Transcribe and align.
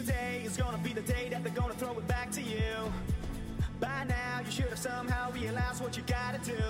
Today 0.00 0.42
is 0.46 0.56
gonna 0.56 0.78
be 0.78 0.94
the 0.94 1.02
day 1.02 1.28
that 1.30 1.44
they're 1.44 1.52
gonna 1.52 1.74
throw 1.74 1.92
it 1.98 2.08
back 2.08 2.30
to 2.30 2.40
you. 2.40 2.72
By 3.80 4.04
now, 4.08 4.40
you 4.42 4.50
should 4.50 4.70
have 4.70 4.78
somehow 4.78 5.30
realized 5.30 5.82
what 5.82 5.94
you 5.94 6.02
gotta 6.06 6.40
do. 6.42 6.64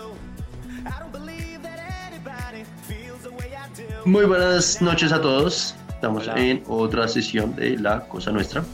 I 0.85 0.99
don't 0.99 1.13
believe 1.13 1.63
that 1.63 1.79
anybody 2.09 2.65
feels 2.89 3.23
the 3.23 3.31
way 3.31 3.55
I 3.55 3.69
do. 3.77 3.87
Muy 4.05 4.25
buenas 4.25 4.83
noches 4.83 5.13
a 5.13 5.21
todos. 5.23 5.77
Estamos 5.91 6.29
en 6.35 6.65
otra 6.67 7.07
sesión 7.07 7.55
de 7.55 7.79
La 7.79 8.01
Cosa 8.09 8.33
Nuestra. 8.33 8.65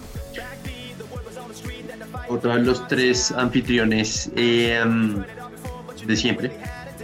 Otra 2.30 2.56
de 2.56 2.62
los 2.62 2.88
tres 2.88 3.32
anfitriones 3.32 4.30
eh, 4.36 4.82
de 6.06 6.16
siempre, 6.16 6.50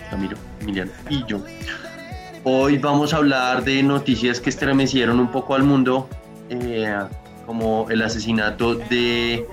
Camilo, 0.08 0.38
Emiliano 0.60 0.90
y 1.10 1.22
yo. 1.26 1.44
Hoy 2.44 2.78
vamos 2.78 3.12
a 3.12 3.18
hablar 3.18 3.62
de 3.62 3.82
noticias 3.82 4.40
que 4.40 4.48
estremecieron 4.48 5.20
un 5.20 5.30
poco 5.30 5.54
al 5.54 5.64
mundo, 5.64 6.08
eh, 6.48 6.88
como 7.46 7.88
el 7.90 8.02
asesinato 8.02 8.74
de 8.74 9.46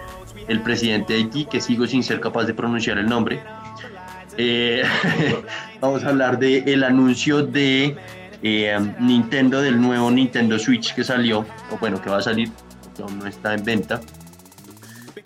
el 0.47 0.61
presidente 0.61 1.13
de 1.13 1.19
Haití, 1.19 1.45
que 1.45 1.61
sigo 1.61 1.85
sin 1.87 2.03
ser 2.03 2.19
capaz 2.19 2.45
de 2.45 2.53
pronunciar 2.53 2.97
el 2.97 3.07
nombre. 3.07 3.41
Eh, 4.37 4.83
vamos 5.81 6.03
a 6.03 6.09
hablar 6.09 6.39
de 6.39 6.59
el 6.59 6.83
anuncio 6.83 7.45
de 7.45 7.95
eh, 8.41 8.79
Nintendo, 8.99 9.61
del 9.61 9.79
nuevo 9.79 10.09
Nintendo 10.09 10.57
Switch 10.57 10.93
que 10.93 11.03
salió, 11.03 11.45
o 11.71 11.77
bueno, 11.79 12.01
que 12.01 12.09
va 12.09 12.17
a 12.17 12.21
salir, 12.21 12.49
no 13.19 13.25
está 13.25 13.53
en 13.53 13.63
venta. 13.63 14.01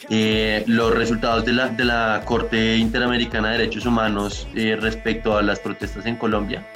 Eh, 0.10 0.64
los 0.68 0.94
resultados 0.94 1.46
de 1.46 1.54
la, 1.54 1.70
de 1.70 1.86
la 1.86 2.24
Corte 2.26 2.76
Interamericana 2.76 3.52
de 3.52 3.60
Derechos 3.60 3.86
Humanos 3.86 4.48
respecto 4.54 5.38
a 5.38 5.42
las 5.42 5.60
protestas 5.60 6.06
en 6.06 6.18
Colombia 6.18 6.68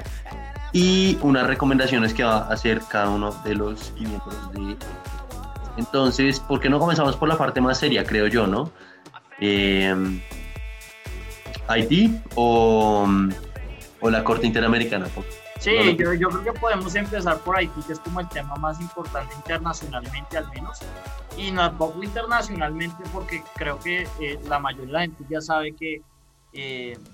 y 0.71 1.17
unas 1.21 1.47
recomendaciones 1.47 2.13
que 2.13 2.23
va 2.23 2.37
a 2.37 2.53
hacer 2.53 2.81
cada 2.89 3.09
uno 3.09 3.31
de 3.43 3.55
los 3.55 3.91
miembros 3.93 4.53
de 4.53 4.77
entonces, 5.77 6.39
¿por 6.39 6.59
qué 6.59 6.69
no 6.69 6.79
comenzamos 6.79 7.15
por 7.15 7.29
la 7.29 7.37
parte 7.37 7.61
más 7.61 7.79
seria, 7.79 8.03
creo 8.03 8.27
yo, 8.27 8.47
no? 8.47 8.71
Eh, 9.39 9.95
Haití 11.67 12.19
o, 12.35 13.07
o 13.99 14.09
la 14.09 14.23
Corte 14.23 14.47
Interamericana. 14.47 15.07
Sí, 15.59 15.71
No 15.75 15.91
yo, 15.91 16.13
yo 16.13 16.29
creo 16.29 16.43
que 16.43 16.59
podemos 16.59 16.93
empezar 16.95 17.39
por 17.39 17.57
Haití, 17.57 17.81
que 17.81 17.93
es 17.93 17.99
como 17.99 18.19
el 18.19 18.29
tema 18.29 18.55
más 18.55 18.79
importante 18.79 19.33
internacionalmente 19.35 20.37
al 20.37 20.49
menos. 20.49 20.79
Y 21.35 21.51
tampoco 21.51 22.03
internacionalmente 22.03 23.03
porque 23.13 23.43
creo 23.55 23.79
que 23.79 24.07
eh, 24.19 24.39
la 24.47 24.59
mayoría 24.59 24.85
de 24.87 24.93
la 24.93 25.01
gente 25.01 25.23
ya 25.29 25.41
sabe 25.41 25.73
que, 25.73 26.01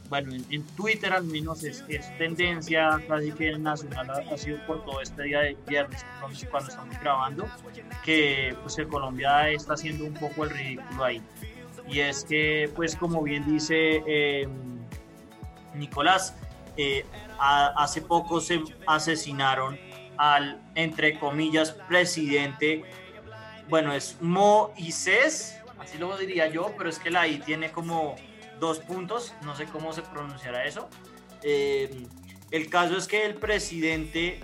bueno, 0.09 0.33
en, 0.49 0.63
Twitter 0.75 1.11
al 1.11 1.25
menos 1.25 1.63
es, 1.63 1.83
tendencia 2.17 3.01
casi 3.07 3.31
que 3.31 3.57
nacional 3.57 4.09
ha, 4.09 4.37
sido 4.37 4.57
por 4.65 4.85
todo 4.85 5.01
este 5.01 5.23
día 5.23 5.39
de 5.39 5.57
viernes 5.67 6.05
cuando, 6.19 6.39
cuando 6.49 6.69
estamos 6.69 6.99
grabando, 6.99 7.47
que 8.03 8.55
pues 8.61 8.75
que 8.75 8.87
Colombia 8.87 9.49
está 9.49 9.73
haciendo 9.73 10.05
un 10.05 10.13
poco 10.13 10.45
el 10.45 10.51
ridículo 10.51 11.03
ahí. 11.03 11.21
Y 11.87 11.99
es 11.99 12.23
que, 12.23 12.71
pues 12.75 12.95
como 12.95 13.21
bien 13.23 13.45
dice 13.45 14.01
eh, 14.07 14.47
Nicolás, 15.75 16.35
eh, 16.77 17.05
hace 17.37 18.01
poco 18.01 18.39
se 18.39 18.63
asesinaron 18.87 19.77
al, 20.17 20.61
entre 20.75 21.19
comillas, 21.19 21.71
presidente, 21.71 22.83
bueno, 23.67 23.93
es 23.93 24.17
Moisés, 24.21 25.59
así 25.79 25.97
lo 25.97 26.15
diría 26.17 26.47
yo, 26.47 26.73
pero 26.77 26.89
es 26.89 26.99
que 26.99 27.09
la 27.09 27.27
I 27.27 27.39
tiene 27.39 27.71
como 27.71 28.15
dos 28.59 28.79
puntos, 28.79 29.33
no 29.43 29.55
sé 29.55 29.65
cómo 29.65 29.93
se 29.93 30.01
pronunciará 30.01 30.65
eso. 30.65 30.89
Eh, 31.41 32.05
el 32.51 32.69
caso 32.69 32.97
es 32.97 33.07
que 33.07 33.25
el 33.25 33.35
presidente, 33.35 34.39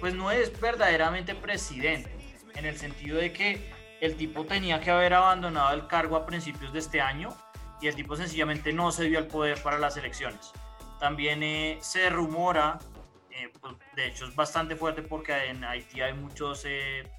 pues 0.00 0.14
no 0.14 0.30
es 0.30 0.58
verdaderamente 0.60 1.34
presidente, 1.34 2.10
en 2.54 2.66
el 2.66 2.76
sentido 2.78 3.18
de 3.18 3.32
que 3.32 3.70
el 4.00 4.16
tipo 4.16 4.44
tenía 4.44 4.80
que 4.80 4.90
haber 4.90 5.14
abandonado 5.14 5.74
el 5.74 5.86
cargo 5.86 6.16
a 6.16 6.26
principios 6.26 6.72
de 6.72 6.78
este 6.78 7.00
año 7.00 7.34
y 7.80 7.88
el 7.88 7.94
tipo 7.94 8.16
sencillamente 8.16 8.72
no 8.72 8.92
se 8.92 9.04
dio 9.04 9.18
el 9.18 9.26
poder 9.26 9.62
para 9.62 9.78
las 9.78 9.96
elecciones. 9.96 10.52
También 11.00 11.42
eh, 11.42 11.78
se 11.80 12.08
rumora, 12.10 12.78
eh, 13.30 13.50
pues, 13.60 13.74
de 13.94 14.06
hecho 14.06 14.26
es 14.26 14.34
bastante 14.34 14.76
fuerte 14.76 15.02
porque 15.02 15.34
en 15.46 15.64
Haití 15.64 16.00
hay 16.00 16.14
muchos 16.14 16.64
eh, 16.66 17.10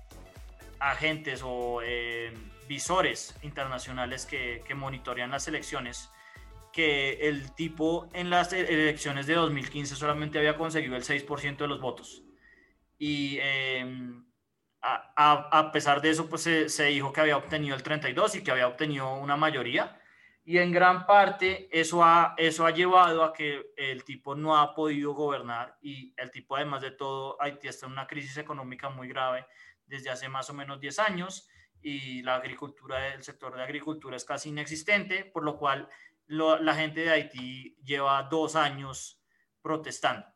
agentes 0.80 1.42
o 1.44 1.82
eh, 1.84 2.34
visores 2.68 3.36
internacionales 3.44 4.26
que, 4.26 4.64
que 4.66 4.76
monitorean 4.76 5.32
las 5.32 5.48
elecciones, 5.48 6.10
que 6.74 7.28
el 7.28 7.54
tipo 7.56 8.10
en 8.14 8.30
las 8.30 8.54
e- 8.54 8.72
elecciones 8.74 9.26
de 9.28 9.34
2015 9.36 9.96
solamente 9.96 10.38
había 10.38 10.58
conseguido 10.58 10.96
el 10.96 11.04
6% 11.04 11.58
de 11.58 11.68
los 11.68 11.82
votos. 11.82 12.24
Y 13.00 13.38
eh, 13.42 13.86
a, 14.82 15.14
a- 15.16 15.60
a 15.60 15.72
pesar 15.72 16.02
de 16.02 16.10
eso, 16.12 16.30
pues 16.30 16.44
se, 16.44 16.70
se 16.70 16.86
dijo 16.86 17.12
que 17.14 17.22
había 17.22 17.38
obtenido 17.38 17.76
el 17.76 17.84
32 17.84 18.36
y 18.36 18.44
que 18.44 18.52
había 18.52 18.68
obtenido 18.68 19.14
una 19.16 19.36
mayoría. 19.38 20.00
Y 20.46 20.60
en 20.60 20.72
gran 20.72 21.06
parte 21.06 21.68
eso 21.78 22.04
ha, 22.06 22.34
eso 22.38 22.66
ha 22.66 22.72
llevado 22.72 23.24
a 23.24 23.34
que 23.34 23.66
el 23.76 24.06
tipo 24.06 24.34
no 24.34 24.56
ha 24.58 24.74
podido 24.74 25.14
gobernar 25.14 25.78
y 25.82 26.14
el 26.16 26.32
tipo, 26.32 26.56
además 26.56 26.82
de 26.82 26.92
todo, 26.92 27.36
Haití 27.42 27.68
está 27.68 27.86
en 27.86 27.92
una 27.92 28.08
crisis 28.08 28.38
económica 28.38 28.88
muy 28.90 29.10
grave 29.10 29.46
desde 29.86 30.10
hace 30.10 30.30
más 30.30 30.50
o 30.50 30.54
menos 30.54 30.80
10 30.80 31.00
años 31.00 31.50
y 31.88 32.22
la 32.24 32.36
agricultura, 32.36 33.14
el 33.14 33.24
sector 33.24 33.56
de 33.56 33.64
agricultura 33.64 34.18
es 34.18 34.26
casi 34.26 34.50
inexistente, 34.50 35.24
por 35.26 35.44
lo 35.44 35.58
cual 35.58 35.88
lo- 36.26 36.60
la 36.60 36.76
gente 36.76 37.02
de 37.02 37.12
Haití 37.12 37.78
lleva 37.84 38.24
dos 38.24 38.56
años 38.56 39.22
protestando. 39.62 40.28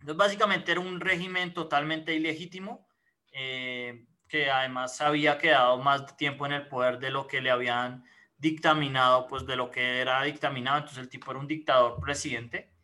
Entonces, 0.00 0.16
básicamente 0.16 0.72
era 0.72 0.80
un 0.80 1.00
régimen 1.00 1.52
totalmente 1.52 2.14
ilegítimo, 2.14 2.88
eh, 3.32 4.06
que 4.28 4.50
además 4.50 5.00
había 5.00 5.38
quedado 5.38 5.78
más 5.78 6.16
tiempo 6.16 6.46
en 6.46 6.52
el 6.52 6.68
poder 6.68 6.98
de 6.98 7.10
lo 7.10 7.26
que 7.26 7.40
le 7.40 7.50
habían 7.50 8.04
dictaminado, 8.38 9.26
pues 9.26 9.46
de 9.46 9.56
lo 9.56 9.70
que 9.70 10.00
era 10.00 10.22
dictaminado, 10.22 10.78
entonces 10.78 10.98
el 11.02 11.08
tipo 11.08 11.30
era 11.30 11.40
un 11.40 11.46
dictador 11.46 12.00
presidente. 12.00 12.75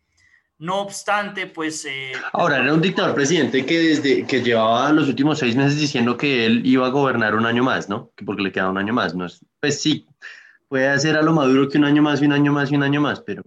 No 0.63 0.81
obstante, 0.83 1.49
pues... 1.49 1.85
eh, 1.87 2.13
Ahora, 2.33 2.59
era 2.59 2.73
un 2.73 2.81
dictador 2.81 3.17
presidente 3.17 3.67
que 3.67 3.79
desde 3.81 4.25
que 4.25 4.43
llevaba 4.43 4.93
los 4.93 5.09
últimos 5.09 5.41
seis 5.41 5.57
meses 5.57 5.77
diciendo 5.81 6.17
que 6.17 6.47
él 6.47 6.63
iba 6.65 6.87
a 6.87 6.91
gobernar 6.91 7.35
un 7.35 7.47
año 7.47 7.65
más, 7.65 7.89
¿no? 7.89 8.13
Que 8.15 8.25
porque 8.25 8.43
le 8.43 8.53
queda 8.53 8.71
un 8.71 8.79
año 8.79 8.93
más, 8.93 9.13
¿no? 9.13 9.27
es- 9.27 9.45
Pues 9.59 9.81
sí, 9.83 10.07
puede 10.69 10.87
hacer 10.89 11.17
a 11.17 11.23
lo 11.23 11.33
maduro 11.33 11.69
que 11.69 11.79
un 11.79 11.85
año 11.85 12.01
más 12.01 12.23
y 12.23 12.27
un 12.27 12.33
año 12.33 12.53
más 12.53 12.71
y 12.71 12.77
un 12.77 12.85
año 12.85 13.01
más, 13.01 13.21
pero 13.23 13.43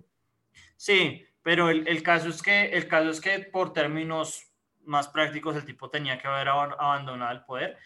Sí, 0.76 1.26
pero 1.42 1.70
el, 1.70 1.88
el 1.88 2.04
caso 2.04 2.28
es 2.28 2.42
que 2.42 2.66
el 2.66 2.86
caso 2.90 3.10
es 3.10 3.22
que 3.22 3.40
por 3.40 3.72
términos 3.72 4.44
más 4.84 5.08
prácticos 5.08 5.56
el 5.56 5.64
tipo 5.64 5.90
tenía 5.90 6.20
que 6.20 6.28
haber 6.28 6.50
aban- 6.50 6.76
abandonado 6.78 7.32
el 7.32 7.46
poder 7.46 7.78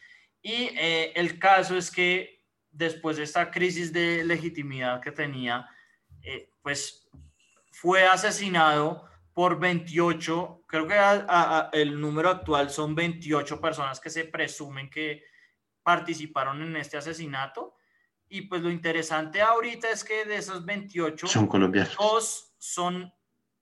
y 0.42 0.72
eh, 0.76 1.12
el 1.16 1.38
caso 1.38 1.78
es 1.78 1.92
que 1.92 2.42
después 2.72 3.18
de 3.18 3.24
esta 3.24 3.52
crisis 3.52 3.94
de 3.94 4.24
legitimidad 4.26 5.02
que 5.02 5.12
tenía, 5.12 5.68
eh, 6.24 6.50
pues 6.64 7.08
fue 7.72 8.06
asesinado 8.08 9.08
por 9.40 9.58
28, 9.58 10.64
creo 10.68 10.86
que 10.86 10.96
a- 10.96 11.26
a- 11.26 11.60
a- 11.60 11.70
el 11.72 11.98
número 12.02 12.28
actual 12.30 12.70
son 12.70 12.94
28 12.94 13.62
personas 13.62 14.02
que 14.02 14.10
se 14.10 14.26
presumen 14.26 14.90
que 14.90 15.24
participaron 15.82 16.62
en 16.62 16.76
este 16.76 16.98
asesinato. 16.98 17.74
Y 18.28 18.42
pues 18.42 18.62
lo 18.62 18.70
interesante 18.70 19.42
ahorita 19.42 19.90
es 19.92 20.04
que 20.04 20.26
de 20.26 20.36
esos 20.36 20.66
28, 20.66 21.26
son 21.26 21.48
colombianos. 21.48 21.96
dos 21.98 22.54
son 22.58 23.14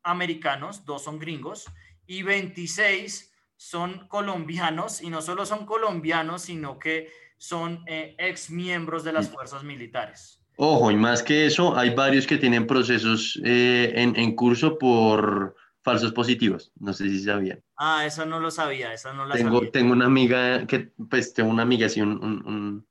americanos, 0.01 0.83
dos 0.83 1.03
son 1.03 1.19
gringos 1.19 1.65
y 2.07 2.23
26 2.23 3.31
son 3.55 4.07
colombianos 4.07 5.03
y 5.03 5.11
no 5.11 5.21
solo 5.21 5.45
son 5.45 5.67
colombianos, 5.67 6.41
sino 6.41 6.79
que 6.79 7.11
son 7.38 7.83
eh, 7.85 8.15
ex 8.17 8.49
miembros 8.49 9.03
de 9.03 9.13
las 9.13 9.29
fuerzas 9.29 9.63
militares. 9.63 10.41
Ojo, 10.55 10.89
y 10.89 10.95
más 10.95 11.21
que 11.21 11.45
eso, 11.45 11.77
hay 11.77 11.91
varios 11.94 12.25
que 12.25 12.38
tienen 12.39 12.65
procesos 12.65 13.39
eh, 13.45 13.94
en, 13.95 14.15
en 14.15 14.35
curso 14.35 14.79
por 14.79 15.56
falsos 15.92 16.12
positivos. 16.13 16.72
No 16.80 16.92
sé 16.94 17.10
si 17.10 17.19
sabían. 17.24 17.63
Ah, 17.78 18.06
eso 18.06 18.25
no 18.25 18.39
lo 18.39 18.51
sabía, 18.51 18.94
esa 18.94 19.13
no 19.13 19.25
la 19.25 19.36
Tengo, 19.36 19.57
sabía. 19.57 19.72
tengo 19.72 19.94
una 19.94 20.06
amiga 20.06 20.66
que, 20.68 20.92
pues, 21.10 21.34
tengo 21.34 21.50
una 21.50 21.63
amiga 21.63 21.86
así, 21.88 22.01
un, 22.01 22.12
un- 22.24 22.45
un, 22.45 22.88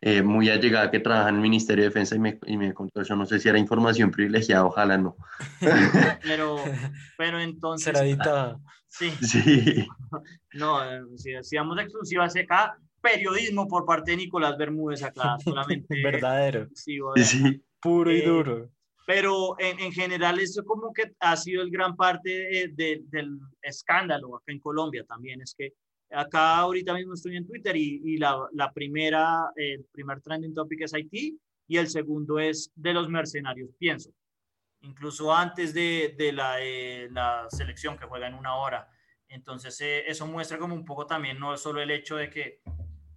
eh, 0.00 0.22
muy 0.22 0.50
allegada 0.50 0.90
que 0.90 1.00
trabaja 1.00 1.30
en 1.30 1.36
el 1.36 1.40
Ministerio 1.40 1.84
de 1.84 1.88
Defensa 1.88 2.14
y 2.16 2.18
me, 2.18 2.38
y 2.46 2.56
me 2.58 2.74
contó 2.74 3.00
eso. 3.00 3.16
No 3.16 3.24
sé 3.26 3.38
si 3.38 3.48
era 3.48 3.58
información 3.58 4.10
privilegiada, 4.10 4.66
ojalá 4.66 4.98
no. 4.98 5.16
Pero, 6.22 6.56
pero 7.16 7.40
entonces, 7.40 7.86
Será 7.86 8.04
editada. 8.04 8.58
sí, 8.88 9.10
Sí. 9.22 9.86
no, 10.54 10.80
si 11.16 11.30
decíamos 11.32 11.78
exclusivas 11.80 12.36
acá, 12.36 12.76
periodismo 13.00 13.66
por 13.68 13.84
parte 13.86 14.10
de 14.12 14.18
Nicolás 14.18 14.56
Bermúdez 14.58 15.02
acá, 15.02 15.36
solamente 15.42 16.02
Verdadero. 16.02 16.68
Sí. 16.74 16.98
Puro 17.80 18.12
y 18.12 18.20
Eh, 18.20 18.26
duro. 18.26 18.70
Pero 19.06 19.54
en, 19.58 19.78
en 19.80 19.92
general 19.92 20.38
eso 20.38 20.64
como 20.64 20.92
que 20.92 21.12
ha 21.20 21.36
sido 21.36 21.62
el 21.62 21.70
gran 21.70 21.94
parte 21.96 22.30
de- 22.30 22.68
de- 22.74 23.02
del 23.06 23.38
escándalo 23.62 24.36
acá 24.36 24.52
en 24.52 24.60
Colombia 24.60 25.04
también, 25.06 25.40
es 25.42 25.54
que 25.56 25.72
acá 26.10 26.58
ahorita 26.58 26.94
mismo 26.94 27.14
estoy 27.14 27.36
en 27.36 27.46
Twitter 27.46 27.76
y, 27.76 28.00
y 28.04 28.16
la, 28.18 28.36
la 28.52 28.72
primera, 28.72 29.50
el 29.56 29.84
primer 29.92 30.20
trending 30.20 30.54
topic 30.54 30.82
es 30.82 30.94
Haití 30.94 31.38
y 31.66 31.76
el 31.76 31.88
segundo 31.88 32.38
es 32.38 32.70
de 32.74 32.92
los 32.92 33.08
mercenarios, 33.08 33.70
pienso. 33.78 34.10
Incluso 34.82 35.34
antes 35.34 35.72
de, 35.72 36.14
de 36.16 36.32
la, 36.32 36.56
eh, 36.60 37.08
la 37.10 37.46
selección 37.50 37.96
que 37.96 38.04
juega 38.04 38.26
en 38.28 38.34
una 38.34 38.56
hora. 38.56 38.86
Entonces 39.28 39.80
eh, 39.80 40.04
eso 40.06 40.26
muestra 40.26 40.58
como 40.58 40.74
un 40.74 40.84
poco 40.84 41.06
también, 41.06 41.38
no 41.40 41.56
solo 41.56 41.80
el 41.80 41.90
hecho 41.90 42.16
de 42.16 42.28
que 42.30 42.60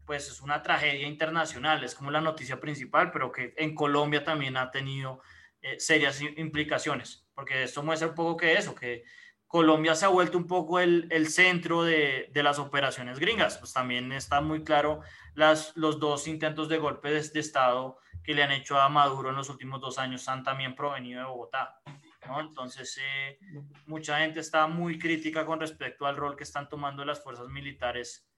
pues 0.06 0.30
es 0.30 0.40
una 0.42 0.64
tragedia 0.64 1.06
internacional, 1.06 1.84
es 1.84 1.94
como 1.94 2.10
la 2.10 2.22
noticia 2.22 2.62
principal, 2.62 3.12
pero 3.12 3.30
que 3.34 3.54
en 3.58 3.76
Colombia 3.76 4.24
también 4.24 4.56
ha 4.56 4.72
tenido 4.72 5.22
eh, 5.62 5.80
serias 5.80 6.22
implicaciones, 6.22 7.28
porque 7.34 7.64
esto 7.64 7.84
muestra 7.84 8.10
un 8.10 8.16
poco 8.16 8.38
que 8.38 8.54
eso, 8.54 8.76
que 8.76 9.04
Colombia 9.48 9.96
se 9.96 10.06
ha 10.06 10.10
vuelto 10.10 10.38
un 10.38 10.46
poco 10.46 10.80
el, 10.80 11.08
el 11.10 11.30
centro 11.30 11.84
de, 11.84 12.30
de, 12.34 12.44
las 12.44 12.60
operaciones 12.60 13.18
gringas, 13.18 13.58
pues 13.58 13.72
también 13.72 14.12
está 14.12 14.42
muy 14.42 14.64
claro 14.64 15.02
las, 15.36 15.76
los 15.78 16.00
dos 16.00 16.28
intentos 16.28 16.68
de 16.68 16.78
golpe 16.78 17.10
de, 17.12 17.40
Estado 17.40 17.98
que 18.24 18.36
le 18.36 18.44
han 18.44 18.52
hecho 18.52 18.78
a 18.78 18.90
Maduro 18.90 19.30
en 19.30 19.38
los 19.38 19.50
últimos 19.50 19.80
dos 19.80 19.98
años 20.00 20.28
han 20.28 20.44
también 20.44 20.76
provenido 20.76 21.22
de 21.22 21.28
Bogotá. 21.28 21.80
¿no? 22.28 22.42
Entonces, 22.42 23.00
eh, 23.02 23.40
mucha 23.86 24.20
gente 24.20 24.42
está 24.42 24.68
muy 24.68 25.00
crítica 25.00 25.46
con 25.46 25.62
respecto 25.62 26.06
al 26.06 26.18
rol 26.18 26.36
que 26.36 26.44
están 26.44 26.68
tomando 26.68 27.06
las 27.06 27.24
fuerzas 27.24 27.48
militares 27.48 28.30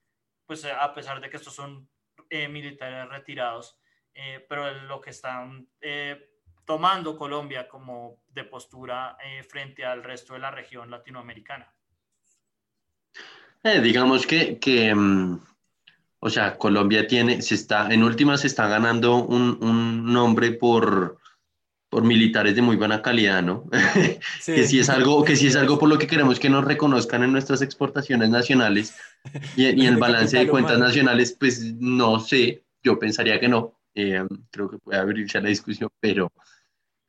pues 0.46 0.64
eh, 0.64 0.72
a 0.72 0.94
pesar 0.94 1.20
de 1.20 1.28
que 1.28 1.38
estos 1.38 1.54
son 1.54 1.88
eh, 2.28 2.46
militares 2.46 3.08
retirados, 3.08 3.78
pero 4.48 4.70
lo 4.72 5.00
que 5.00 5.10
están 5.10 5.68
tomando 6.70 7.16
Colombia 7.16 7.66
como 7.66 8.22
de 8.32 8.44
postura 8.44 9.16
frente 9.48 9.84
al 9.84 10.04
resto 10.04 10.34
de 10.34 10.38
la 10.38 10.52
región 10.52 10.88
latinoamericana. 10.88 11.74
digamos 13.82 14.24
que, 14.24 14.60
que 14.60 14.94
mm, 14.94 15.40
o 16.20 16.30
sea, 16.30 16.56
Colombia 16.56 17.08
tiene, 17.08 17.42
se 17.42 17.56
está, 17.56 17.92
en 17.92 18.04
última 18.04 18.38
se 18.38 18.46
está 18.46 18.68
ganando 18.68 19.16
un, 19.16 19.58
un 19.60 20.12
nombre 20.12 20.52
por, 20.52 21.18
por 21.88 22.04
militares 22.04 22.54
de 22.54 22.62
muy 22.62 22.76
buena 22.76 23.02
calidad, 23.02 23.42
¿no? 23.42 23.68
que 24.46 24.64
si 24.64 24.78
es 24.78 24.88
algo, 24.90 25.24
que 25.24 25.34
si 25.34 25.48
es 25.48 25.56
algo 25.56 25.76
por 25.76 25.88
lo 25.88 25.98
que 25.98 26.06
queremos 26.06 26.38
que 26.38 26.50
nos 26.50 26.64
reconozcan 26.64 27.24
en 27.24 27.32
nuestras 27.32 27.62
exportaciones 27.62 28.30
nacionales 28.30 28.94
y, 29.56 29.64
y 29.64 29.86
en 29.88 29.94
el 29.94 29.96
balance 30.06 30.38
de 30.38 30.46
cuentas 30.46 30.78
nacionales, 30.78 31.36
pues 31.36 31.74
no 31.80 32.20
sé, 32.20 32.62
yo 32.80 32.96
pensaría 32.96 33.40
que 33.40 33.48
no. 33.48 33.80
Eh, 33.94 34.22
creo 34.50 34.70
que 34.70 34.78
puede 34.78 34.98
abrirse 34.98 35.38
a 35.38 35.40
la 35.40 35.48
discusión, 35.48 35.90
pero, 35.98 36.32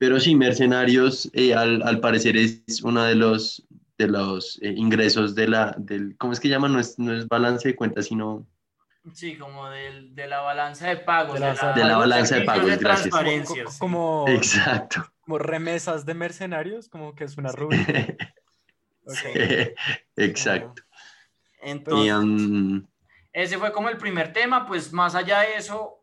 pero 0.02 0.20
sí, 0.20 0.34
mercenarios, 0.34 1.30
eh, 1.32 1.54
al, 1.54 1.84
al, 1.84 2.00
parecer 2.00 2.36
es 2.36 2.82
uno 2.82 3.04
de 3.04 3.14
los, 3.14 3.64
de 4.00 4.08
los 4.08 4.60
eh, 4.64 4.74
ingresos 4.76 5.36
de 5.36 5.48
la, 5.48 5.76
del, 5.78 6.18
¿cómo 6.18 6.34
es 6.34 6.40
que 6.40 6.50
llaman? 6.50 6.74
No 6.74 6.80
es, 6.80 6.98
no 6.98 7.16
es 7.16 7.28
balance 7.28 7.68
de 7.68 7.76
cuentas, 7.76 8.08
sino 8.08 8.48
Sí, 9.14 9.38
como 9.38 9.70
de, 9.70 10.10
de 10.10 10.26
la 10.26 10.42
balanza 10.42 10.88
de 10.88 10.98
pagos. 10.98 11.36
De 11.36 11.42
la, 11.42 11.54
de 11.74 11.84
la, 11.84 11.98
balanza 11.98 12.38
de 12.38 12.46
pagos, 12.46 12.66
de 12.66 12.78
gracias. 12.78 13.10
Transparencias. 13.12 13.78
Como, 13.78 14.26
Exacto. 14.28 15.06
Como 15.20 15.38
remesas 15.38 16.04
de 16.04 16.16
mercenarios, 16.16 16.90
como 16.90 17.14
que 17.14 17.26
es 17.26 17.38
una 17.38 17.52
okay. 19.06 19.76
exacto. 20.16 20.82
Entonces, 21.62 22.08
y, 22.08 22.12
um, 22.12 22.88
ese 23.34 23.60
fue 23.60 23.72
como 23.72 23.88
el 23.90 23.98
primer 23.98 24.34
tema, 24.34 24.66
pues 24.66 24.92
más 24.92 25.14
allá 25.14 25.42
de 25.42 25.58
eso... 25.58 26.01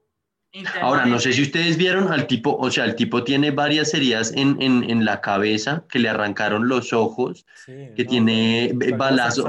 Ahora, 0.81 1.05
no 1.07 1.19
sé 1.21 1.33
si 1.33 1.43
ustedes 1.43 1.77
vieron 1.77 2.11
al 2.13 2.27
tipo, 2.27 2.57
o 2.57 2.71
sea, 2.71 2.85
el 2.87 2.95
tipo 2.97 3.23
tiene 3.23 3.51
varias 3.51 3.93
heridas 3.95 4.33
en, 4.35 4.61
en, 4.63 4.89
en 4.89 5.05
la 5.05 5.21
cabeza, 5.21 5.85
que 5.91 5.99
le 5.99 6.09
arrancaron 6.09 6.69
los 6.69 6.93
ojos, 6.93 7.45
sí, 7.67 7.73
que 7.97 8.05
no, 8.05 8.11
tiene 8.11 8.71
fue 8.75 8.93
balazos, 8.93 9.45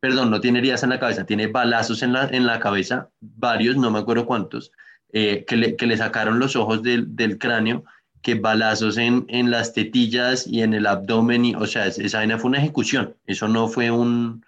perdón, 0.00 0.30
no 0.30 0.40
tiene 0.40 0.58
heridas 0.60 0.82
en 0.82 0.90
la 0.90 1.00
cabeza, 1.00 1.24
tiene 1.26 1.48
balazos 1.48 2.02
en 2.02 2.12
la, 2.12 2.28
en 2.28 2.46
la 2.46 2.60
cabeza, 2.60 3.10
varios, 3.20 3.76
no 3.76 3.90
me 3.90 3.98
acuerdo 3.98 4.24
cuántos, 4.26 4.70
eh, 5.12 5.44
que, 5.46 5.56
le, 5.56 5.76
que 5.76 5.86
le 5.86 5.96
sacaron 5.96 6.38
los 6.38 6.56
ojos 6.56 6.82
del, 6.82 7.16
del 7.16 7.38
cráneo, 7.38 7.84
que 8.22 8.34
balazos 8.36 8.96
en, 8.96 9.24
en 9.28 9.50
las 9.50 9.72
tetillas 9.74 10.46
y 10.46 10.62
en 10.62 10.74
el 10.74 10.86
abdomen, 10.86 11.44
y, 11.44 11.54
o 11.54 11.66
sea, 11.66 11.86
es- 11.86 11.98
esa 11.98 12.18
vaina 12.18 12.38
fue 12.38 12.48
una 12.50 12.58
ejecución, 12.58 13.16
eso 13.26 13.48
no 13.48 13.68
fue 13.68 13.90
un, 13.90 14.44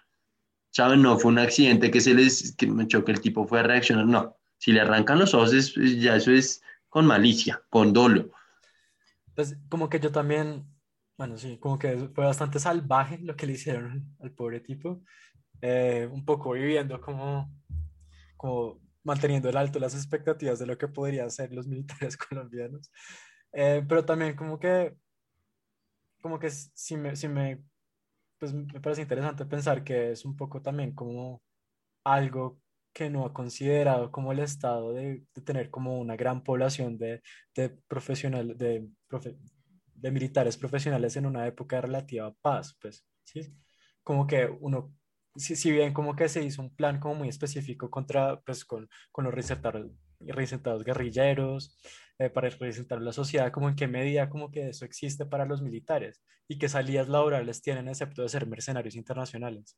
¿saben? 0.73 1.03
No 1.03 1.19
fue 1.19 1.33
un 1.33 1.39
accidente 1.39 1.91
que 1.91 2.01
se 2.01 2.15
les, 2.15 2.55
que 2.57 2.67
me 2.67 2.87
choque, 2.87 3.13
el 3.13 3.21
tipo 3.21 3.47
fue 3.47 3.61
a 3.61 3.63
reaccionar, 3.65 4.07
no, 4.07 4.36
si 4.59 4.73
le 4.73 4.81
arrancan 4.81 5.19
los 5.19 5.35
ojos, 5.35 5.53
es- 5.55 5.75
ya 6.01 6.17
eso 6.17 6.33
es 6.33 6.63
con 6.89 7.07
malicia, 7.07 7.63
con 7.71 7.93
dolo. 7.93 8.31
Pues 9.35 9.57
como 9.69 9.89
que 9.89 10.01
yo 10.01 10.11
también, 10.13 10.67
bueno, 11.19 11.37
sí, 11.37 11.59
como 11.59 11.79
que 11.79 11.97
fue 12.15 12.25
bastante 12.25 12.59
salvaje 12.59 13.19
lo 13.19 13.37
que 13.37 13.47
le 13.47 13.53
hicieron 13.55 14.17
al 14.21 14.33
pobre 14.33 14.61
tipo. 14.61 15.03
Eh, 15.63 16.09
un 16.13 16.25
poco 16.25 16.53
viviendo 16.53 17.01
como, 17.01 17.53
como 18.37 18.81
manteniendo 19.05 19.49
el 19.51 19.57
alto 19.57 19.79
las 19.81 19.95
expectativas 19.95 20.59
de 20.61 20.67
lo 20.67 20.79
que 20.79 20.89
podrían 20.89 21.31
ser 21.31 21.53
los 21.53 21.67
militares 21.69 22.17
colombianos. 22.19 22.91
Eh, 23.53 23.85
pero 23.89 24.05
también 24.05 24.37
como 24.37 24.59
que, 24.61 24.97
como 26.21 26.39
que 26.39 26.51
sí 26.51 26.97
me, 26.97 27.17
sí 27.17 27.29
me, 27.29 27.63
pues 28.39 28.55
me 28.55 28.81
parece 28.81 29.03
interesante 29.03 29.47
pensar 29.47 29.85
que 29.85 30.13
es 30.13 30.25
un 30.25 30.37
poco 30.37 30.63
también 30.63 30.95
como 30.95 31.43
algo 32.05 32.61
que 32.97 33.11
no 33.11 33.27
ha 33.27 33.33
considerado 33.35 34.11
como 34.11 34.33
el 34.33 34.39
Estado 34.41 34.95
de, 34.95 35.23
de 35.35 35.43
tener 35.43 35.69
como 35.71 35.99
una 36.01 36.17
gran 36.17 36.43
población 36.43 36.97
de, 36.97 37.21
de 37.55 37.69
profesionales, 37.89 38.57
de, 38.57 38.89
profe- 39.09 39.37
de 39.95 40.11
militares 40.11 40.57
profesionales 40.57 41.15
en 41.17 41.27
una 41.27 41.47
época 41.47 41.77
de 41.77 41.83
relativa 41.83 42.33
paz, 42.41 42.75
pues, 42.81 43.05
¿sí? 43.23 43.55
Como 44.03 44.27
que 44.27 44.47
uno, 44.47 44.95
si, 45.37 45.57
si 45.57 45.71
bien 45.73 45.93
como 45.93 46.17
que 46.17 46.29
se 46.31 46.43
hizo 46.43 46.63
un 46.63 46.75
plan 46.75 46.99
como 46.99 47.17
muy 47.17 47.29
específico 47.29 47.91
contra, 47.91 48.41
pues, 48.41 48.65
con, 48.65 48.89
con 49.13 49.25
los 49.25 49.35
reinsertados, 49.35 49.91
reinsertados 50.21 50.83
guerrilleros, 50.83 51.77
eh, 52.19 52.31
para 52.31 52.49
reinsertar 52.49 53.03
la 53.03 53.13
sociedad, 53.13 53.53
como 53.53 53.69
en 53.69 53.77
qué 53.77 53.89
medida 53.89 54.31
como 54.31 54.51
que 54.51 54.71
eso 54.71 54.87
existe 54.87 55.27
para 55.27 55.45
los 55.45 55.61
militares 55.61 56.23
y 56.49 56.59
qué 56.59 56.69
salidas 56.71 57.09
laborales 57.11 57.61
tienen 57.61 57.89
excepto 57.89 58.23
de 58.23 58.31
ser 58.31 58.47
mercenarios 58.47 58.95
internacionales. 58.95 59.77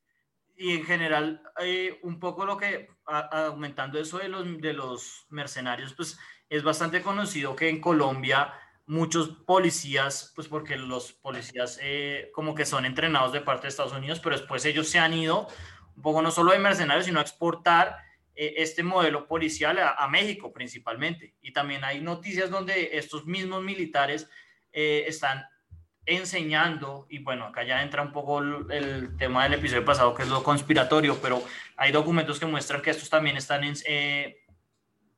Y 0.59 0.75
en 0.75 0.85
general, 0.85 1.41
eh, 1.61 2.01
un 2.03 2.19
poco 2.19 2.45
lo 2.45 2.57
que, 2.57 2.89
aumentando 3.07 3.99
eso 3.99 4.19
de 4.19 4.29
los, 4.29 4.61
de 4.61 4.73
los 4.73 5.27
mercenarios, 5.31 5.95
pues 5.95 6.19
es 6.49 6.63
bastante 6.63 7.01
conocido 7.01 7.55
que 7.55 7.69
en 7.69 7.81
Colombia 7.81 8.53
muchos 8.87 9.29
policías, 9.47 10.33
pues 10.35 10.49
porque 10.49 10.77
los 10.77 11.13
policías 11.13 11.79
eh, 11.81 12.31
como 12.35 12.55
que 12.55 12.67
son 12.67 12.85
entrenados 12.85 13.33
de 13.33 13.41
parte 13.41 13.63
de 13.63 13.69
Estados 13.69 13.93
Unidos, 13.93 14.19
pero 14.21 14.37
después 14.37 14.65
ellos 14.65 14.89
se 14.89 14.99
han 14.99 15.15
ido 15.15 15.47
un 15.95 16.03
poco 16.03 16.23
no 16.23 16.31
solo 16.31 16.53
de 16.53 16.59
mercenarios, 16.59 17.07
sino 17.07 17.21
a 17.21 17.23
exportar 17.23 17.97
eh, 18.35 18.55
este 18.57 18.83
modelo 18.83 19.29
policial 19.29 19.79
a, 19.79 19.91
a 19.91 20.09
México 20.09 20.53
principalmente. 20.53 21.37
Y 21.41 21.53
también 21.53 21.85
hay 21.85 22.01
noticias 22.01 22.51
donde 22.51 22.97
estos 22.99 23.27
mismos 23.27 23.63
militares 23.63 24.29
eh, 24.73 25.05
están 25.07 25.45
enseñando, 26.09 27.07
y 27.11 27.19
bueno, 27.19 27.45
acá 27.47 27.65
ya 27.65 27.83
entra 27.83 28.03
un 28.03 28.13
poco 28.13 28.41
el, 28.41 28.67
el 28.71 29.17
tema 29.17 29.45
del 29.45 29.55
episodio 29.55 29.85
pasado, 29.85 30.15
que 30.15 30.23
es 30.23 30.29
lo 30.29 30.43
conspiratorio, 30.43 31.19
pero 31.21 31.43
hay 31.77 31.93
documentos 31.93 32.41
que 32.41 32.47
muestran 32.47 32.81
que 32.83 32.91
estos 32.91 33.11
también 33.11 33.37
están 33.37 33.63
en, 33.65 33.75
eh, 33.87 34.39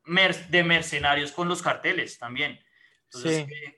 mer- 0.04 0.49
de 0.49 0.64
mercenarios 0.64 1.32
con 1.32 1.49
los 1.49 1.62
carteles 1.62 2.18
también. 2.18 2.59
Entonces, 3.04 3.47
Sí. 3.47 3.54
eh, 3.54 3.76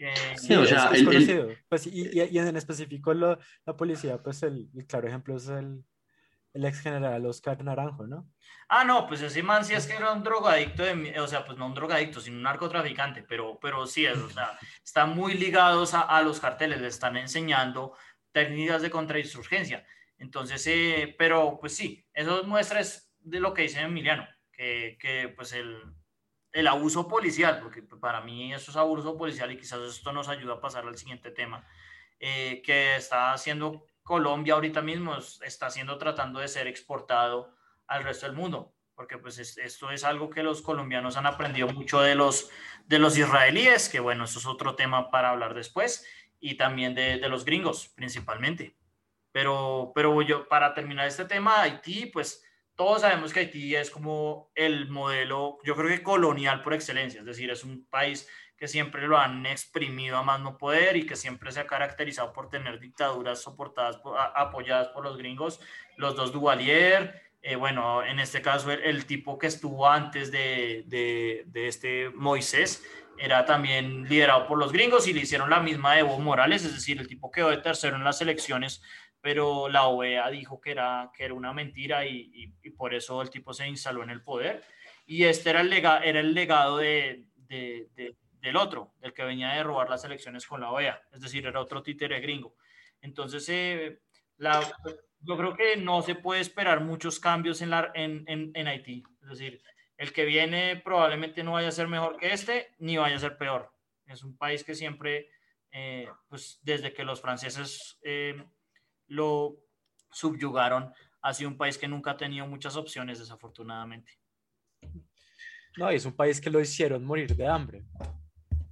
eh, 0.00 0.14
Sí, 0.38 0.54
o 0.54 0.62
es- 0.64 0.68
sea, 0.68 0.86
es, 0.86 0.92
el- 0.92 0.98
el- 1.00 1.04
conocido. 1.06 1.48
Pues, 1.68 1.86
y, 1.86 2.08
y- 2.18 2.28
y 2.30 2.38
en 2.38 2.56
específico 2.56 3.14
lo- 3.14 3.38
la 3.64 3.76
policía, 3.76 4.22
pues 4.22 4.42
el, 4.42 4.68
el 4.76 4.86
claro 4.86 5.08
ejemplo 5.08 5.36
es 5.36 5.48
el, 5.48 5.84
el 6.52 6.64
ex 6.64 6.80
general 6.80 7.24
Oscar 7.26 7.62
Naranjo, 7.62 8.06
¿no? 8.06 8.28
Ah, 8.68 8.84
no, 8.84 9.06
pues 9.06 9.20
ese 9.22 9.42
man 9.42 9.64
sí 9.64 9.74
es 9.74 9.86
que 9.86 9.94
era 9.94 10.12
un 10.12 10.22
drogadicto, 10.22 10.84
de, 10.84 11.18
o 11.20 11.26
sea, 11.26 11.44
pues 11.44 11.58
no 11.58 11.66
un 11.66 11.74
drogadicto, 11.74 12.20
sino 12.20 12.36
un 12.36 12.42
narcotraficante, 12.44 13.22
pero, 13.22 13.58
pero 13.60 13.86
sí, 13.86 14.06
es, 14.06 14.18
o 14.18 14.30
sea, 14.30 14.58
están 14.84 15.14
muy 15.14 15.34
ligados 15.34 15.94
a, 15.94 16.02
a 16.02 16.22
los 16.22 16.40
carteles, 16.40 16.80
le 16.80 16.88
están 16.88 17.16
enseñando 17.16 17.96
técnicas 18.32 18.82
de 18.82 18.90
contrainsurgencia. 18.90 19.84
Entonces, 20.18 20.64
eh, 20.66 21.14
pero 21.18 21.58
pues 21.58 21.74
sí, 21.74 22.06
eso 22.12 22.44
muestra 22.44 22.80
es 22.80 23.12
de 23.18 23.40
lo 23.40 23.54
que 23.54 23.62
dice 23.62 23.80
Emiliano, 23.80 24.26
que, 24.52 24.98
que 25.00 25.32
pues 25.34 25.52
el, 25.52 25.82
el 26.52 26.66
abuso 26.66 27.08
policial, 27.08 27.60
porque 27.60 27.82
para 27.82 28.20
mí 28.20 28.52
eso 28.52 28.70
es 28.70 28.76
abuso 28.76 29.16
policial 29.16 29.50
y 29.50 29.56
quizás 29.56 29.80
esto 29.80 30.12
nos 30.12 30.28
ayuda 30.28 30.54
a 30.54 30.60
pasar 30.60 30.86
al 30.86 30.96
siguiente 30.96 31.30
tema, 31.30 31.66
eh, 32.18 32.60
que 32.64 32.96
está 32.96 33.32
haciendo 33.32 33.86
Colombia 34.02 34.54
ahorita 34.54 34.82
mismo, 34.82 35.16
es- 35.16 35.40
está 35.42 35.70
siendo 35.70 35.98
tratando 35.98 36.40
de 36.40 36.48
ser 36.48 36.66
exportado 36.66 37.54
al 37.86 38.04
resto 38.04 38.26
del 38.26 38.34
mundo, 38.36 38.74
porque 38.94 39.18
pues 39.18 39.38
es- 39.38 39.58
esto 39.58 39.90
es 39.90 40.04
algo 40.04 40.30
que 40.30 40.42
los 40.42 40.62
colombianos 40.62 41.16
han 41.16 41.26
aprendido 41.26 41.68
mucho 41.68 42.00
de 42.00 42.14
los, 42.14 42.50
de 42.86 42.98
los 42.98 43.16
israelíes, 43.16 43.88
que 43.88 44.00
bueno, 44.00 44.24
eso 44.24 44.38
es 44.38 44.46
otro 44.46 44.74
tema 44.74 45.10
para 45.10 45.30
hablar 45.30 45.54
después, 45.54 46.06
y 46.40 46.54
también 46.56 46.94
de, 46.94 47.18
de 47.18 47.28
los 47.28 47.44
gringos 47.44 47.88
principalmente. 47.88 48.76
Pero, 49.32 49.92
pero 49.94 50.20
yo, 50.22 50.48
para 50.48 50.74
terminar 50.74 51.06
este 51.06 51.24
tema, 51.24 51.62
Haití, 51.62 52.06
pues 52.06 52.44
todos 52.74 53.02
sabemos 53.02 53.32
que 53.32 53.40
Haití 53.40 53.76
es 53.76 53.90
como 53.90 54.50
el 54.54 54.88
modelo, 54.88 55.58
yo 55.64 55.76
creo 55.76 55.88
que 55.88 56.02
colonial 56.02 56.62
por 56.62 56.74
excelencia, 56.74 57.20
es 57.20 57.26
decir, 57.26 57.50
es 57.50 57.62
un 57.62 57.86
país 57.86 58.28
que 58.60 58.68
siempre 58.68 59.08
lo 59.08 59.18
han 59.18 59.46
exprimido 59.46 60.18
a 60.18 60.22
más 60.22 60.38
no 60.40 60.58
poder 60.58 60.96
y 60.98 61.06
que 61.06 61.16
siempre 61.16 61.50
se 61.50 61.60
ha 61.60 61.66
caracterizado 61.66 62.32
por 62.34 62.50
tener 62.50 62.78
dictaduras 62.78 63.40
soportadas, 63.42 63.96
por- 63.96 64.18
a- 64.18 64.26
apoyadas 64.26 64.88
por 64.88 65.02
los 65.02 65.16
gringos, 65.16 65.60
los 65.96 66.14
dos 66.14 66.30
Duvalier, 66.32 67.22
eh, 67.42 67.56
bueno, 67.56 68.04
en 68.04 68.20
este 68.20 68.42
caso 68.42 68.70
el, 68.70 68.80
el 68.82 69.06
tipo 69.06 69.38
que 69.38 69.46
estuvo 69.46 69.88
antes 69.88 70.30
de, 70.30 70.84
de, 70.86 71.44
de 71.46 71.68
este 71.68 72.10
Moisés 72.10 72.84
era 73.16 73.46
también 73.46 74.04
liderado 74.06 74.46
por 74.46 74.58
los 74.58 74.72
gringos 74.72 75.08
y 75.08 75.14
le 75.14 75.22
hicieron 75.22 75.48
la 75.48 75.60
misma 75.60 75.94
de 75.94 76.00
Evo 76.00 76.18
Morales, 76.18 76.62
es 76.64 76.74
decir, 76.74 77.00
el 77.00 77.08
tipo 77.08 77.30
quedó 77.30 77.48
de 77.48 77.56
tercero 77.58 77.96
en 77.96 78.04
las 78.04 78.20
elecciones 78.20 78.82
pero 79.22 79.68
la 79.68 79.86
OEA 79.86 80.30
dijo 80.30 80.60
que 80.60 80.70
era, 80.70 81.10
que 81.14 81.24
era 81.24 81.34
una 81.34 81.52
mentira 81.52 82.06
y, 82.06 82.30
y, 82.62 82.70
por 82.70 82.94
eso 82.94 83.20
el 83.20 83.28
tipo 83.30 83.52
se 83.52 83.68
instaló 83.68 84.02
en 84.02 84.08
el 84.10 84.22
poder. 84.22 84.62
Y 85.06 85.24
este 85.24 85.50
era 85.50 85.60
el, 85.60 85.68
lega, 85.68 85.98
era 85.98 86.20
el 86.20 86.32
legado 86.32 86.78
de, 86.78 87.26
de, 87.36 88.16
del 88.40 88.56
otro, 88.56 88.94
del 88.98 89.12
que 89.12 89.24
venía 89.24 89.50
de 89.50 89.62
robar 89.62 89.88
las 89.90 90.04
elecciones 90.04 90.46
con 90.46 90.60
la 90.60 90.70
OEA, 90.70 91.02
es 91.12 91.20
decir, 91.20 91.46
era 91.46 91.60
otro 91.60 91.82
títere 91.82 92.20
gringo. 92.20 92.56
Entonces, 93.00 93.48
eh, 93.48 94.00
yo 95.20 95.36
creo 95.36 95.54
que 95.54 95.76
no 95.76 96.02
se 96.02 96.14
puede 96.14 96.40
esperar 96.40 96.82
muchos 96.82 97.20
cambios 97.20 97.60
en, 97.62 97.70
la, 97.70 97.90
en, 97.94 98.24
en, 98.26 98.66
Haití. 98.66 99.02
Es 99.22 99.28
decir, 99.28 99.62
el 99.96 100.12
que 100.12 100.24
viene 100.24 100.76
probablemente 100.76 101.42
no 101.42 101.52
vaya 101.52 101.68
a 101.68 101.72
ser 101.72 101.88
mejor 101.88 102.16
que 102.16 102.32
este, 102.32 102.74
ni 102.78 102.96
vaya 102.96 103.16
a 103.16 103.20
ser 103.20 103.36
peor. 103.36 103.72
Es 104.06 104.24
un 104.24 104.36
país 104.36 104.64
que 104.64 104.74
siempre, 104.74 105.28
eh, 105.70 106.08
pues 106.28 106.58
desde 106.62 106.92
que 106.92 107.04
los 107.04 107.20
franceses 107.20 107.98
eh, 108.02 108.42
lo 109.06 109.58
subyugaron, 110.10 110.92
ha 111.22 111.34
sido 111.34 111.50
un 111.50 111.58
país 111.58 111.76
que 111.76 111.88
nunca 111.88 112.12
ha 112.12 112.16
tenido 112.16 112.46
muchas 112.46 112.76
opciones, 112.76 113.18
desafortunadamente. 113.18 114.18
No, 115.76 115.90
es 115.90 116.04
un 116.04 116.16
país 116.16 116.40
que 116.40 116.50
lo 116.50 116.60
hicieron 116.60 117.04
morir 117.04 117.36
de 117.36 117.46
hambre. 117.46 117.84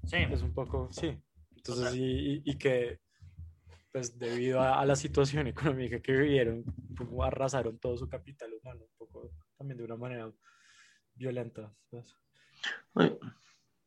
Sí. 0.09 0.17
Es 0.31 0.43
un 0.43 0.55
poco, 0.55 0.89
sí. 0.91 1.17
Entonces, 1.55 1.95
y, 1.95 2.41
y, 2.45 2.57
que, 2.57 2.99
pues 3.93 4.19
debido 4.19 4.63
a, 4.63 4.85
la 4.87 4.97
situación 4.97 5.47
económica 5.49 6.01
que 6.01 6.13
vivieron, 6.13 6.65
como 6.97 7.23
arrasaron 7.23 7.79
todo 7.79 7.97
su 7.97 8.09
capital 8.09 8.53
humano, 8.55 8.81
un 8.85 8.97
poco 8.97 9.31
también 9.57 9.77
de 9.77 9.85
una 9.85 9.97
manera 9.97 10.33
violenta. 11.15 11.71
Pues. 11.91 12.17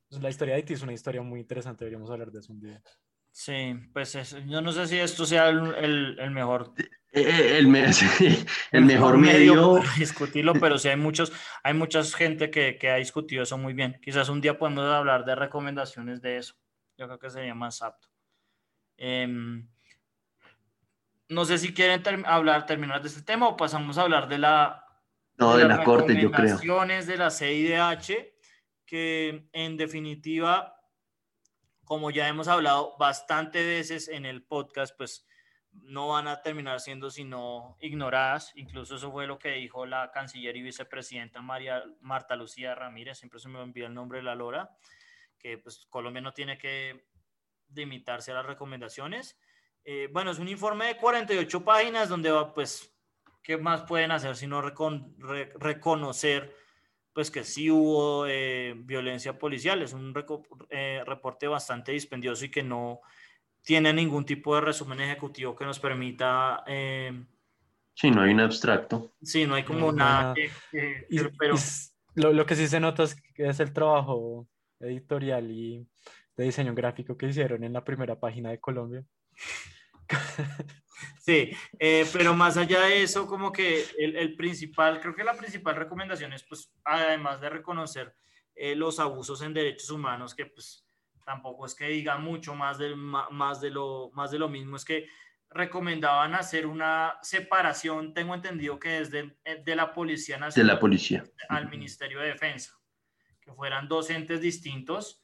la 0.09 0.29
historia 0.29 0.53
de 0.53 0.61
Haití 0.61 0.73
es 0.73 0.83
una 0.83 0.93
historia 0.93 1.23
muy 1.23 1.39
interesante, 1.39 1.85
deberíamos 1.85 2.11
hablar 2.11 2.31
de 2.31 2.39
eso 2.39 2.53
un 2.53 2.59
día. 2.59 2.83
Sí, 3.31 3.73
pues 3.93 4.13
yo 4.47 4.61
no 4.61 4.71
sé 4.73 4.87
si 4.87 4.99
esto 4.99 5.25
sea 5.25 5.49
el, 5.49 6.19
el, 6.19 6.31
mejor. 6.31 6.73
Eh, 7.13 7.21
eh, 7.21 7.57
el, 7.57 7.65
el, 8.71 8.85
mejor 8.85 9.17
medio. 9.17 9.81
discutirlo, 9.97 10.53
pero 10.53 10.77
sí 10.77 10.87
hay 10.87 10.95
muchos, 10.95 11.31
hay 11.63 11.73
mucha 11.73 12.03
gente 12.03 12.49
que, 12.49 12.77
que, 12.77 12.89
ha 12.89 12.95
discutido 12.95 13.43
eso 13.43 13.57
muy 13.57 13.73
bien. 13.73 13.99
Quizás 14.01 14.29
un 14.29 14.39
día 14.39 14.57
podemos 14.57 14.85
hablar 14.85 15.25
de 15.25 15.35
recomendaciones 15.35 16.21
de 16.21 16.37
eso. 16.37 16.55
Yo 16.97 17.07
creo 17.07 17.19
que 17.19 17.29
sería 17.29 17.53
más 17.53 17.81
apto. 17.81 18.07
Em, 18.97 19.67
no 21.27 21.45
sé 21.45 21.57
si 21.57 21.73
quieren 21.73 22.23
hablar, 22.25 22.65
terminar 22.65 23.01
de 23.01 23.07
este 23.07 23.23
tema 23.23 23.47
o 23.47 23.57
pasamos 23.57 23.97
a 23.97 24.03
hablar 24.03 24.29
de 24.29 24.37
la. 24.37 24.85
No, 25.37 25.57
de, 25.57 25.65
la 25.65 25.83
corte, 25.83 26.21
yo 26.21 26.31
creo. 26.31 26.57
de 26.57 27.17
la 27.17 27.31
CIDH, 27.31 28.35
que 28.85 29.49
en 29.53 29.75
definitiva 29.75 30.77
como 31.91 32.09
ya 32.09 32.29
hemos 32.29 32.47
hablado 32.47 32.95
bastante 32.97 33.61
veces 33.65 34.07
en 34.07 34.25
el 34.25 34.43
podcast, 34.43 34.95
pues 34.95 35.25
no 35.71 36.09
van 36.09 36.27
a 36.27 36.41
terminar 36.41 36.79
siendo 36.79 37.09
sino 37.09 37.77
ignoradas. 37.79 38.51
Incluso 38.55 38.95
eso 38.95 39.11
fue 39.11 39.27
lo 39.27 39.39
que 39.39 39.51
dijo 39.51 39.85
la 39.85 40.11
canciller 40.11 40.55
y 40.55 40.61
vicepresidenta 40.61 41.41
María 41.41 41.83
Marta 42.01 42.35
Lucía 42.35 42.75
Ramírez, 42.75 43.19
siempre 43.19 43.39
se 43.39 43.49
me 43.49 43.59
olvida 43.59 43.87
el 43.87 43.93
nombre 43.93 44.19
de 44.19 44.23
la 44.23 44.35
Lora, 44.35 44.75
que 45.39 45.57
pues 45.57 45.85
Colombia 45.89 46.21
no 46.21 46.33
tiene 46.33 46.57
que 46.57 47.07
limitarse 47.73 48.31
a 48.31 48.35
las 48.35 48.45
recomendaciones. 48.45 49.39
Eh, 49.83 50.09
bueno, 50.11 50.31
es 50.31 50.39
un 50.39 50.47
informe 50.47 50.85
de 50.87 50.97
48 50.97 51.63
páginas 51.63 52.09
donde 52.09 52.31
va, 52.31 52.53
pues, 52.53 52.93
¿qué 53.41 53.57
más 53.57 53.83
pueden 53.83 54.11
hacer 54.11 54.35
sino 54.35 54.61
reconocer 54.61 56.53
pues 57.13 57.29
que 57.29 57.43
sí 57.43 57.69
hubo 57.69 58.25
eh, 58.27 58.73
violencia 58.77 59.37
policial. 59.37 59.81
Es 59.81 59.93
un 59.93 60.13
eh, 60.69 61.03
reporte 61.05 61.47
bastante 61.47 61.91
dispendioso 61.91 62.45
y 62.45 62.51
que 62.51 62.63
no 62.63 63.01
tiene 63.63 63.93
ningún 63.93 64.25
tipo 64.25 64.55
de 64.55 64.61
resumen 64.61 65.01
ejecutivo 65.01 65.55
que 65.55 65.65
nos 65.65 65.79
permita... 65.79 66.63
Eh, 66.67 67.23
sí, 67.93 68.11
no 68.11 68.21
hay 68.21 68.33
un 68.33 68.41
abstracto. 68.41 69.13
Sí, 69.21 69.45
no 69.45 69.55
hay 69.55 69.63
como 69.63 69.91
nada. 69.91 70.33
pero... 71.37 71.55
lo, 72.15 72.33
lo, 72.33 72.45
que 72.45 72.55
sí 72.55 72.67
se 72.67 72.79
nota 72.79 73.03
es 73.03 73.15
que 73.33 73.47
es 73.47 73.59
el 73.59 73.73
trabajo 73.73 74.47
editorial 74.79 75.49
y 75.51 75.87
de 76.35 76.43
diseño 76.43 76.73
gráfico 76.73 77.17
que 77.17 77.27
hicieron 77.27 77.63
en 77.63 77.73
la 77.73 77.83
primera 77.83 78.19
página 78.19 78.49
de 78.49 78.59
Colombia. 78.59 79.03
Sí, 81.19 81.51
eh, 81.79 82.05
pero 82.11 82.33
más 82.33 82.57
allá 82.57 82.81
de 82.81 83.03
eso, 83.03 83.27
como 83.27 83.51
que 83.51 83.85
el, 83.97 84.15
el, 84.15 84.35
principal, 84.35 84.99
creo 84.99 85.15
que 85.15 85.23
la 85.23 85.35
principal 85.37 85.75
recomendación 85.75 86.33
es, 86.33 86.43
pues, 86.43 86.71
además 86.83 87.39
de 87.41 87.49
reconocer 87.49 88.15
eh, 88.55 88.75
los 88.75 88.99
abusos 88.99 89.41
en 89.41 89.53
derechos 89.53 89.89
humanos, 89.91 90.33
que 90.33 90.47
pues 90.47 90.80
tampoco 91.23 91.65
es 91.65 91.75
que 91.75 91.87
diga 91.87 92.17
mucho 92.17 92.55
más 92.55 92.77
de, 92.77 92.95
más, 92.95 93.61
de 93.61 93.69
lo, 93.69 94.11
más 94.13 94.31
de 94.31 94.39
lo 94.39 94.49
mismo, 94.49 94.75
es 94.75 94.85
que 94.85 95.07
recomendaban 95.49 96.33
hacer 96.33 96.65
una 96.65 97.17
separación, 97.21 98.13
tengo 98.13 98.33
entendido 98.33 98.79
que 98.79 98.99
es 98.99 99.11
de, 99.11 99.35
eh, 99.43 99.61
de 99.63 99.75
la 99.75 99.93
Policía 99.93 100.37
Nacional. 100.37 100.67
De 100.67 100.73
la 100.73 100.79
Policía. 100.79 101.23
Al 101.49 101.69
Ministerio 101.69 102.19
de 102.19 102.27
Defensa, 102.27 102.73
que 103.41 103.51
fueran 103.53 103.87
dos 103.87 104.09
entes 104.09 104.41
distintos. 104.41 105.23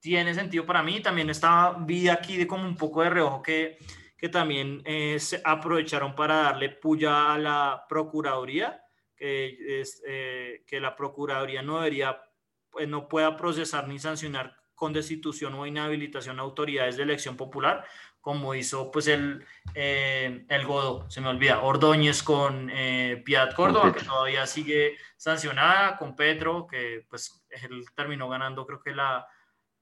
tiene 0.00 0.34
sentido 0.34 0.66
para 0.66 0.82
mí, 0.82 1.00
también 1.00 1.30
estaba, 1.30 1.78
vi 1.78 2.08
aquí 2.08 2.36
de 2.36 2.46
como 2.46 2.64
un 2.64 2.76
poco 2.76 3.02
de 3.02 3.10
reojo 3.10 3.42
que 3.42 3.78
que 4.16 4.28
también 4.28 4.82
eh, 4.84 5.18
se 5.18 5.40
aprovecharon 5.44 6.14
para 6.14 6.36
darle 6.36 6.70
puya 6.70 7.34
a 7.34 7.38
la 7.38 7.84
Procuraduría, 7.88 8.82
que, 9.14 9.80
es, 9.80 10.02
eh, 10.06 10.64
que 10.66 10.80
la 10.80 10.96
Procuraduría 10.96 11.62
no 11.62 11.78
debería, 11.78 12.20
pues, 12.70 12.88
no 12.88 13.08
pueda 13.08 13.36
procesar 13.36 13.86
ni 13.88 13.98
sancionar 13.98 14.56
con 14.76 14.92
destitución 14.92 15.54
o 15.54 15.66
inhabilitación 15.66 16.38
a 16.38 16.42
autoridades 16.42 16.96
de 16.96 17.02
elección 17.02 17.36
popular, 17.36 17.84
como 18.20 18.54
hizo 18.54 18.92
pues 18.92 19.08
el, 19.08 19.44
eh, 19.74 20.44
el 20.48 20.66
Godo, 20.66 21.10
se 21.10 21.20
me 21.20 21.28
olvida, 21.28 21.62
Ordóñez 21.62 22.22
con 22.22 22.70
Piat 23.24 23.54
Córdoba, 23.54 23.92
que 23.92 24.04
todavía 24.04 24.46
sigue 24.46 24.96
sancionada, 25.16 25.96
con 25.96 26.14
Petro, 26.14 26.66
que 26.66 27.04
pues 27.08 27.44
él 27.50 27.84
terminó 27.94 28.28
ganando 28.28 28.66
creo 28.66 28.80
que 28.80 28.94
la, 28.94 29.26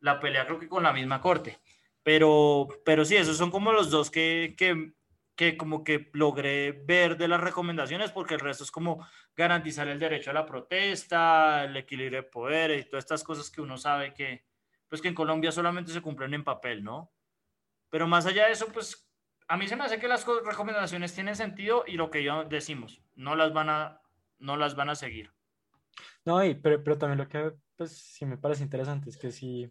la 0.00 0.20
pelea, 0.20 0.46
creo 0.46 0.58
que 0.58 0.68
con 0.68 0.82
la 0.82 0.92
misma 0.92 1.20
corte. 1.20 1.58
Pero, 2.02 2.68
pero 2.84 3.04
sí, 3.04 3.16
esos 3.16 3.36
son 3.38 3.50
como 3.50 3.72
los 3.72 3.90
dos 3.90 4.10
que, 4.10 4.54
que, 4.58 4.92
que 5.34 5.56
como 5.56 5.82
que 5.82 6.10
logré 6.12 6.72
ver 6.72 7.16
de 7.16 7.28
las 7.28 7.40
recomendaciones, 7.40 8.12
porque 8.12 8.34
el 8.34 8.40
resto 8.40 8.62
es 8.62 8.70
como 8.70 9.06
garantizar 9.34 9.88
el 9.88 9.98
derecho 9.98 10.30
a 10.30 10.34
la 10.34 10.44
protesta, 10.44 11.64
el 11.64 11.76
equilibrio 11.78 12.22
de 12.22 12.28
poderes 12.28 12.84
y 12.84 12.88
todas 12.90 13.04
estas 13.04 13.24
cosas 13.24 13.50
que 13.50 13.62
uno 13.62 13.78
sabe 13.78 14.12
que, 14.12 14.44
pues 14.94 15.02
que 15.02 15.08
en 15.08 15.16
Colombia 15.16 15.50
solamente 15.50 15.90
se 15.90 16.00
cumplen 16.00 16.34
en 16.34 16.44
papel, 16.44 16.84
¿no? 16.84 17.12
Pero 17.90 18.06
más 18.06 18.26
allá 18.26 18.46
de 18.46 18.52
eso, 18.52 18.68
pues 18.72 19.10
a 19.48 19.56
mí 19.56 19.66
se 19.66 19.74
me 19.74 19.82
hace 19.82 19.98
que 19.98 20.06
las 20.06 20.24
recomendaciones 20.24 21.12
tienen 21.12 21.34
sentido 21.34 21.82
y 21.84 21.94
lo 21.94 22.12
que 22.12 22.22
yo 22.22 22.44
decimos, 22.44 23.02
no 23.16 23.34
las 23.34 23.52
van 23.52 23.70
a, 23.70 24.00
no 24.38 24.56
las 24.56 24.76
van 24.76 24.90
a 24.90 24.94
seguir. 24.94 25.32
No, 26.24 26.44
y, 26.44 26.54
pero, 26.54 26.84
pero 26.84 26.96
también 26.96 27.18
lo 27.18 27.26
que 27.28 27.54
pues 27.74 27.90
sí 27.90 28.24
me 28.24 28.38
parece 28.38 28.62
interesante 28.62 29.10
es 29.10 29.16
que 29.16 29.32
si 29.32 29.68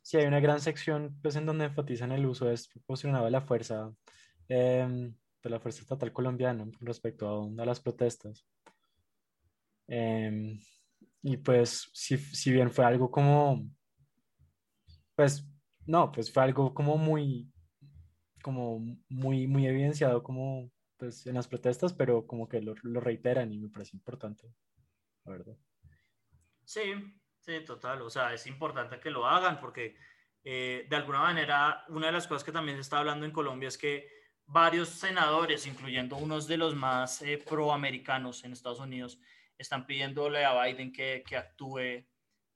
sí 0.00 0.16
hay 0.16 0.24
una 0.24 0.40
gran 0.40 0.58
sección 0.58 1.18
pues, 1.20 1.36
en 1.36 1.44
donde 1.44 1.66
enfatizan 1.66 2.10
el 2.12 2.24
uso 2.24 2.46
desproporcionado 2.46 3.26
de 3.26 3.32
la 3.32 3.42
fuerza, 3.42 3.92
eh, 4.48 5.12
de 5.42 5.50
la 5.50 5.60
fuerza 5.60 5.82
estatal 5.82 6.14
colombiana 6.14 6.66
respecto 6.80 7.28
a, 7.28 7.62
a 7.62 7.66
las 7.66 7.80
protestas. 7.80 8.46
Em, 9.86 10.58
y 11.20 11.36
pues, 11.36 11.90
si, 11.92 12.16
si 12.16 12.50
bien 12.50 12.70
fue 12.70 12.86
algo 12.86 13.10
como, 13.10 13.68
pues, 15.20 15.46
no, 15.86 16.10
pues 16.12 16.32
fue 16.32 16.42
algo 16.42 16.74
como 16.74 16.96
muy, 16.96 17.52
como 18.42 18.80
muy, 19.08 19.46
muy 19.46 19.66
evidenciado 19.66 20.22
como, 20.22 20.70
pues, 20.96 21.26
en 21.26 21.34
las 21.34 21.48
protestas, 21.48 21.92
pero 21.92 22.26
como 22.26 22.48
que 22.48 22.60
lo, 22.60 22.74
lo 22.82 23.00
reiteran 23.00 23.52
y 23.52 23.58
me 23.58 23.68
parece 23.68 23.96
importante, 23.96 24.52
la 25.24 25.32
verdad. 25.32 25.56
Sí, 26.64 26.94
Sí, 27.40 27.60
total. 27.64 28.02
O 28.02 28.10
sea, 28.10 28.34
es 28.34 28.46
importante 28.46 29.00
que 29.00 29.10
lo 29.10 29.26
hagan 29.26 29.60
porque 29.60 29.96
eh, 30.44 30.86
de 30.88 30.96
alguna 30.96 31.20
manera 31.20 31.84
una 31.88 32.06
de 32.06 32.12
las 32.12 32.26
cosas 32.26 32.44
que 32.44 32.52
también 32.52 32.76
se 32.76 32.82
está 32.82 32.98
hablando 32.98 33.24
en 33.26 33.32
Colombia 33.32 33.68
es 33.68 33.78
que 33.78 34.08
varios 34.46 34.88
senadores, 34.90 35.66
incluyendo 35.66 36.16
unos 36.16 36.46
de 36.46 36.58
los 36.58 36.74
más 36.74 37.22
eh, 37.22 37.38
proamericanos 37.38 38.44
en 38.44 38.52
Estados 38.52 38.80
Unidos, 38.80 39.18
están 39.56 39.86
pidiéndole 39.86 40.44
a 40.44 40.62
Biden 40.62 40.92
que, 40.92 41.22
que 41.26 41.36
actúe 41.36 42.04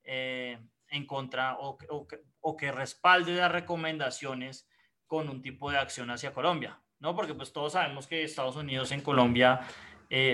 eh, 0.03 0.59
en 0.89 1.07
contra 1.07 1.57
o, 1.57 1.77
o, 1.89 2.07
o, 2.47 2.57
que 2.57 2.71
respalde 2.71 3.35
las 3.35 3.51
recomendaciones 3.51 4.69
con 5.07 5.29
un 5.29 5.41
tipo 5.41 5.71
de 5.71 5.77
acción 5.77 6.09
hacia 6.11 6.33
Colombia, 6.33 6.79
¿no? 6.99 7.15
Porque 7.15 7.33
pues 7.33 7.53
todos 7.53 7.73
sabemos 7.73 8.07
que 8.07 8.23
Estados 8.23 8.55
Unidos 8.55 8.91
en 8.91 9.01
Colombia 9.01 9.61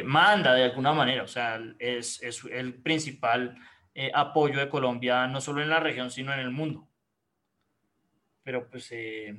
manda 0.03 0.53
de 0.53 0.65
alguna 0.65 0.93
manera, 0.93 1.23
o 1.23 1.27
sea, 1.27 1.59
es, 1.79 2.21
es 2.21 2.43
el 2.51 2.75
principal 2.75 3.57
eh, 3.93 4.09
apoyo 4.13 4.59
de 4.59 4.69
Colombia, 4.69 5.27
no 5.27 5.41
solo 5.41 5.61
en 5.61 5.69
la 5.69 5.81
región, 5.81 6.09
sino 6.11 6.33
en 6.33 6.39
el 6.39 6.49
mundo. 6.49 6.87
Pero 8.41 8.69
pues 8.69 8.87
eh, 8.91 9.37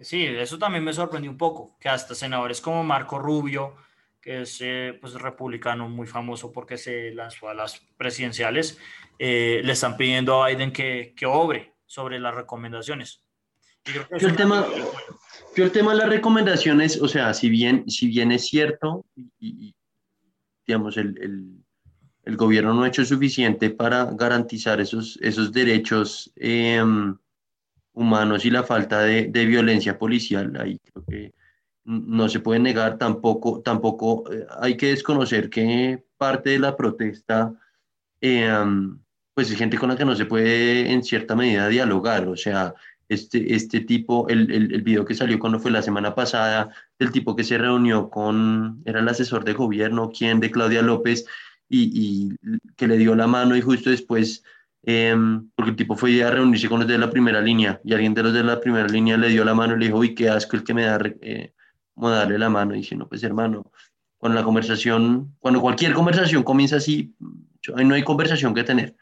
sí, 0.00 0.24
eso 0.24 0.58
también 0.58 0.82
me 0.82 0.94
sorprendió 0.94 1.30
un 1.30 1.36
poco, 1.36 1.76
que 1.78 1.90
hasta 1.90 2.14
senadores 2.14 2.62
como 2.62 2.82
Marco 2.82 3.18
Rubio, 3.18 3.76
que 4.20 4.42
es 4.42 4.58
eh, 4.62 4.96
pues 4.98 5.12
republicano 5.14 5.88
muy 5.90 6.06
famoso 6.06 6.52
porque 6.52 6.78
se 6.78 7.10
lanzó 7.12 7.50
a 7.50 7.54
las 7.54 7.80
presidenciales, 7.96 8.78
le 9.18 9.70
están 9.70 9.96
pidiendo 9.96 10.42
a 10.42 10.48
Biden 10.48 10.72
que, 10.72 11.14
que 11.16 11.26
obre 11.26 11.71
sobre 11.92 12.18
las 12.18 12.34
recomendaciones. 12.34 13.20
el 13.84 14.34
tema, 14.34 14.64
Yo 15.54 15.64
el 15.64 15.72
tema 15.72 15.92
de 15.92 15.98
las 15.98 16.08
recomendaciones, 16.08 16.98
o 17.02 17.06
sea, 17.06 17.34
si 17.34 17.50
bien, 17.50 17.84
si 17.90 18.06
bien 18.06 18.32
es 18.32 18.46
cierto, 18.46 19.04
y, 19.38 19.74
digamos, 20.66 20.96
el, 20.96 21.18
el, 21.20 21.64
el, 22.24 22.36
gobierno 22.38 22.72
no 22.72 22.84
ha 22.84 22.88
hecho 22.88 23.04
suficiente 23.04 23.68
para 23.68 24.06
garantizar 24.06 24.80
esos, 24.80 25.18
esos 25.20 25.52
derechos 25.52 26.32
eh, 26.36 26.82
humanos 27.92 28.46
y 28.46 28.50
la 28.50 28.62
falta 28.62 29.00
de, 29.00 29.26
de, 29.26 29.44
violencia 29.44 29.98
policial, 29.98 30.56
ahí 30.58 30.78
creo 30.78 31.04
que 31.04 31.34
no 31.84 32.26
se 32.30 32.40
puede 32.40 32.60
negar, 32.60 32.96
tampoco, 32.96 33.60
tampoco 33.60 34.32
eh, 34.32 34.46
hay 34.60 34.78
que 34.78 34.86
desconocer 34.86 35.50
que 35.50 36.02
parte 36.16 36.50
de 36.50 36.58
la 36.58 36.74
protesta, 36.74 37.52
eh, 38.22 38.50
pues 39.34 39.50
es 39.50 39.56
gente 39.56 39.78
con 39.78 39.88
la 39.88 39.96
que 39.96 40.04
no 40.04 40.14
se 40.14 40.26
puede 40.26 40.90
en 40.92 41.02
cierta 41.02 41.34
medida 41.34 41.68
dialogar, 41.68 42.28
o 42.28 42.36
sea, 42.36 42.74
este, 43.08 43.54
este 43.54 43.80
tipo, 43.80 44.28
el, 44.28 44.50
el, 44.50 44.74
el, 44.74 44.82
video 44.82 45.04
que 45.04 45.14
salió 45.14 45.38
cuando 45.38 45.58
fue 45.58 45.70
la 45.70 45.82
semana 45.82 46.14
pasada, 46.14 46.70
del 46.98 47.12
tipo 47.12 47.36
que 47.36 47.44
se 47.44 47.58
reunió 47.58 48.08
con, 48.10 48.82
era 48.84 49.00
el 49.00 49.08
asesor 49.08 49.44
de 49.44 49.52
gobierno, 49.52 50.10
quien, 50.10 50.40
de 50.40 50.50
Claudia 50.50 50.82
López, 50.82 51.26
y, 51.68 52.36
que 52.76 52.86
le 52.86 52.98
dio 52.98 53.14
la 53.14 53.26
mano 53.26 53.56
y 53.56 53.62
justo 53.62 53.90
después, 53.90 54.44
eh, 54.84 55.14
porque 55.54 55.70
el 55.70 55.76
tipo 55.76 55.96
fue 55.96 56.22
a 56.22 56.30
reunirse 56.30 56.68
con 56.68 56.80
los 56.80 56.88
de 56.88 56.98
la 56.98 57.10
primera 57.10 57.40
línea, 57.40 57.80
y 57.84 57.92
alguien 57.92 58.14
de 58.14 58.22
los 58.22 58.32
de 58.32 58.44
la 58.44 58.60
primera 58.60 58.88
línea 58.88 59.16
le 59.16 59.28
dio 59.28 59.44
la 59.44 59.54
mano 59.54 59.76
y 59.76 59.78
le 59.78 59.86
dijo, 59.86 59.98
uy, 59.98 60.14
qué 60.14 60.28
asco 60.28 60.56
el 60.56 60.64
que 60.64 60.74
me 60.74 60.84
da, 60.84 60.98
eh, 61.20 61.52
como 61.94 62.10
darle 62.10 62.38
la 62.38 62.50
mano, 62.50 62.74
y 62.74 62.78
dice, 62.78 62.96
no, 62.96 63.08
pues 63.08 63.22
hermano, 63.22 63.70
cuando 64.18 64.38
la 64.38 64.44
conversación, 64.44 65.34
cuando 65.40 65.60
cualquier 65.60 65.94
conversación 65.94 66.42
comienza 66.42 66.76
así, 66.76 67.14
no 67.68 67.94
hay 67.94 68.04
conversación 68.04 68.54
que 68.54 68.64
tener. 68.64 68.94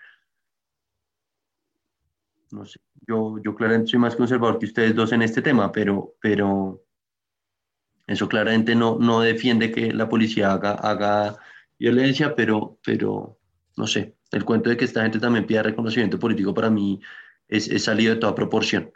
No 2.52 2.64
sé. 2.64 2.80
Yo, 3.06 3.38
yo 3.42 3.54
claramente 3.54 3.90
soy 3.90 4.00
más 4.00 4.16
conservador 4.16 4.58
que 4.58 4.66
ustedes 4.66 4.94
dos 4.94 5.12
en 5.12 5.22
este 5.22 5.42
tema, 5.42 5.70
pero, 5.72 6.14
pero 6.20 6.82
eso 8.06 8.28
claramente 8.28 8.74
no, 8.74 8.98
no 8.98 9.20
defiende 9.20 9.70
que 9.70 9.92
la 9.92 10.08
policía 10.08 10.52
haga, 10.52 10.72
haga 10.72 11.36
violencia, 11.78 12.34
pero, 12.34 12.78
pero 12.84 13.38
no 13.76 13.86
sé, 13.86 14.16
el 14.32 14.44
cuento 14.44 14.70
de 14.70 14.76
que 14.76 14.84
esta 14.84 15.02
gente 15.02 15.20
también 15.20 15.46
pida 15.46 15.62
reconocimiento 15.62 16.18
político 16.18 16.52
para 16.52 16.70
mí 16.70 17.00
es, 17.48 17.68
es 17.68 17.84
salido 17.84 18.14
de 18.14 18.20
toda 18.20 18.34
proporción. 18.34 18.92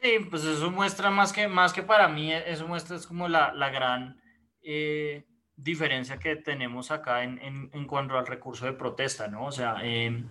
Sí, 0.00 0.18
pues 0.28 0.44
eso 0.44 0.70
muestra 0.70 1.10
más 1.10 1.32
que, 1.32 1.46
más 1.48 1.72
que 1.72 1.82
para 1.82 2.08
mí, 2.08 2.32
eso 2.32 2.66
muestra 2.66 2.96
es 2.96 3.06
como 3.06 3.28
la, 3.28 3.52
la 3.54 3.70
gran 3.70 4.20
eh, 4.62 5.24
diferencia 5.56 6.18
que 6.18 6.36
tenemos 6.36 6.90
acá 6.90 7.22
en, 7.22 7.38
en, 7.38 7.70
en, 7.72 7.86
cuanto 7.86 8.18
al 8.18 8.26
recurso 8.26 8.66
de 8.66 8.72
protesta, 8.72 9.28
¿no? 9.28 9.46
O 9.46 9.52
sea, 9.52 9.76
eh, 9.82 10.24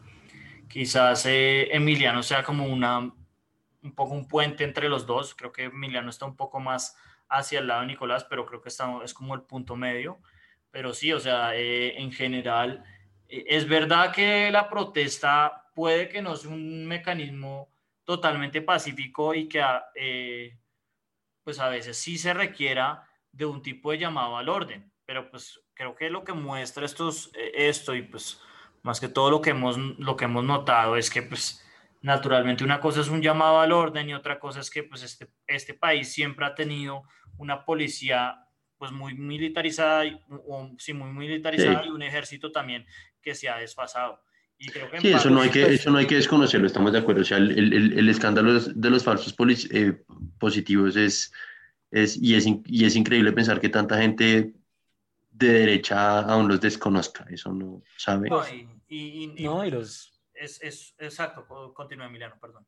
Quizás 0.72 1.26
eh, 1.26 1.68
Emiliano 1.76 2.24
sea 2.24 2.44
como 2.44 2.66
una, 2.66 3.00
un 3.00 3.96
poco 3.96 4.14
un 4.14 4.28
puente 4.28 4.64
entre 4.64 4.88
los 4.88 5.06
dos. 5.06 5.36
Creo 5.36 5.52
que 5.52 5.66
Emiliano 5.66 6.10
está 6.10 6.26
un 6.26 6.38
poco 6.38 6.60
más 6.62 6.96
hacia 7.28 7.60
el 7.60 7.68
lado 7.68 7.82
de 7.82 7.88
Nicolás, 7.88 8.26
pero 8.30 8.46
creo 8.46 8.62
que 8.62 8.70
está, 8.70 8.90
es 9.04 9.14
como 9.14 9.36
el 9.36 9.42
punto 9.42 9.76
medio. 9.76 10.20
Pero 10.72 10.94
sí, 10.94 11.12
o 11.12 11.20
sea, 11.20 11.56
eh, 11.56 12.00
en 12.02 12.12
general, 12.12 12.84
eh, 13.28 13.46
es 13.48 13.68
verdad 13.68 14.14
que 14.14 14.50
la 14.52 14.70
protesta 14.70 15.70
puede 15.76 16.08
que 16.08 16.22
no 16.22 16.36
sea 16.36 16.52
un 16.52 16.86
mecanismo 16.86 17.70
totalmente 18.06 18.62
pacífico 18.62 19.34
y 19.34 19.48
que 19.48 19.64
eh, 19.96 20.58
pues 21.44 21.60
a 21.60 21.70
veces 21.70 21.98
sí 21.98 22.18
se 22.18 22.34
requiera 22.34 23.08
de 23.32 23.46
un 23.46 23.62
tipo 23.62 23.92
de 23.92 23.98
llamado 23.98 24.38
al 24.38 24.50
orden. 24.50 24.92
Pero 25.06 25.30
pues 25.30 25.60
creo 25.74 25.96
que 25.96 26.10
lo 26.10 26.24
que 26.24 26.34
muestra 26.34 26.86
estos, 26.86 27.32
esto 27.34 27.94
y 27.94 28.04
pues 28.04 28.42
más 28.84 29.00
que 29.00 29.08
todo 29.08 29.30
lo 29.30 29.42
que 29.42 29.52
hemos, 29.52 29.78
lo 29.78 30.16
que 30.16 30.26
hemos 30.26 30.44
notado 30.44 30.98
es 30.98 31.10
que 31.10 31.22
pues 31.22 31.64
naturalmente 32.02 32.64
una 32.64 32.80
cosa 32.80 33.02
es 33.02 33.10
un 33.10 33.22
llamado 33.22 33.60
al 33.60 33.72
orden 33.72 34.10
y 34.10 34.14
otra 34.14 34.40
cosa 34.40 34.60
es 34.60 34.70
que 34.70 34.84
pues 34.84 35.04
este, 35.04 35.30
este 35.48 35.74
país 35.74 36.12
siempre 36.12 36.46
ha 36.46 36.56
tenido 36.56 37.04
una 37.38 37.64
policía 37.66 38.36
pues 38.78 38.92
muy 38.92 39.14
militarizada, 39.14 40.04
o, 40.48 40.72
sí, 40.80 40.94
muy 40.94 41.12
militarizada 41.12 41.84
sí. 41.84 41.90
y 41.90 41.92
un 41.92 42.02
ejército 42.02 42.52
también 42.52 42.86
que 43.22 43.36
se 43.36 43.48
ha 43.48 43.58
desfasado. 43.58 44.20
Y 44.58 44.70
creo 44.70 44.90
que 44.90 45.00
sí, 45.02 45.12
eso 45.12 45.30
no, 45.30 45.42
hay 45.42 45.50
que, 45.50 45.74
eso 45.74 45.92
no 45.92 46.00
hay 46.00 46.08
que 46.08 46.16
desconocerlo, 46.16 46.66
estamos 46.66 46.92
de 46.92 47.00
acuerdo. 47.00 47.22
O 47.22 47.24
sea, 47.24 47.38
el, 47.38 47.52
el, 47.52 47.94
el 47.98 48.10
escándalo 48.10 48.60
de 48.60 48.90
los 48.90 49.04
falsos 49.04 49.36
eh, 49.72 50.04
positivos 50.40 50.96
es, 50.96 51.32
es, 51.92 52.18
y 52.18 52.36
es, 52.36 52.48
y 52.66 52.86
es 52.86 52.96
increíble 52.96 53.32
pensar 53.32 53.60
que 53.60 53.70
tanta 53.70 54.00
gente 54.00 54.54
de 55.46 55.54
derecha 55.54 56.22
aún 56.22 56.48
los 56.48 56.62
desconozca, 56.62 57.26
eso 57.30 57.54
no 57.54 57.84
sabe. 57.98 58.30
No, 58.30 58.48
y, 58.48 58.68
y, 58.88 59.34
y, 59.38 59.44
no, 59.44 59.66
y 59.66 59.72
los... 59.72 60.22
Es, 60.34 60.62
es, 60.62 60.96
exacto, 60.98 61.46
continúa 61.74 62.08
Emiliano, 62.08 62.36
perdón. 62.40 62.66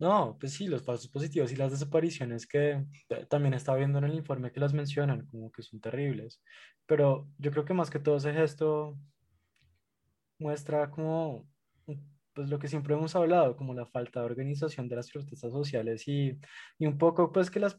No, 0.00 0.38
pues 0.40 0.54
sí, 0.54 0.66
los 0.66 0.82
falsos 0.82 1.10
positivos 1.10 1.52
y 1.52 1.56
las 1.56 1.72
desapariciones 1.72 2.46
que 2.46 2.82
también 3.28 3.52
estaba 3.52 3.76
viendo 3.76 3.98
en 3.98 4.04
el 4.04 4.14
informe 4.14 4.50
que 4.50 4.58
las 4.58 4.72
mencionan, 4.72 5.26
como 5.26 5.52
que 5.52 5.62
son 5.62 5.78
terribles. 5.78 6.42
Pero 6.86 7.28
yo 7.36 7.50
creo 7.50 7.66
que 7.66 7.74
más 7.74 7.90
que 7.90 7.98
todo 7.98 8.16
ese 8.16 8.32
gesto 8.32 8.98
muestra 10.38 10.90
como 10.90 11.46
pues 12.32 12.48
lo 12.48 12.58
que 12.58 12.68
siempre 12.68 12.94
hemos 12.94 13.14
hablado, 13.14 13.56
como 13.56 13.74
la 13.74 13.84
falta 13.84 14.20
de 14.20 14.26
organización 14.26 14.88
de 14.88 14.96
las 14.96 15.10
protestas 15.10 15.52
sociales 15.52 16.08
y, 16.08 16.38
y 16.78 16.86
un 16.86 16.96
poco 16.96 17.30
pues 17.30 17.50
que 17.50 17.60
las, 17.60 17.78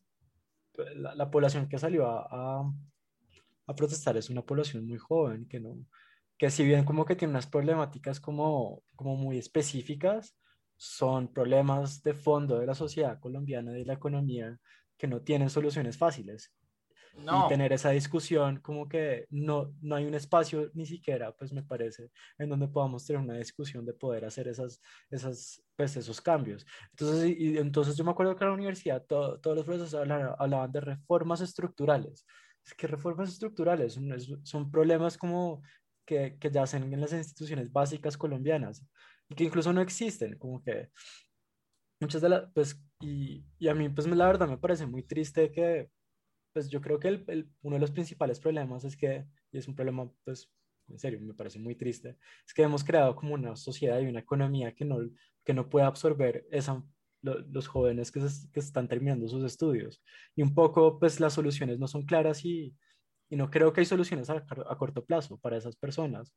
la, 0.95 1.15
la 1.15 1.31
población 1.31 1.67
que 1.67 1.79
salió 1.79 2.05
a, 2.07 2.27
a, 2.29 2.71
a 3.67 3.75
protestar 3.75 4.17
es 4.17 4.29
una 4.29 4.41
población 4.41 4.87
muy 4.87 4.97
joven, 4.97 5.47
que 5.47 5.59
no, 5.59 5.77
que 6.41 6.49
si 6.49 6.65
bien 6.65 6.85
como 6.85 7.05
que 7.05 7.15
tiene 7.15 7.33
unas 7.33 7.45
problemáticas 7.45 8.19
como, 8.19 8.81
como 8.95 9.15
muy 9.15 9.37
específicas, 9.37 10.35
son 10.75 11.31
problemas 11.31 12.01
de 12.01 12.15
fondo 12.15 12.57
de 12.57 12.65
la 12.65 12.73
sociedad 12.73 13.19
colombiana, 13.19 13.71
de 13.71 13.85
la 13.85 13.93
economía, 13.93 14.57
que 14.97 15.05
no 15.05 15.21
tienen 15.21 15.51
soluciones 15.51 15.99
fáciles. 15.99 16.51
No. 17.13 17.45
Y 17.45 17.49
tener 17.49 17.71
esa 17.73 17.91
discusión, 17.91 18.59
como 18.61 18.89
que 18.89 19.27
no, 19.29 19.71
no 19.81 19.95
hay 19.95 20.05
un 20.05 20.15
espacio 20.15 20.71
ni 20.73 20.87
siquiera, 20.87 21.31
pues 21.31 21.53
me 21.53 21.61
parece, 21.61 22.09
en 22.39 22.49
donde 22.49 22.67
podamos 22.67 23.05
tener 23.05 23.21
una 23.21 23.37
discusión 23.37 23.85
de 23.85 23.93
poder 23.93 24.25
hacer 24.25 24.47
esas, 24.47 24.81
esas, 25.11 25.61
pues, 25.75 25.95
esos 25.95 26.19
cambios. 26.21 26.65
Entonces, 26.89 27.35
y, 27.37 27.59
entonces 27.59 27.95
yo 27.95 28.03
me 28.03 28.11
acuerdo 28.11 28.35
que 28.35 28.45
en 28.45 28.49
la 28.49 28.55
universidad 28.55 29.05
todo, 29.05 29.39
todos 29.39 29.57
los 29.57 29.65
profesores 29.65 29.93
hablaban, 29.93 30.33
hablaban 30.39 30.71
de 30.71 30.81
reformas 30.81 31.41
estructurales 31.41 32.25
es 32.65 32.73
que 32.73 32.87
reformas 32.87 33.29
estructurales 33.29 33.97
son, 34.43 34.71
problemas 34.71 35.17
como 35.17 35.61
que, 36.05 36.37
que 36.39 36.51
yacen 36.51 36.93
en 36.93 37.01
las 37.01 37.13
instituciones 37.13 37.71
básicas 37.71 38.17
colombianas 38.17 38.85
y 39.29 39.35
que 39.35 39.43
incluso 39.43 39.71
no 39.73 39.81
existen, 39.81 40.37
como 40.37 40.61
que 40.61 40.89
muchas 41.99 42.21
de 42.21 42.29
las, 42.29 42.51
pues, 42.53 42.81
y, 42.99 43.45
y, 43.59 43.67
a 43.67 43.73
mí, 43.73 43.87
pues, 43.89 44.07
la 44.07 44.27
verdad 44.27 44.47
me 44.47 44.57
parece 44.57 44.85
muy 44.85 45.03
triste 45.03 45.51
que, 45.51 45.89
pues, 46.53 46.69
yo 46.69 46.81
creo 46.81 46.99
que 46.99 47.07
el, 47.07 47.23
el, 47.27 47.49
uno 47.61 47.75
de 47.75 47.81
los 47.81 47.91
principales 47.91 48.39
problemas 48.39 48.83
es 48.83 48.97
que, 48.97 49.25
y 49.51 49.57
es 49.57 49.67
un 49.67 49.75
problema, 49.75 50.11
pues, 50.23 50.51
en 50.89 50.99
serio, 50.99 51.19
me 51.21 51.33
parece 51.33 51.59
muy 51.59 51.75
triste, 51.75 52.17
es 52.45 52.53
que 52.53 52.63
hemos 52.63 52.83
creado 52.83 53.15
como 53.15 53.33
una 53.33 53.55
sociedad 53.55 53.99
y 53.99 54.07
una 54.07 54.19
economía 54.19 54.73
que 54.73 54.83
no, 54.83 54.99
que 55.45 55.53
no 55.53 55.69
puede 55.69 55.85
absorber 55.85 56.45
esa 56.51 56.83
los 57.21 57.67
jóvenes 57.67 58.11
que, 58.11 58.19
están 58.55 58.87
terminando 58.87 59.27
sus 59.27 59.43
estudios. 59.43 60.01
Y 60.35 60.41
un 60.41 60.53
poco, 60.53 60.99
pues 60.99 61.19
las 61.19 61.33
soluciones 61.33 61.79
no 61.79 61.87
son 61.87 62.03
claras 62.03 62.43
y, 62.45 62.75
no 63.29 63.49
creo 63.49 63.71
que 63.71 63.79
hay 63.79 63.85
soluciones 63.85 64.29
a, 64.29 64.43
corto 64.77 65.05
plazo 65.05 65.37
para 65.37 65.55
esas 65.55 65.77
personas. 65.77 66.33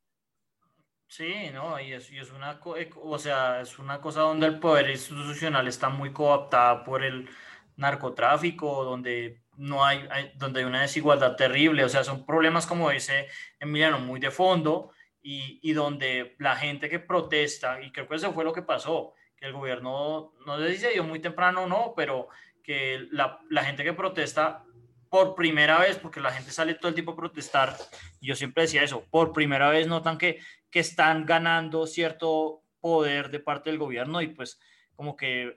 Sí, 1.07 1.49
no, 1.53 1.79
y 1.79 1.91
es, 1.91 2.09
una, 2.31 2.59
o 2.63 3.19
sea, 3.19 3.61
es 3.61 3.77
una 3.79 3.99
cosa 3.99 4.21
donde 4.21 4.47
el 4.47 4.59
poder 4.59 4.89
institucional 4.89 5.67
está 5.67 5.89
muy 5.89 6.13
cooptado 6.13 6.83
por 6.83 7.03
el 7.03 7.27
narcotráfico, 7.75 8.85
donde 8.85 9.43
no 9.57 9.83
hay, 9.85 10.07
donde 10.35 10.61
hay 10.61 10.65
una 10.65 10.81
desigualdad 10.81 11.35
terrible, 11.35 11.83
o 11.83 11.89
sea, 11.89 12.03
son 12.03 12.25
problemas 12.25 12.65
como 12.65 12.89
dice 12.89 13.27
Emiliano, 13.59 13.99
muy 13.99 14.19
de 14.19 14.31
fondo 14.31 14.91
y, 15.21 15.59
y 15.61 15.73
donde 15.73 16.35
la 16.39 16.55
gente 16.55 16.89
que 16.89 16.99
protesta, 16.99 17.81
y 17.81 17.91
creo 17.91 18.07
que 18.07 18.15
eso 18.15 18.33
fue 18.33 18.45
lo 18.45 18.53
que 18.53 18.61
pasó, 18.61 19.13
el 19.45 19.53
gobierno, 19.53 20.33
no 20.45 20.59
sé 20.59 20.73
si 20.73 20.77
se 20.77 20.91
dio 20.91 21.03
muy 21.03 21.19
temprano 21.19 21.67
no, 21.67 21.93
pero 21.95 22.27
que 22.63 23.07
la, 23.11 23.39
la, 23.49 23.63
gente 23.63 23.83
que 23.83 23.93
protesta 23.93 24.63
por 25.09 25.35
primera 25.35 25.79
vez, 25.79 25.97
porque 25.97 26.19
la 26.19 26.31
gente 26.31 26.51
sale 26.51 26.73
todo 26.73 26.89
el 26.89 26.95
tiempo 26.95 27.11
a 27.11 27.15
protestar, 27.15 27.75
yo 28.21 28.35
siempre 28.35 28.63
decía 28.63 28.83
eso, 28.83 29.05
por 29.09 29.31
primera 29.31 29.69
vez 29.69 29.87
notan 29.87 30.17
que, 30.17 30.39
que 30.69 30.79
están 30.79 31.25
ganando 31.25 31.87
cierto 31.87 32.63
poder 32.81 33.29
de 33.29 33.39
parte 33.39 33.69
del 33.69 33.79
gobierno 33.79 34.21
y 34.21 34.27
pues 34.27 34.59
como 34.95 35.15
que 35.15 35.55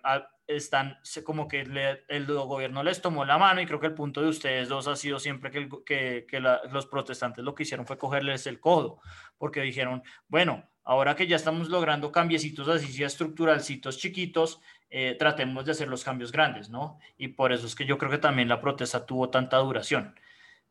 están, 0.48 0.98
como 1.24 1.46
que 1.46 1.64
le, 1.64 2.04
el 2.08 2.26
gobierno 2.26 2.82
les 2.82 3.02
tomó 3.02 3.24
la 3.26 3.36
mano 3.36 3.60
y 3.60 3.66
creo 3.66 3.78
que 3.78 3.86
el 3.86 3.94
punto 3.94 4.22
de 4.22 4.28
ustedes 4.28 4.68
dos 4.68 4.88
ha 4.88 4.96
sido 4.96 5.20
siempre 5.20 5.50
que, 5.50 6.40
los 6.70 6.86
protestantes 6.86 7.44
lo 7.44 7.54
que 7.54 7.64
hicieron 7.64 7.86
fue 7.86 7.98
cogerles 7.98 8.46
el 8.46 8.58
codo, 8.58 9.00
porque 9.36 9.60
dijeron, 9.60 10.02
bueno, 10.26 10.66
ahora 10.84 11.14
que 11.14 11.26
ya 11.26 11.36
estamos 11.36 11.68
logrando 11.68 12.10
cambiecitos 12.10 12.66
así 12.66 13.04
estructuralcitos 13.04 13.98
chiquitos, 13.98 14.60
eh, 14.88 15.16
tratemos 15.18 15.66
de 15.66 15.72
hacer 15.72 15.88
los 15.88 16.02
cambios 16.02 16.32
grandes, 16.32 16.70
¿no? 16.70 16.98
Y 17.18 17.28
por 17.28 17.52
eso 17.52 17.66
es 17.66 17.74
que 17.74 17.84
yo 17.84 17.98
creo 17.98 18.10
que 18.10 18.18
también 18.18 18.48
la 18.48 18.60
protesta 18.60 19.04
tuvo 19.04 19.28
tanta 19.28 19.58
duración. 19.58 20.18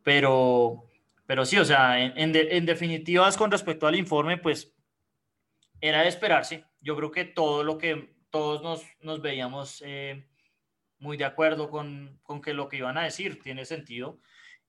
Pero, 0.01 0.85
pero 1.27 1.45
sí, 1.45 1.59
o 1.59 1.65
sea, 1.65 2.03
en 2.03 2.65
definitivas 2.65 3.37
con 3.37 3.51
respecto 3.51 3.85
al 3.85 3.95
informe, 3.95 4.37
pues 4.37 4.73
era 5.81 6.01
de 6.01 6.07
esperarse. 6.07 6.65
Yo 6.81 6.95
creo 6.95 7.11
que 7.11 7.25
todo 7.25 7.63
lo 7.63 7.77
que 7.77 8.16
todos 8.29 8.61
nos, 8.61 8.83
nos 9.01 9.21
veíamos 9.21 9.83
eh, 9.85 10.27
muy 10.99 11.17
de 11.17 11.25
acuerdo 11.25 11.69
con, 11.69 12.19
con 12.23 12.41
que 12.41 12.53
lo 12.53 12.67
que 12.69 12.77
iban 12.77 12.97
a 12.97 13.03
decir 13.03 13.41
tiene 13.41 13.65
sentido. 13.65 14.19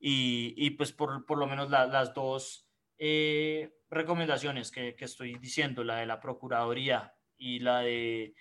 Y, 0.00 0.54
y 0.56 0.70
pues 0.70 0.92
por, 0.92 1.26
por, 1.26 1.38
lo 1.38 1.46
menos 1.46 1.70
la, 1.70 1.86
las 1.86 2.14
dos 2.14 2.68
eh, 2.98 3.74
recomendaciones 3.90 4.70
que, 4.70 4.94
que, 4.94 5.04
estoy 5.04 5.38
diciendo, 5.38 5.82
la 5.82 5.96
de 5.96 6.06
la 6.06 6.20
Procuraduría 6.20 7.14
y 7.36 7.58
la 7.58 7.80
de 7.80 8.34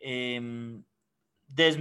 eh, 0.00 0.82
des, 1.46 1.78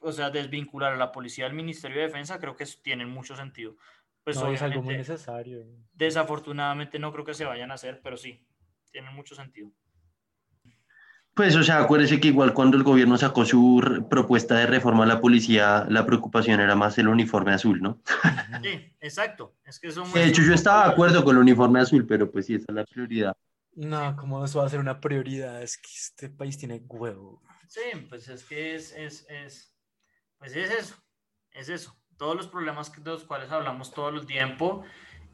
o 0.00 0.12
sea, 0.12 0.30
desvincular 0.30 0.94
a 0.94 0.96
la 0.96 1.12
policía 1.12 1.44
del 1.44 1.54
Ministerio 1.54 1.98
de 1.98 2.06
Defensa, 2.06 2.38
creo 2.38 2.56
que 2.56 2.66
tienen 2.82 3.08
mucho 3.08 3.36
sentido. 3.36 3.76
Pues 4.24 4.36
no, 4.36 4.52
es 4.52 4.62
algo 4.62 4.82
muy 4.82 4.96
necesario. 4.96 5.64
Desafortunadamente 5.92 6.98
no 6.98 7.12
creo 7.12 7.24
que 7.24 7.34
se 7.34 7.44
vayan 7.44 7.70
a 7.70 7.74
hacer, 7.74 8.00
pero 8.02 8.16
sí, 8.16 8.46
tienen 8.90 9.14
mucho 9.14 9.34
sentido. 9.34 9.72
Pues, 11.40 11.56
o 11.56 11.62
sea, 11.62 11.80
acuérdese 11.80 12.20
que 12.20 12.28
igual 12.28 12.52
cuando 12.52 12.76
el 12.76 12.82
gobierno 12.82 13.16
sacó 13.16 13.46
su 13.46 14.04
propuesta 14.10 14.56
de 14.56 14.66
reforma 14.66 15.04
a 15.04 15.06
la 15.06 15.22
policía, 15.22 15.86
la 15.88 16.04
preocupación 16.04 16.60
era 16.60 16.74
más 16.74 16.98
el 16.98 17.08
uniforme 17.08 17.54
azul, 17.54 17.80
¿no? 17.80 17.98
Sí, 18.62 18.92
exacto. 19.00 19.54
Es 19.64 19.80
que 19.80 19.88
de 19.88 20.26
hecho, 20.26 20.42
yo 20.42 20.52
estaba 20.52 20.84
de 20.84 20.92
acuerdo 20.92 21.24
con 21.24 21.36
el 21.36 21.40
uniforme 21.40 21.80
azul, 21.80 22.06
pero 22.06 22.30
pues 22.30 22.44
sí, 22.44 22.56
esa 22.56 22.66
es 22.68 22.74
la 22.74 22.84
prioridad. 22.84 23.34
No, 23.72 24.14
¿cómo 24.16 24.44
eso 24.44 24.58
va 24.58 24.66
a 24.66 24.68
ser 24.68 24.80
una 24.80 25.00
prioridad? 25.00 25.62
Es 25.62 25.78
que 25.78 25.88
este 25.90 26.28
país 26.28 26.58
tiene 26.58 26.82
huevo. 26.86 27.40
Sí, 27.68 27.80
pues 28.10 28.28
es 28.28 28.44
que 28.44 28.74
es, 28.74 28.92
es, 28.92 29.26
es 29.30 29.74
pues 30.36 30.54
es 30.54 30.70
eso, 30.70 30.94
es 31.52 31.70
eso. 31.70 31.96
Todos 32.18 32.36
los 32.36 32.48
problemas 32.48 32.92
de 32.92 33.10
los 33.10 33.24
cuales 33.24 33.50
hablamos 33.50 33.94
todo 33.94 34.10
el 34.10 34.26
tiempo 34.26 34.84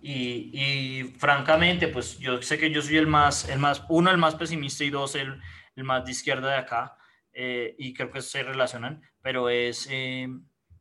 y, 0.00 0.52
y, 0.52 1.14
francamente, 1.18 1.88
pues 1.88 2.16
yo 2.20 2.40
sé 2.42 2.58
que 2.58 2.70
yo 2.70 2.80
soy 2.80 2.96
el 2.96 3.08
más, 3.08 3.48
el 3.48 3.58
más, 3.58 3.82
uno, 3.88 4.12
el 4.12 4.18
más 4.18 4.36
pesimista 4.36 4.84
y 4.84 4.90
dos, 4.90 5.16
el, 5.16 5.40
el 5.76 5.84
más 5.84 6.04
de 6.04 6.10
izquierda 6.10 6.50
de 6.50 6.56
acá 6.56 6.96
eh, 7.32 7.74
y 7.78 7.94
creo 7.94 8.10
que 8.10 8.22
se 8.22 8.42
relacionan, 8.42 9.02
pero 9.22 9.48
es 9.48 9.86
eh, 9.90 10.28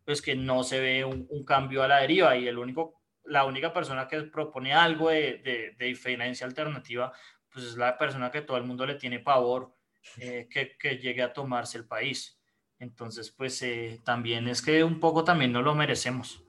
pues 0.04 0.22
que 0.22 0.36
no 0.36 0.64
se 0.64 0.80
ve 0.80 1.06
un, 1.06 1.28
un, 1.30 1.44
cambio 1.44 1.84
a 1.84 1.88
la 1.88 2.00
deriva 2.00 2.36
y 2.38 2.48
el 2.48 2.58
único, 2.58 3.02
la 3.26 3.46
única 3.46 3.74
persona 3.74 4.08
que 4.08 4.22
propone 4.24 4.74
algo 4.74 5.10
de, 5.10 5.40
de, 5.44 5.76
de 5.78 5.86
diferencia 5.86 6.48
alternativa, 6.48 7.12
pues 7.52 7.66
es 7.66 7.78
la 7.78 7.98
persona 7.98 8.32
que 8.32 8.42
todo 8.42 8.58
el 8.58 8.64
mundo 8.64 8.86
le 8.86 8.96
tiene 8.96 9.20
pavor 9.20 9.76
eh, 10.18 10.48
que, 10.50 10.78
que, 10.78 10.98
llegue 10.98 11.22
a 11.22 11.34
tomarse 11.34 11.78
el 11.78 11.86
país. 11.86 12.40
Entonces, 12.80 13.32
pues 13.32 13.62
eh, 13.64 14.00
también 14.04 14.48
es 14.48 14.62
que 14.62 14.84
un 14.84 15.00
poco 15.00 15.24
también 15.24 15.52
no 15.52 15.62
lo 15.62 15.76
merecemos. 15.76 16.44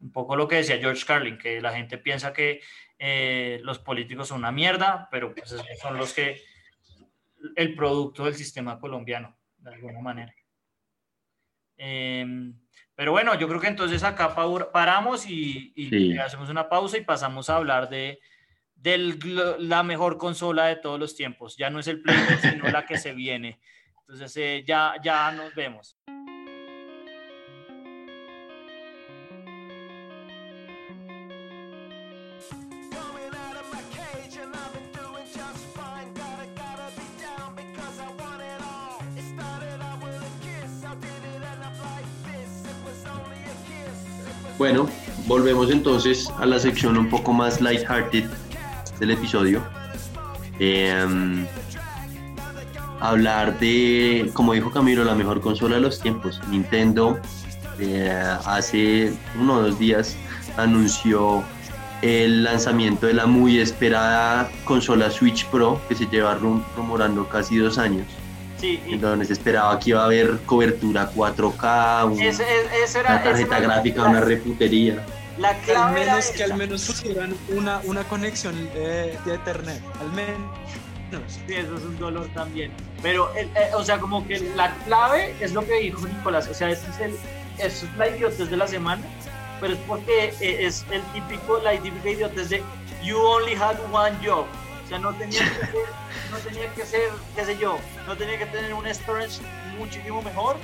Un 0.00 0.12
poco 0.12 0.36
lo 0.36 0.46
que 0.46 0.56
decía 0.56 0.78
George 0.78 1.04
Carlin, 1.04 1.38
que 1.38 1.60
la 1.60 1.72
gente 1.72 1.98
piensa 1.98 2.32
que 2.32 2.60
eh, 2.98 3.60
los 3.62 3.78
políticos 3.78 4.28
son 4.28 4.38
una 4.38 4.52
mierda, 4.52 5.08
pero 5.10 5.34
pues 5.34 5.56
son 5.82 5.96
los 5.98 6.12
que, 6.14 6.40
el 7.56 7.74
producto 7.74 8.24
del 8.24 8.34
sistema 8.34 8.78
colombiano, 8.78 9.36
de 9.58 9.74
alguna 9.74 10.00
manera. 10.00 10.34
Eh, 11.76 12.52
pero 12.94 13.12
bueno, 13.12 13.38
yo 13.38 13.46
creo 13.46 13.60
que 13.60 13.68
entonces 13.68 14.02
acá 14.02 14.34
paramos 14.72 15.28
y, 15.28 15.72
y 15.76 15.88
sí. 15.88 16.18
hacemos 16.18 16.50
una 16.50 16.68
pausa 16.68 16.98
y 16.98 17.04
pasamos 17.04 17.48
a 17.48 17.54
hablar 17.54 17.88
de, 17.88 18.18
de 18.74 19.56
la 19.60 19.84
mejor 19.84 20.18
consola 20.18 20.66
de 20.66 20.76
todos 20.76 20.98
los 20.98 21.14
tiempos. 21.14 21.56
Ya 21.56 21.70
no 21.70 21.78
es 21.78 21.86
el 21.86 22.02
Play, 22.02 22.16
sino 22.42 22.68
la 22.68 22.86
que 22.86 22.98
se 22.98 23.12
viene. 23.12 23.60
Entonces 24.00 24.36
eh, 24.36 24.64
ya, 24.66 24.94
ya 25.00 25.30
nos 25.30 25.54
vemos. 25.54 25.96
Bueno, 44.58 44.88
volvemos 45.28 45.70
entonces 45.70 46.28
a 46.38 46.44
la 46.44 46.58
sección 46.58 46.98
un 46.98 47.08
poco 47.08 47.32
más 47.32 47.60
lighthearted 47.60 48.24
del 48.98 49.12
episodio. 49.12 49.62
Eh, 50.58 51.46
hablar 52.98 53.56
de, 53.60 54.28
como 54.32 54.54
dijo 54.54 54.72
Camilo, 54.72 55.04
la 55.04 55.14
mejor 55.14 55.40
consola 55.40 55.76
de 55.76 55.82
los 55.82 56.00
tiempos. 56.00 56.40
Nintendo 56.50 57.20
eh, 57.78 58.10
hace 58.44 59.12
uno 59.40 59.54
o 59.54 59.62
dos 59.62 59.78
días 59.78 60.16
anunció 60.56 61.44
el 62.02 62.42
lanzamiento 62.42 63.06
de 63.06 63.14
la 63.14 63.26
muy 63.26 63.60
esperada 63.60 64.50
consola 64.64 65.08
Switch 65.08 65.46
Pro 65.46 65.80
que 65.88 65.94
se 65.94 66.06
lleva 66.06 66.34
rum 66.34 66.64
rumorando 66.76 67.28
casi 67.28 67.58
dos 67.58 67.78
años. 67.78 68.06
Sí, 68.58 68.80
y... 68.86 68.94
en 68.94 69.00
donde 69.00 69.24
se 69.24 69.34
esperaba 69.34 69.78
que 69.78 69.90
iba 69.90 70.02
a 70.02 70.06
haber 70.06 70.38
cobertura 70.46 71.10
4K, 71.12 72.12
un, 72.12 72.20
ese, 72.20 72.44
ese 72.82 73.00
era, 73.00 73.10
una 73.10 73.22
tarjeta 73.22 73.60
gráfica, 73.60 74.04
una 74.04 74.20
reputería. 74.20 75.04
La 75.38 75.56
clave 75.60 76.00
al 76.02 76.06
menos 76.06 76.26
que 76.30 76.44
al 76.44 76.54
menos 76.54 76.84
pusieran 76.84 77.34
una, 77.50 77.80
una 77.84 78.02
conexión 78.04 78.54
de, 78.74 79.16
de 79.24 79.34
Ethernet, 79.34 79.82
al 80.00 80.12
menos. 80.12 80.50
Sí, 81.28 81.54
eso 81.54 81.76
es 81.76 81.84
un 81.84 81.98
dolor 81.98 82.28
también. 82.34 82.70
Pero, 83.02 83.34
eh, 83.34 83.48
eh, 83.54 83.70
o 83.74 83.84
sea, 83.84 83.98
como 83.98 84.26
que 84.26 84.40
la 84.56 84.74
clave 84.84 85.34
es 85.40 85.52
lo 85.52 85.64
que 85.64 85.80
dijo 85.80 86.06
Nicolás. 86.06 86.48
O 86.48 86.54
sea, 86.54 86.70
este 86.70 86.90
es 86.90 87.00
el, 87.00 87.16
eso 87.58 87.86
es 87.86 87.96
la 87.96 88.08
idiotez 88.08 88.50
de 88.50 88.56
la 88.56 88.66
semana, 88.66 89.02
pero 89.60 89.74
es 89.74 89.80
porque 89.86 90.34
eh, 90.40 90.66
es 90.66 90.84
el 90.90 91.02
típico, 91.12 91.60
la 91.60 91.72
típica 91.80 92.10
idiotez 92.10 92.50
de 92.50 92.62
you 93.02 93.16
only 93.16 93.54
had 93.54 93.76
one 93.92 94.16
job. 94.24 94.46
O 94.88 94.90
sea, 94.90 94.98
no 95.00 95.12
tenía 95.12 95.40
que 95.40 95.66
ser, 95.66 95.84
no 96.30 96.38
tenía 96.38 96.72
que 96.72 96.86
ser, 96.86 97.10
qué 97.36 97.44
sé 97.44 97.58
yo, 97.58 97.78
no 98.06 98.16
tenía 98.16 98.38
que 98.38 98.46
tener 98.46 98.72
un 98.72 98.86
storage 98.86 99.38
muchísimo 99.78 100.22
mejor 100.22 100.56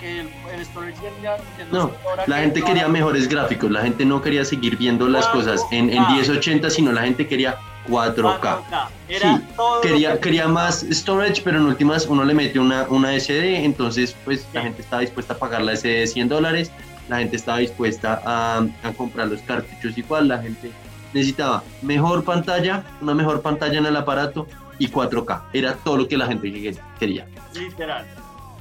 que 0.00 0.18
el, 0.18 0.30
el 0.52 0.64
storage 0.66 0.96
ya, 1.22 1.36
ya 1.36 1.64
no, 1.70 1.92
la 2.26 2.38
gente 2.38 2.60
quería 2.60 2.88
mejores 2.88 3.28
gráficos, 3.28 3.70
la 3.70 3.82
gente 3.82 4.04
no 4.04 4.20
quería 4.20 4.44
seguir 4.44 4.76
viendo 4.76 5.08
las 5.08 5.28
cosas 5.28 5.64
en, 5.70 5.90
en 5.90 6.04
1080, 6.12 6.70
sino 6.70 6.90
la 6.90 7.02
gente 7.02 7.28
quería 7.28 7.56
4K. 7.86 8.40
4K. 8.40 8.88
Era 9.08 9.36
sí, 9.36 9.44
quería, 9.80 10.18
quería 10.18 10.48
más 10.48 10.84
storage, 10.90 11.42
pero 11.44 11.58
en 11.58 11.66
últimas 11.66 12.04
uno 12.06 12.24
le 12.24 12.34
mete 12.34 12.58
una, 12.58 12.88
una 12.88 13.16
SD, 13.16 13.64
entonces 13.64 14.16
pues 14.24 14.40
sí. 14.40 14.46
la 14.54 14.62
gente 14.62 14.82
estaba 14.82 15.02
dispuesta 15.02 15.34
a 15.34 15.38
pagar 15.38 15.62
la 15.62 15.76
SD 15.76 16.00
de 16.00 16.06
100 16.08 16.28
dólares, 16.28 16.72
la 17.08 17.18
gente 17.18 17.36
estaba 17.36 17.58
dispuesta 17.58 18.20
a, 18.24 18.66
a, 18.82 18.92
comprar 18.94 19.28
los 19.28 19.40
cartuchos 19.42 19.96
igual, 19.96 20.26
la 20.26 20.38
gente 20.38 20.72
necesitaba 21.12 21.62
mejor 21.82 22.24
pantalla, 22.24 22.84
una 23.00 23.14
mejor 23.14 23.42
pantalla 23.42 23.78
en 23.78 23.86
el 23.86 23.96
aparato 23.96 24.46
y 24.78 24.88
4K. 24.88 25.42
Era 25.52 25.74
todo 25.74 25.98
lo 25.98 26.08
que 26.08 26.16
la 26.16 26.26
gente 26.26 26.74
quería. 26.98 27.26
Literal. 27.54 28.06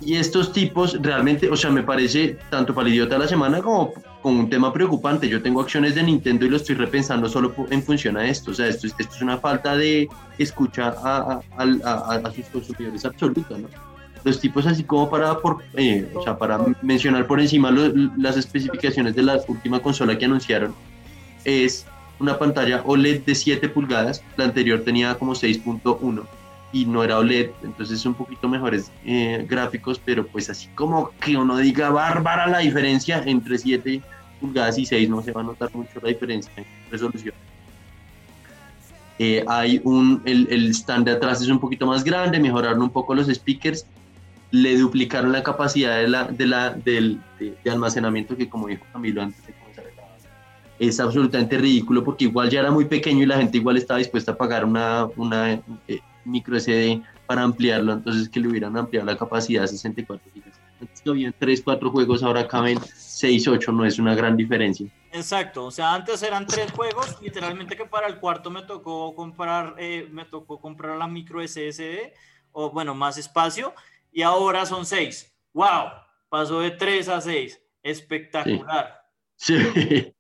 Y 0.04 0.16
estos 0.16 0.52
tipos 0.52 0.98
realmente, 1.00 1.50
o 1.50 1.56
sea, 1.56 1.70
me 1.70 1.84
parece 1.84 2.40
tanto 2.50 2.74
para 2.74 2.88
el 2.88 2.96
idiota 2.96 3.16
de 3.16 3.20
la 3.20 3.28
semana 3.28 3.62
como 3.62 3.94
con 4.22 4.36
un 4.36 4.50
tema 4.50 4.74
preocupante. 4.74 5.30
Yo 5.30 5.42
tengo 5.42 5.62
acciones 5.62 5.94
de 5.94 6.02
Nintendo 6.02 6.46
y 6.46 6.50
lo 6.50 6.58
estoy 6.58 6.76
repensando 6.76 7.30
solo 7.30 7.54
en 7.70 7.84
función 7.84 8.18
a 8.18 8.28
esto. 8.28 8.50
O 8.50 8.54
sea, 8.54 8.68
esto, 8.68 8.88
esto 8.88 9.04
es 9.04 9.22
una 9.22 9.38
falta 9.38 9.76
de 9.76 10.10
escuchar 10.40 10.96
a, 11.04 11.40
a, 11.56 11.64
a, 11.84 12.16
a 12.16 12.32
sus 12.32 12.46
consumidores 12.48 13.06
absoluta, 13.06 13.58
¿no? 13.58 13.68
Los 14.24 14.40
tipos 14.40 14.66
así 14.68 14.84
como 14.84 15.10
para, 15.10 15.38
por, 15.38 15.64
eh, 15.76 16.08
o 16.14 16.24
sea, 16.24 16.38
para 16.38 16.60
mencionar 16.82 17.26
por 17.26 17.40
encima 17.40 17.72
lo, 17.72 17.92
las 18.18 18.38
especificaciones 18.38 19.16
de 19.16 19.24
la 19.24 19.40
última 19.48 19.80
consola 19.80 20.18
que 20.18 20.26
anunciaron, 20.26 20.76
es 21.44 21.86
una 22.22 22.38
pantalla 22.38 22.84
OLED 22.86 23.24
de 23.24 23.36
7 23.36 23.68
pulgadas, 23.70 24.24
la 24.38 24.46
anterior 24.46 24.82
tenía 24.84 25.16
como 25.16 25.34
6.1 25.34 26.24
y 26.72 26.86
no 26.86 27.04
era 27.04 27.18
OLED, 27.18 27.50
entonces 27.64 28.06
un 28.06 28.14
poquito 28.14 28.48
mejores 28.48 28.92
eh, 29.04 29.46
gráficos, 29.50 30.00
pero 30.04 30.26
pues 30.26 30.50
así 30.50 30.68
como 30.76 31.10
que 31.20 31.36
uno 31.36 31.58
diga 31.58 31.90
bárbara 31.90 32.48
la 32.48 32.60
diferencia 32.60 33.22
entre 33.26 33.58
7 33.58 34.02
pulgadas 34.40 34.78
y 34.78 34.86
6, 34.86 35.10
no 35.10 35.22
se 35.22 35.32
va 35.32 35.42
a 35.42 35.44
notar 35.44 35.70
mucho 35.74 36.00
la 36.02 36.10
diferencia 36.10 36.52
en 36.56 36.66
resolución. 36.90 37.34
Eh, 39.20 39.44
hay 39.48 39.82
un, 39.84 40.22
el, 40.26 40.48
el, 40.50 40.70
stand 40.74 41.06
de 41.06 41.12
atrás 41.12 41.42
es 41.42 41.50
un 41.50 41.60
poquito 41.60 41.86
más 41.86 42.04
grande, 42.04 42.40
mejoraron 42.40 42.82
un 42.82 42.90
poco 42.90 43.14
los 43.14 43.28
speakers, 43.28 43.86
le 44.52 44.78
duplicaron 44.78 45.32
la 45.32 45.44
capacidad 45.44 45.98
de, 45.98 46.08
la, 46.08 46.24
de, 46.26 46.46
la, 46.46 46.70
de, 46.72 47.18
de, 47.40 47.56
de 47.64 47.72
almacenamiento 47.72 48.36
que 48.36 48.50
como 48.50 48.68
dijo 48.68 48.86
Camilo 48.92 49.22
antes 49.22 49.46
de 49.46 49.54
es 50.82 51.00
absolutamente 51.00 51.60
ridículo 51.60 52.04
porque 52.04 52.26
igual 52.26 52.50
ya 52.50 52.62
era 52.62 52.72
muy 52.72 52.86
pequeño 52.86 53.22
y 53.22 53.28
la 53.28 53.38
gente 53.38 53.60
igual 53.60 53.78
estaba 53.78 54.00
dispuesta 54.00 54.32
a 54.32 54.36
pagar 54.38 54.66
una, 54.66 55.06
una 55.16 55.54
eh, 55.88 56.00
micro 56.26 56.60
SD 56.60 57.04
para 57.28 57.44
ampliarlo, 57.44 57.94
entonces 57.94 58.28
que 58.28 58.40
le 58.40 58.48
hubieran 58.48 58.76
ampliado 58.76 59.06
la 59.06 59.16
capacidad 59.16 59.64
a 59.64 59.68
64 59.68 60.32
GB. 60.34 60.42
Antes 60.82 61.04
habían 61.06 61.36
3, 61.38 61.62
4 61.64 61.92
juegos, 61.92 62.24
ahora 62.24 62.48
caben 62.48 62.80
6, 62.84 63.48
8, 63.48 63.72
no 63.72 63.86
es 63.86 64.00
una 64.00 64.16
gran 64.16 64.36
diferencia. 64.36 64.88
Exacto, 65.12 65.66
o 65.66 65.72
sea, 65.72 65.94
antes 65.94 66.24
eran 66.24 66.48
3 66.48 66.72
juegos, 66.72 67.22
literalmente 67.22 67.78
que 67.78 67.86
para 67.86 68.08
el 68.08 68.18
cuarto 68.18 68.50
me 68.50 68.64
tocó 68.64 69.14
comprar, 69.14 69.76
eh, 69.78 70.10
me 70.12 70.26
tocó 70.26 70.60
comprar 70.60 70.98
la 70.98 71.08
micro 71.08 71.48
SSD, 71.48 72.12
o 72.54 72.72
bueno, 72.72 72.96
más 72.96 73.20
espacio, 73.20 73.76
y 74.12 74.24
ahora 74.24 74.66
son 74.66 74.88
6. 74.88 75.32
¡Wow! 75.54 75.92
Pasó 76.28 76.60
de 76.60 76.72
3 76.72 77.08
a 77.10 77.22
6. 77.22 77.62
Espectacular. 77.84 79.00
Sí. 79.36 79.58
sí. 79.76 80.14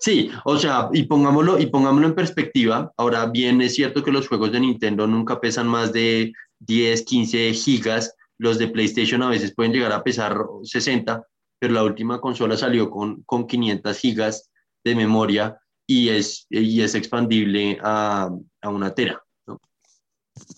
Sí, 0.00 0.30
o 0.44 0.56
sea, 0.56 0.88
y 0.92 1.04
pongámoslo, 1.04 1.58
y 1.58 1.66
pongámoslo 1.66 2.08
en 2.08 2.14
perspectiva, 2.14 2.92
ahora 2.96 3.26
bien 3.26 3.60
es 3.60 3.74
cierto 3.74 4.02
que 4.02 4.12
los 4.12 4.28
juegos 4.28 4.52
de 4.52 4.60
Nintendo 4.60 5.06
nunca 5.06 5.40
pesan 5.40 5.68
más 5.68 5.92
de 5.92 6.32
10, 6.60 7.02
15 7.02 7.52
gigas, 7.52 8.14
los 8.38 8.58
de 8.58 8.68
PlayStation 8.68 9.22
a 9.22 9.30
veces 9.30 9.54
pueden 9.54 9.72
llegar 9.72 9.92
a 9.92 10.02
pesar 10.02 10.38
60, 10.62 11.22
pero 11.58 11.74
la 11.74 11.82
última 11.82 12.20
consola 12.20 12.56
salió 12.56 12.90
con, 12.90 13.22
con 13.24 13.46
500 13.46 13.98
gigas 13.98 14.50
de 14.84 14.94
memoria 14.94 15.58
y 15.86 16.10
es, 16.10 16.46
y 16.48 16.80
es 16.80 16.94
expandible 16.94 17.78
a, 17.82 18.30
a 18.62 18.68
una 18.68 18.94
tera. 18.94 19.22
¿no? 19.46 19.60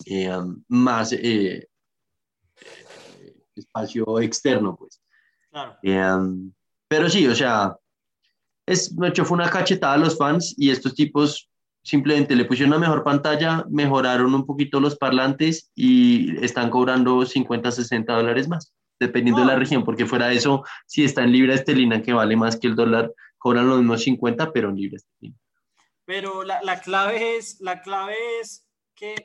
Eh, 0.05 0.31
más 0.67 1.13
eh, 1.13 1.67
espacio 3.55 4.19
externo, 4.19 4.75
pues. 4.75 5.01
Claro. 5.49 5.77
Eh, 5.83 6.51
pero 6.87 7.09
sí, 7.09 7.25
o 7.27 7.35
sea, 7.35 7.75
es, 8.71 8.95
de 8.95 9.07
hecho, 9.07 9.25
fue 9.25 9.35
una 9.35 9.49
cachetada 9.49 9.93
a 9.93 9.97
los 9.97 10.17
fans 10.17 10.55
y 10.57 10.69
estos 10.69 10.95
tipos 10.95 11.49
simplemente 11.83 12.35
le 12.35 12.45
pusieron 12.45 12.73
una 12.73 12.79
mejor 12.79 13.03
pantalla, 13.03 13.65
mejoraron 13.69 14.33
un 14.33 14.45
poquito 14.45 14.79
los 14.79 14.97
parlantes 14.97 15.71
y 15.75 16.43
están 16.43 16.69
cobrando 16.69 17.25
50, 17.25 17.71
60 17.71 18.13
dólares 18.13 18.47
más, 18.47 18.73
dependiendo 18.99 19.41
de 19.41 19.47
la 19.47 19.55
región, 19.55 19.83
porque 19.83 20.05
fuera 20.05 20.27
de 20.27 20.35
eso, 20.35 20.63
si 20.85 21.03
está 21.03 21.23
en 21.23 21.31
libra 21.31 21.55
esterlina, 21.55 22.01
que 22.01 22.13
vale 22.13 22.35
más 22.35 22.57
que 22.57 22.67
el 22.67 22.75
dólar, 22.75 23.11
cobran 23.37 23.67
los 23.67 23.79
mismos 23.79 24.03
50, 24.03 24.51
pero 24.53 24.69
en 24.69 24.75
libra 24.75 24.97
esterlina. 24.97 25.37
Pero 26.05 26.43
la, 26.43 26.61
la, 26.61 26.79
clave 26.79 27.37
es, 27.37 27.59
la 27.61 27.81
clave 27.81 28.15
es 28.41 28.67
que, 28.95 29.15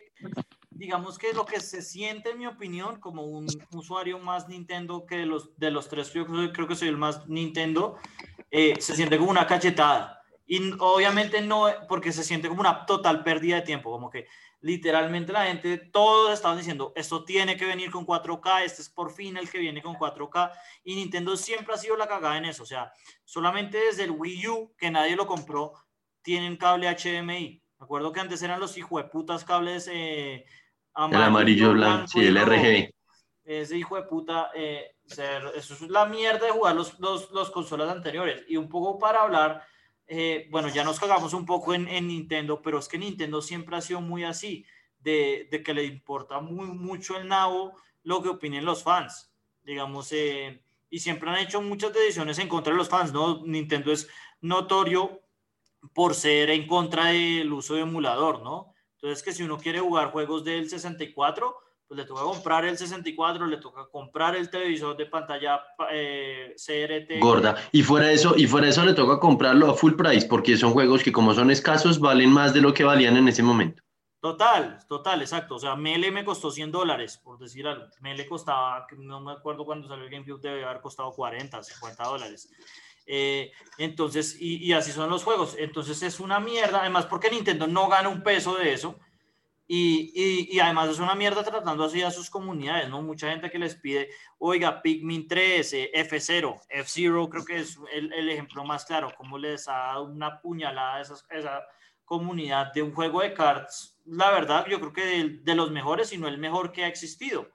digamos 0.70 1.18
que 1.18 1.32
lo 1.32 1.44
que 1.44 1.60
se 1.60 1.82
siente, 1.82 2.30
en 2.30 2.38
mi 2.38 2.46
opinión, 2.46 3.00
como 3.00 3.24
un 3.24 3.46
usuario 3.72 4.18
más 4.18 4.48
Nintendo 4.48 5.04
que 5.04 5.16
de 5.16 5.26
los, 5.26 5.56
de 5.58 5.70
los 5.70 5.88
tres, 5.88 6.12
yo 6.12 6.26
creo 6.26 6.68
que 6.68 6.76
soy 6.76 6.88
el 6.88 6.96
más 6.96 7.28
Nintendo, 7.28 7.98
eh, 8.58 8.80
se 8.80 8.96
siente 8.96 9.18
como 9.18 9.30
una 9.30 9.46
cachetada. 9.46 10.22
Y 10.46 10.72
obviamente 10.78 11.42
no, 11.42 11.66
porque 11.86 12.10
se 12.10 12.24
siente 12.24 12.48
como 12.48 12.60
una 12.60 12.86
total 12.86 13.22
pérdida 13.22 13.56
de 13.56 13.62
tiempo, 13.62 13.90
como 13.90 14.08
que 14.08 14.28
literalmente 14.62 15.30
la 15.30 15.44
gente, 15.44 15.76
todos 15.76 16.32
estaban 16.32 16.56
diciendo, 16.56 16.90
esto 16.96 17.22
tiene 17.22 17.58
que 17.58 17.66
venir 17.66 17.90
con 17.90 18.06
4K, 18.06 18.62
este 18.62 18.80
es 18.80 18.88
por 18.88 19.12
fin 19.12 19.36
el 19.36 19.50
que 19.50 19.58
viene 19.58 19.82
con 19.82 19.96
4K, 19.96 20.52
y 20.84 20.94
Nintendo 20.94 21.36
siempre 21.36 21.74
ha 21.74 21.76
sido 21.76 21.98
la 21.98 22.08
cagada 22.08 22.38
en 22.38 22.46
eso, 22.46 22.62
o 22.62 22.66
sea, 22.66 22.90
solamente 23.24 23.76
desde 23.76 24.04
el 24.04 24.12
Wii 24.12 24.48
U, 24.48 24.74
que 24.78 24.90
nadie 24.90 25.16
lo 25.16 25.26
compró, 25.26 25.74
tienen 26.22 26.56
cable 26.56 26.88
HDMI. 26.88 27.62
Me 27.78 27.84
acuerdo 27.84 28.10
que 28.10 28.20
antes 28.20 28.40
eran 28.40 28.58
los 28.58 28.74
putas 29.12 29.44
cables 29.44 29.86
eh, 29.92 30.46
amarillo, 30.94 31.18
el 31.18 31.28
amarillo, 31.28 31.72
blanco, 31.72 32.08
sí, 32.08 32.20
el 32.24 32.40
RGB. 32.40 32.90
Ese 33.44 33.76
hijo 33.76 33.96
de 33.96 34.04
puta, 34.04 34.50
eh, 34.54 34.95
eso 35.10 35.74
es 35.74 35.80
la 35.82 36.06
mierda 36.06 36.46
de 36.46 36.52
jugar 36.52 36.74
los, 36.74 36.98
los, 36.98 37.30
los 37.30 37.50
consolas 37.50 37.88
anteriores. 37.90 38.44
Y 38.48 38.56
un 38.56 38.68
poco 38.68 38.98
para 38.98 39.22
hablar 39.22 39.62
eh, 40.08 40.46
bueno, 40.50 40.68
ya 40.68 40.84
nos 40.84 41.00
cagamos 41.00 41.32
un 41.34 41.44
poco 41.44 41.74
en, 41.74 41.88
en, 41.88 42.06
Nintendo, 42.06 42.62
pero 42.62 42.78
es 42.78 42.86
que 42.86 42.98
Nintendo 42.98 43.42
siempre 43.42 43.76
ha 43.76 43.80
sido 43.80 44.00
muy 44.00 44.22
así, 44.24 44.64
de, 45.00 45.48
de 45.50 45.62
que 45.62 45.74
le 45.74 45.84
importa 45.84 46.40
muy 46.40 46.66
mucho 46.68 47.16
el 47.16 47.28
nabo 47.28 47.74
lo 48.04 48.22
que 48.22 48.28
opinen 48.28 48.64
los 48.64 48.84
fans, 48.84 49.32
digamos, 49.64 50.12
eh, 50.12 50.62
y 50.90 51.00
siempre 51.00 51.28
han 51.28 51.38
hecho 51.38 51.60
muchas 51.60 51.92
decisiones 51.92 52.38
en 52.38 52.48
contra 52.48 52.72
de 52.72 52.78
los 52.78 52.88
fans, 52.88 53.12
¿no? 53.12 53.44
Nintendo 53.44 53.92
es 53.92 54.08
notorio 54.40 55.22
por 55.92 56.14
ser 56.14 56.50
en 56.50 56.68
contra 56.68 57.06
del 57.06 57.52
uso 57.52 57.74
de 57.74 57.80
emulador, 57.80 58.42
¿no? 58.42 58.74
Entonces, 58.94 59.24
que 59.24 59.32
si 59.32 59.42
uno 59.42 59.58
quiere 59.58 59.80
jugar 59.80 60.12
juegos 60.12 60.44
del 60.44 60.70
64, 60.70 61.56
pues 61.88 61.98
le 61.98 62.04
toca 62.04 62.22
comprar 62.22 62.64
el 62.64 62.76
64, 62.76 63.46
le 63.46 63.58
toca 63.58 63.86
comprar 63.90 64.34
el 64.34 64.50
televisor 64.50 64.96
de 64.96 65.06
pantalla 65.06 65.60
eh, 65.92 66.54
CRT. 66.56 67.20
Gorda. 67.20 67.56
Y 67.72 67.82
fuera 67.82 68.08
de 68.08 68.14
eso, 68.14 68.34
y 68.36 68.46
fuera 68.46 68.66
de 68.66 68.72
eso 68.72 68.84
le 68.84 68.94
toca 68.94 69.20
comprarlo 69.20 69.70
a 69.70 69.74
full 69.74 69.94
price, 69.94 70.26
porque 70.26 70.56
son 70.56 70.72
juegos 70.72 71.02
que 71.02 71.12
como 71.12 71.32
son 71.34 71.50
escasos, 71.50 72.00
valen 72.00 72.30
más 72.30 72.52
de 72.52 72.60
lo 72.60 72.74
que 72.74 72.84
valían 72.84 73.16
en 73.16 73.28
ese 73.28 73.42
momento. 73.42 73.82
Total, 74.20 74.80
total, 74.88 75.20
exacto. 75.20 75.54
O 75.54 75.58
sea, 75.58 75.76
Mele 75.76 76.10
me 76.10 76.24
costó 76.24 76.50
100 76.50 76.72
dólares, 76.72 77.20
por 77.22 77.38
decir 77.38 77.66
algo. 77.66 77.86
Mele 78.00 78.26
costaba, 78.26 78.86
no 78.98 79.20
me 79.20 79.32
acuerdo 79.32 79.64
cuando 79.64 79.86
salió 79.86 80.04
el 80.04 80.10
GameCube, 80.10 80.40
debe 80.40 80.64
haber 80.64 80.80
costado 80.80 81.12
40, 81.12 81.62
50 81.62 82.04
dólares. 82.04 82.50
Eh, 83.06 83.52
entonces, 83.78 84.36
y, 84.40 84.56
y 84.56 84.72
así 84.72 84.90
son 84.90 85.10
los 85.10 85.22
juegos. 85.22 85.54
Entonces 85.56 86.02
es 86.02 86.18
una 86.18 86.40
mierda, 86.40 86.80
además 86.80 87.06
porque 87.06 87.30
Nintendo 87.30 87.68
no 87.68 87.88
gana 87.88 88.08
un 88.08 88.24
peso 88.24 88.56
de 88.56 88.72
eso 88.72 88.98
y, 89.68 90.12
y, 90.14 90.56
y, 90.56 90.60
además 90.60 90.90
es 90.90 91.00
una 91.00 91.16
mierda 91.16 91.42
tratando 91.42 91.84
así 91.84 92.00
a 92.00 92.12
sus 92.12 92.30
comunidades, 92.30 92.88
¿no? 92.88 93.02
Mucha 93.02 93.30
gente 93.30 93.50
que 93.50 93.58
les 93.58 93.74
pide, 93.74 94.10
oiga, 94.38 94.80
Pikmin 94.80 95.26
3, 95.26 95.72
eh, 95.72 95.90
F0, 95.92 96.60
F0 96.68 97.28
creo 97.28 97.44
que 97.44 97.58
es 97.58 97.76
el, 97.92 98.12
el, 98.12 98.30
ejemplo 98.30 98.64
más 98.64 98.84
claro, 98.84 99.12
cómo 99.16 99.38
les 99.38 99.66
ha 99.68 99.72
dado 99.72 100.04
una 100.04 100.40
puñalada 100.40 100.96
a 100.96 101.00
esa, 101.00 101.14
esa 101.30 101.66
comunidad 102.04 102.72
de 102.72 102.82
un 102.82 102.94
juego 102.94 103.20
de 103.22 103.34
cards, 103.34 104.00
la 104.06 104.30
verdad, 104.30 104.66
yo 104.68 104.78
creo 104.78 104.92
que 104.92 105.04
de, 105.04 105.28
de 105.42 105.54
los 105.56 105.72
mejores, 105.72 106.10
sino 106.10 106.28
el 106.28 106.38
mejor 106.38 106.70
que 106.70 106.84
ha 106.84 106.88
existido. 106.88 107.50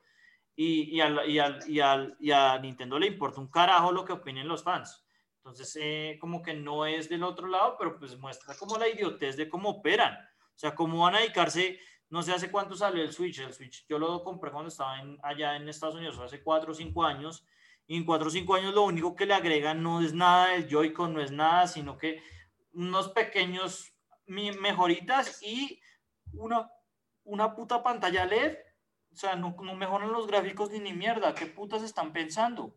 Y, 0.54 0.96
y, 0.96 1.00
al, 1.00 1.30
y, 1.30 1.40
al, 1.40 1.60
y, 1.66 1.80
al, 1.80 2.18
y 2.20 2.32
a 2.32 2.60
Nintendo 2.60 3.00
le 3.00 3.08
importa 3.08 3.40
un 3.40 3.50
carajo 3.50 3.92
lo 3.92 4.04
que 4.04 4.14
opinen 4.14 4.50
los 4.50 4.64
fans. 4.64 5.06
Entonces, 5.38 5.76
eh, 5.82 6.18
como 6.20 6.44
que 6.44 6.54
no 6.54 6.86
es 6.86 7.10
del 7.10 7.24
otro 7.24 7.48
lado, 7.48 7.78
pero 7.80 7.98
pues 7.98 8.18
muestra 8.18 8.54
como 8.56 8.78
la 8.78 8.90
idiotez 8.90 9.38
de 9.38 9.50
cómo 9.50 9.70
operan. 9.70 10.14
O 10.14 10.60
sea, 10.62 10.76
cómo 10.76 11.04
van 11.04 11.16
a 11.16 11.20
dedicarse 11.20 11.80
no 12.12 12.22
sé 12.22 12.34
hace 12.34 12.52
cuánto 12.52 12.76
salió 12.76 13.02
el 13.02 13.14
Switch. 13.14 13.40
El 13.40 13.54
Switch 13.54 13.86
yo 13.88 13.98
lo 13.98 14.22
compré 14.22 14.52
cuando 14.52 14.68
estaba 14.68 15.02
allá 15.24 15.56
en 15.56 15.68
Estados 15.70 15.96
Unidos, 15.96 16.20
hace 16.20 16.44
4 16.44 16.72
o 16.72 16.76
5 16.76 17.04
años. 17.06 17.46
Y 17.88 17.96
en 17.96 18.06
4 18.06 18.28
o 18.28 18.30
5 18.30 18.56
años 18.56 18.74
lo 18.74 18.84
único 18.84 19.16
que 19.16 19.26
le 19.26 19.34
agregan 19.34 19.82
no 19.82 20.02
es 20.02 20.14
nada 20.14 20.48
del 20.48 20.68
Joy-Con, 20.68 21.14
no 21.14 21.22
es 21.22 21.32
nada, 21.32 21.68
sino 21.68 21.98
que 21.98 22.22
unos 22.74 23.10
pequeños 23.10 23.94
mejoritas 24.28 25.42
y 25.42 25.82
una, 26.34 26.70
una 27.24 27.56
puta 27.56 27.82
pantalla 27.82 28.26
LED. 28.26 28.58
O 29.14 29.16
sea, 29.16 29.38
no, 29.38 29.56
no 29.64 29.76
mejoran 29.76 30.12
los 30.12 30.28
gráficos 30.28 30.70
ni 30.70 30.80
ni 30.80 30.92
mierda. 30.92 31.34
¿Qué 31.34 31.46
putas 31.46 31.82
están 31.82 32.12
pensando? 32.12 32.76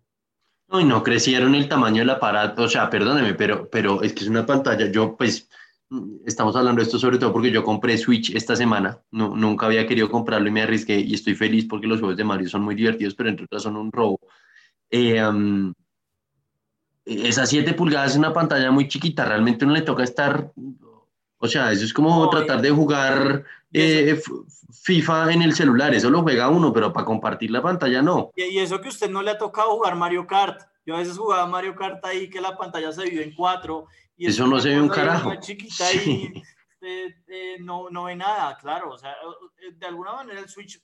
No, 0.69 0.81
y 0.81 0.85
no 0.85 1.03
crecieron 1.03 1.57
el 1.57 1.69
tamaño 1.69 1.99
del 2.03 2.11
aparato. 2.11 2.63
O 2.63 2.69
sea, 2.69 2.89
perdóneme, 2.89 3.35
pero, 3.35 3.69
pero 3.69 4.01
es 4.03 4.13
que 4.13 4.23
es 4.23 4.31
una 4.31 4.47
pantalla. 4.47 4.91
Yo, 4.93 5.17
pues 5.17 5.49
estamos 6.27 6.57
hablando 6.57 6.81
de 6.81 6.87
esto 6.87 6.99
sobre 6.99 7.19
todo 7.19 7.33
porque 7.33 7.51
yo 7.51 7.63
compré 7.63 7.97
Switch 7.99 8.35
esta 8.35 8.57
semana, 8.57 8.99
no, 9.11 9.37
nunca 9.37 9.67
había 9.67 9.87
querido 9.87 10.11
comprarlo 10.11 10.49
y 10.49 10.53
me 10.53 10.63
arriesgué 10.63 10.99
y 10.99 11.15
estoy 11.15 11.35
feliz 11.35 11.67
porque 11.67 11.87
los 11.87 12.01
juegos 12.01 12.17
de 12.17 12.25
Mario 12.25 12.49
son 12.49 12.63
muy 12.63 12.75
divertidos, 12.75 13.15
pero 13.15 13.29
entre 13.29 13.45
otras 13.45 13.63
son 13.63 13.77
un 13.77 13.93
robo. 13.93 14.19
Eh, 14.91 15.23
um, 15.25 15.73
esas 17.05 17.51
7 17.51 17.75
pulgadas 17.75 18.13
es 18.13 18.19
una 18.19 18.33
pantalla 18.33 18.71
muy 18.71 18.89
chiquita, 18.89 19.25
realmente 19.25 19.65
uno 19.65 19.75
le 19.75 19.83
toca 19.83 20.03
estar, 20.03 20.53
o 21.39 21.49
sea, 21.49 21.71
eso 21.71 21.85
es 21.85 21.93
como 21.93 22.09
no, 22.09 22.31
tratar 22.31 22.63
de 22.63 22.71
jugar 22.71 23.45
eh, 23.73 24.21
FIFA 24.83 25.33
en 25.33 25.43
el 25.43 25.55
celular, 25.55 25.95
eso 25.95 26.09
lo 26.09 26.23
juega 26.23 26.49
uno, 26.49 26.73
pero 26.73 26.93
para 26.93 27.05
compartir 27.05 27.51
la 27.51 27.61
pantalla 27.61 28.01
no. 28.01 28.31
Y 28.37 28.59
eso 28.59 28.81
que 28.81 28.89
usted 28.89 29.11
no 29.11 29.23
le 29.23 29.33
ha 29.33 29.39
tocado 29.39 29.73
jugar 29.73 29.97
Mario 29.97 30.27
Kart, 30.27 30.63
yo 30.87 30.95
a 30.95 30.99
veces 30.99 31.19
jugaba 31.19 31.47
Mario 31.47 31.75
Kart 31.75 32.05
ahí 32.05 32.29
que 32.29 32.41
la 32.41 32.57
pantalla 32.57 32.93
se 32.93 33.05
vive 33.05 33.25
en 33.25 33.35
cuatro 33.35 33.87
y 34.17 34.27
eso 34.27 34.47
no 34.47 34.61
se 34.61 34.71
ve 34.71 34.81
un 34.81 34.89
carajo. 34.89 35.35
chiquita 35.41 35.87
sí. 35.87 36.33
y 36.35 36.87
eh, 36.87 37.15
eh, 37.29 37.57
no, 37.61 37.89
no 37.91 38.05
ve 38.05 38.17
nada, 38.17 38.57
claro. 38.59 38.93
O 38.93 38.99
sea, 38.99 39.13
eh, 39.13 39.73
de 39.75 39.87
alguna 39.87 40.13
manera 40.13 40.41
el 40.41 40.49
Switch, 40.49 40.81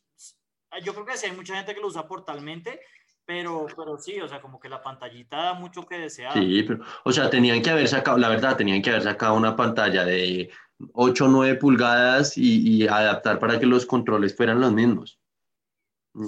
yo 0.83 0.95
creo 0.95 1.05
que 1.05 1.17
sí 1.17 1.27
hay 1.27 1.37
mucha 1.37 1.57
gente 1.57 1.75
que 1.75 1.81
lo 1.81 1.89
usa 1.89 2.07
portalmente, 2.09 2.81
pero, 3.25 3.67
pero 3.77 3.99
sí, 3.99 4.21
o 4.21 4.29
sea, 4.29 4.41
como 4.41 4.59
que 4.59 4.69
la 4.69 4.83
pantallita 4.83 5.37
da 5.37 5.55
mucho 5.55 5.87
que 5.87 5.99
desear. 5.99 6.33
Sí, 6.33 6.65
pero, 6.67 6.85
o 7.05 7.13
sea, 7.13 7.31
tenían 7.31 7.63
que 7.63 7.71
haber 7.71 7.87
sacado, 7.87 8.19
la 8.19 8.29
verdad, 8.29 8.57
tenían 8.57 8.83
que 8.83 8.91
haber 8.91 9.03
sacado 9.03 9.35
una 9.35 9.55
pantalla 9.55 10.05
de 10.05 10.51
8 10.95 11.25
o 11.25 11.29
9 11.29 11.55
pulgadas 11.57 12.37
y, 12.37 12.83
y, 12.83 12.89
adaptar 12.89 13.39
para 13.39 13.61
que 13.61 13.67
los 13.67 13.87
controles 13.87 14.37
fueran 14.37 14.61
los 14.61 14.73
mismos. 14.73 15.21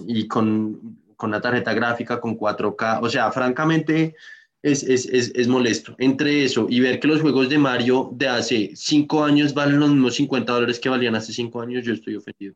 Y 0.06 0.28
con, 0.28 1.14
con 1.16 1.30
una 1.30 1.40
tarjeta 1.40 1.72
gráfica 1.72 2.20
con 2.20 2.38
4K, 2.38 3.00
o 3.02 3.08
sea, 3.08 3.32
francamente 3.32 4.14
es, 4.62 4.82
es, 4.84 5.06
es, 5.06 5.32
es, 5.34 5.48
molesto. 5.48 5.94
Entre 5.98 6.44
eso 6.44 6.66
y 6.68 6.80
ver 6.80 7.00
que 7.00 7.08
los 7.08 7.20
juegos 7.20 7.48
de 7.48 7.58
Mario 7.58 8.10
de 8.12 8.28
hace 8.28 8.70
5 8.74 9.24
años 9.24 9.52
valen 9.52 9.80
los 9.80 9.90
mismos 9.90 10.14
50 10.14 10.52
dólares 10.52 10.78
que 10.78 10.88
valían 10.88 11.16
hace 11.16 11.32
5 11.32 11.60
años, 11.60 11.84
yo 11.84 11.92
estoy 11.92 12.16
ofendido. 12.16 12.54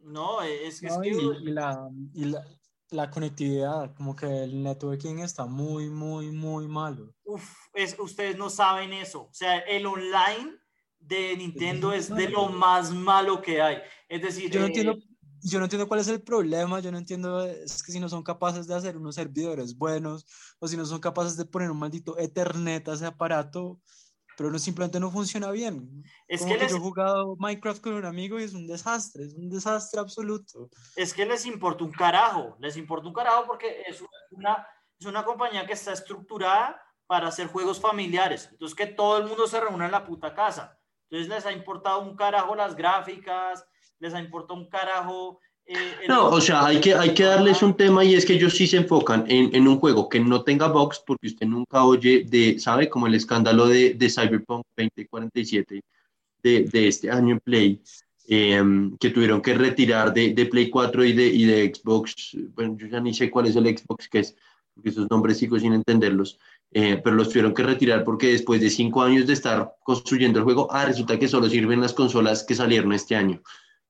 No, 0.00 0.42
es 0.42 0.80
que... 0.80 0.88
No, 0.88 1.02
es 1.02 1.16
que... 1.16 1.22
Y, 1.22 1.48
y, 1.48 1.52
la, 1.52 1.88
y 2.12 2.24
la, 2.24 2.44
la, 2.90 3.10
conectividad, 3.10 3.94
como 3.94 4.16
que 4.16 4.26
el 4.26 4.62
networking 4.62 5.18
está 5.18 5.46
muy, 5.46 5.88
muy, 5.88 6.32
muy 6.32 6.66
malo. 6.66 7.14
Uf, 7.24 7.48
es, 7.72 7.96
ustedes 7.98 8.36
no 8.36 8.50
saben 8.50 8.92
eso. 8.92 9.22
O 9.22 9.34
sea, 9.34 9.58
el 9.60 9.86
online 9.86 10.58
de 10.98 11.36
Nintendo 11.36 11.92
es 11.92 12.12
de 12.12 12.28
lo 12.28 12.48
más 12.48 12.92
malo 12.92 13.40
que 13.40 13.62
hay. 13.62 13.78
Es 14.08 14.22
decir... 14.22 14.50
Yo 14.50 14.60
no 14.60 14.66
eh, 14.66 14.68
entiendo 14.68 14.98
yo 15.44 15.58
no 15.58 15.66
entiendo 15.66 15.86
cuál 15.86 16.00
es 16.00 16.08
el 16.08 16.22
problema, 16.22 16.80
yo 16.80 16.90
no 16.90 16.98
entiendo, 16.98 17.44
es 17.44 17.82
que 17.82 17.92
si 17.92 18.00
no 18.00 18.08
son 18.08 18.22
capaces 18.22 18.66
de 18.66 18.74
hacer 18.74 18.96
unos 18.96 19.14
servidores 19.14 19.76
buenos, 19.76 20.26
o 20.58 20.66
si 20.66 20.76
no 20.76 20.86
son 20.86 21.00
capaces 21.00 21.36
de 21.36 21.44
poner 21.44 21.70
un 21.70 21.78
maldito 21.78 22.18
Ethernet 22.18 22.88
a 22.88 22.94
ese 22.94 23.06
aparato, 23.06 23.78
pero 24.36 24.50
no, 24.50 24.58
simplemente 24.58 24.98
no 24.98 25.10
funciona 25.10 25.50
bien. 25.50 26.02
Es 26.26 26.40
Como 26.40 26.52
que, 26.52 26.58
que 26.58 26.64
les... 26.64 26.72
yo 26.72 26.78
he 26.78 26.80
jugado 26.80 27.36
Minecraft 27.38 27.82
con 27.82 27.92
un 27.92 28.04
amigo 28.06 28.40
y 28.40 28.44
es 28.44 28.54
un 28.54 28.66
desastre, 28.66 29.24
es 29.24 29.34
un 29.34 29.50
desastre 29.50 30.00
absoluto. 30.00 30.70
Es 30.96 31.12
que 31.12 31.26
les 31.26 31.44
importa 31.46 31.84
un 31.84 31.92
carajo, 31.92 32.56
les 32.58 32.76
importa 32.76 33.06
un 33.06 33.14
carajo 33.14 33.46
porque 33.46 33.82
es 33.86 34.02
una, 34.30 34.66
es 34.98 35.06
una 35.06 35.24
compañía 35.24 35.66
que 35.66 35.74
está 35.74 35.92
estructurada 35.92 36.80
para 37.06 37.28
hacer 37.28 37.48
juegos 37.48 37.80
familiares, 37.80 38.48
entonces 38.50 38.74
que 38.74 38.86
todo 38.86 39.18
el 39.18 39.26
mundo 39.26 39.46
se 39.46 39.60
reúna 39.60 39.84
en 39.84 39.92
la 39.92 40.06
puta 40.06 40.34
casa. 40.34 40.78
Entonces 41.10 41.28
les 41.28 41.46
ha 41.46 41.52
importado 41.52 42.00
un 42.00 42.16
carajo 42.16 42.54
las 42.54 42.74
gráficas, 42.74 43.64
les 44.00 44.14
ha 44.14 44.20
importado 44.20 44.58
un 44.60 44.68
carajo 44.68 45.40
Eh, 45.66 46.06
No, 46.08 46.28
o 46.28 46.40
sea, 46.40 46.66
hay 46.66 46.78
que, 46.80 46.94
hay 46.94 47.14
que 47.14 47.22
darles 47.24 47.62
un 47.62 47.74
tema 47.74 48.04
y 48.04 48.14
es 48.14 48.26
que 48.26 48.34
ellos 48.34 48.54
sí 48.54 48.66
se 48.66 48.76
enfocan 48.76 49.24
en, 49.28 49.54
en 49.54 49.66
un 49.66 49.78
juego 49.78 50.08
que 50.10 50.20
no 50.20 50.42
tenga 50.42 50.68
bugs, 50.68 51.02
porque 51.06 51.28
usted 51.28 51.46
nunca 51.46 51.84
oye 51.84 52.24
de, 52.28 52.58
¿sabe? 52.58 52.90
Como 52.90 53.06
el 53.06 53.14
escándalo 53.14 53.66
de, 53.66 53.94
de 53.94 54.10
Cyberpunk 54.10 54.64
2047 54.76 55.80
de, 56.42 56.64
de 56.64 56.88
este 56.88 57.10
año 57.10 57.32
en 57.34 57.40
Play, 57.40 57.80
eh, 58.28 58.62
que 59.00 59.10
tuvieron 59.10 59.40
que 59.42 59.54
retirar 59.54 60.12
de, 60.12 60.32
de 60.34 60.46
Play 60.46 60.70
4 60.70 61.04
y 61.04 61.12
de, 61.12 61.26
y 61.26 61.44
de 61.44 61.72
Xbox, 61.74 62.36
bueno, 62.54 62.76
yo 62.78 62.86
ya 62.86 63.00
ni 63.00 63.14
sé 63.14 63.30
cuál 63.30 63.46
es 63.46 63.56
el 63.56 63.66
Xbox 63.66 64.08
que 64.08 64.20
es, 64.20 64.36
porque 64.74 64.90
esos 64.90 65.08
nombres 65.10 65.38
sigo 65.38 65.58
sin 65.58 65.72
entenderlos, 65.72 66.38
eh, 66.72 67.00
pero 67.02 67.16
los 67.16 67.28
tuvieron 67.28 67.54
que 67.54 67.62
retirar 67.62 68.04
porque 68.04 68.28
después 68.28 68.60
de 68.60 68.70
cinco 68.70 69.02
años 69.02 69.26
de 69.26 69.32
estar 69.34 69.74
construyendo 69.82 70.38
el 70.38 70.44
juego, 70.44 70.68
ah, 70.70 70.86
resulta 70.86 71.18
que 71.18 71.28
solo 71.28 71.48
sirven 71.48 71.80
las 71.80 71.92
consolas 71.94 72.44
que 72.44 72.54
salieron 72.54 72.92
este 72.92 73.14
año, 73.16 73.42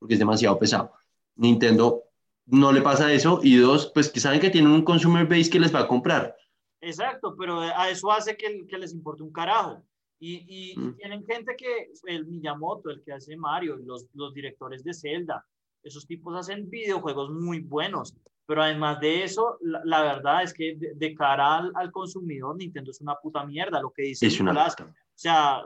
porque 0.05 0.15
es 0.17 0.21
demasiado 0.21 0.59
pesado. 0.59 0.93
Nintendo 1.37 2.03
no 2.45 2.73
le 2.73 2.83
pasa 2.83 3.11
eso 3.11 3.41
y 3.43 3.57
dos, 3.57 3.91
pues 3.95 4.11
que 4.11 4.21
saben 4.21 4.39
que 4.39 4.51
tienen 4.51 4.71
un 4.71 4.85
consumer 4.85 5.27
base 5.27 5.49
que 5.49 5.59
les 5.59 5.75
va 5.75 5.81
a 5.81 5.89
comprar. 5.89 6.37
Exacto, 6.83 7.35
pero 7.39 7.61
a 7.61 7.89
eso 7.89 8.13
hace 8.13 8.37
que, 8.37 8.67
que 8.69 8.77
les 8.77 8.93
importe 8.93 9.23
un 9.23 9.33
carajo. 9.33 9.83
Y, 10.21 10.45
y, 10.47 10.79
Mm. 10.79 10.97
tienen 10.97 11.25
gente 11.25 11.57
que, 11.57 11.89
el 12.07 12.27
Miyamoto, 12.27 12.91
el 12.91 13.03
que 13.03 13.15
hace 13.15 13.35
Mario, 13.35 13.77
los, 13.77 14.05
los 14.13 14.35
directores 14.35 14.85
de 14.85 14.93
Zelda, 14.93 15.43
esos 15.83 16.07
tipos 16.07 16.37
hacen 16.37 16.69
videojuegos 16.69 17.31
muy 17.31 17.61
buenos. 17.61 18.15
Pero 18.47 18.63
además 18.63 19.01
de 19.01 19.25
eso, 19.25 19.57
la, 19.63 19.81
la 19.87 20.03
verdad 20.03 20.43
es 20.43 20.53
que 20.53 20.77
de, 20.77 20.93
de 20.97 21.15
cara 21.15 21.57
al, 21.57 21.73
al, 21.77 21.91
consumidor, 21.91 22.57
Nintendo 22.59 22.91
es 22.91 23.01
una 23.01 23.15
puta 23.15 23.47
mierda, 23.47 23.81
lo 23.81 23.91
que 23.91 24.03
dice 24.03 24.27
Es 24.27 24.39
una 24.39 24.53
puta. 24.53 24.85
O 24.85 24.93
sea, 25.15 25.63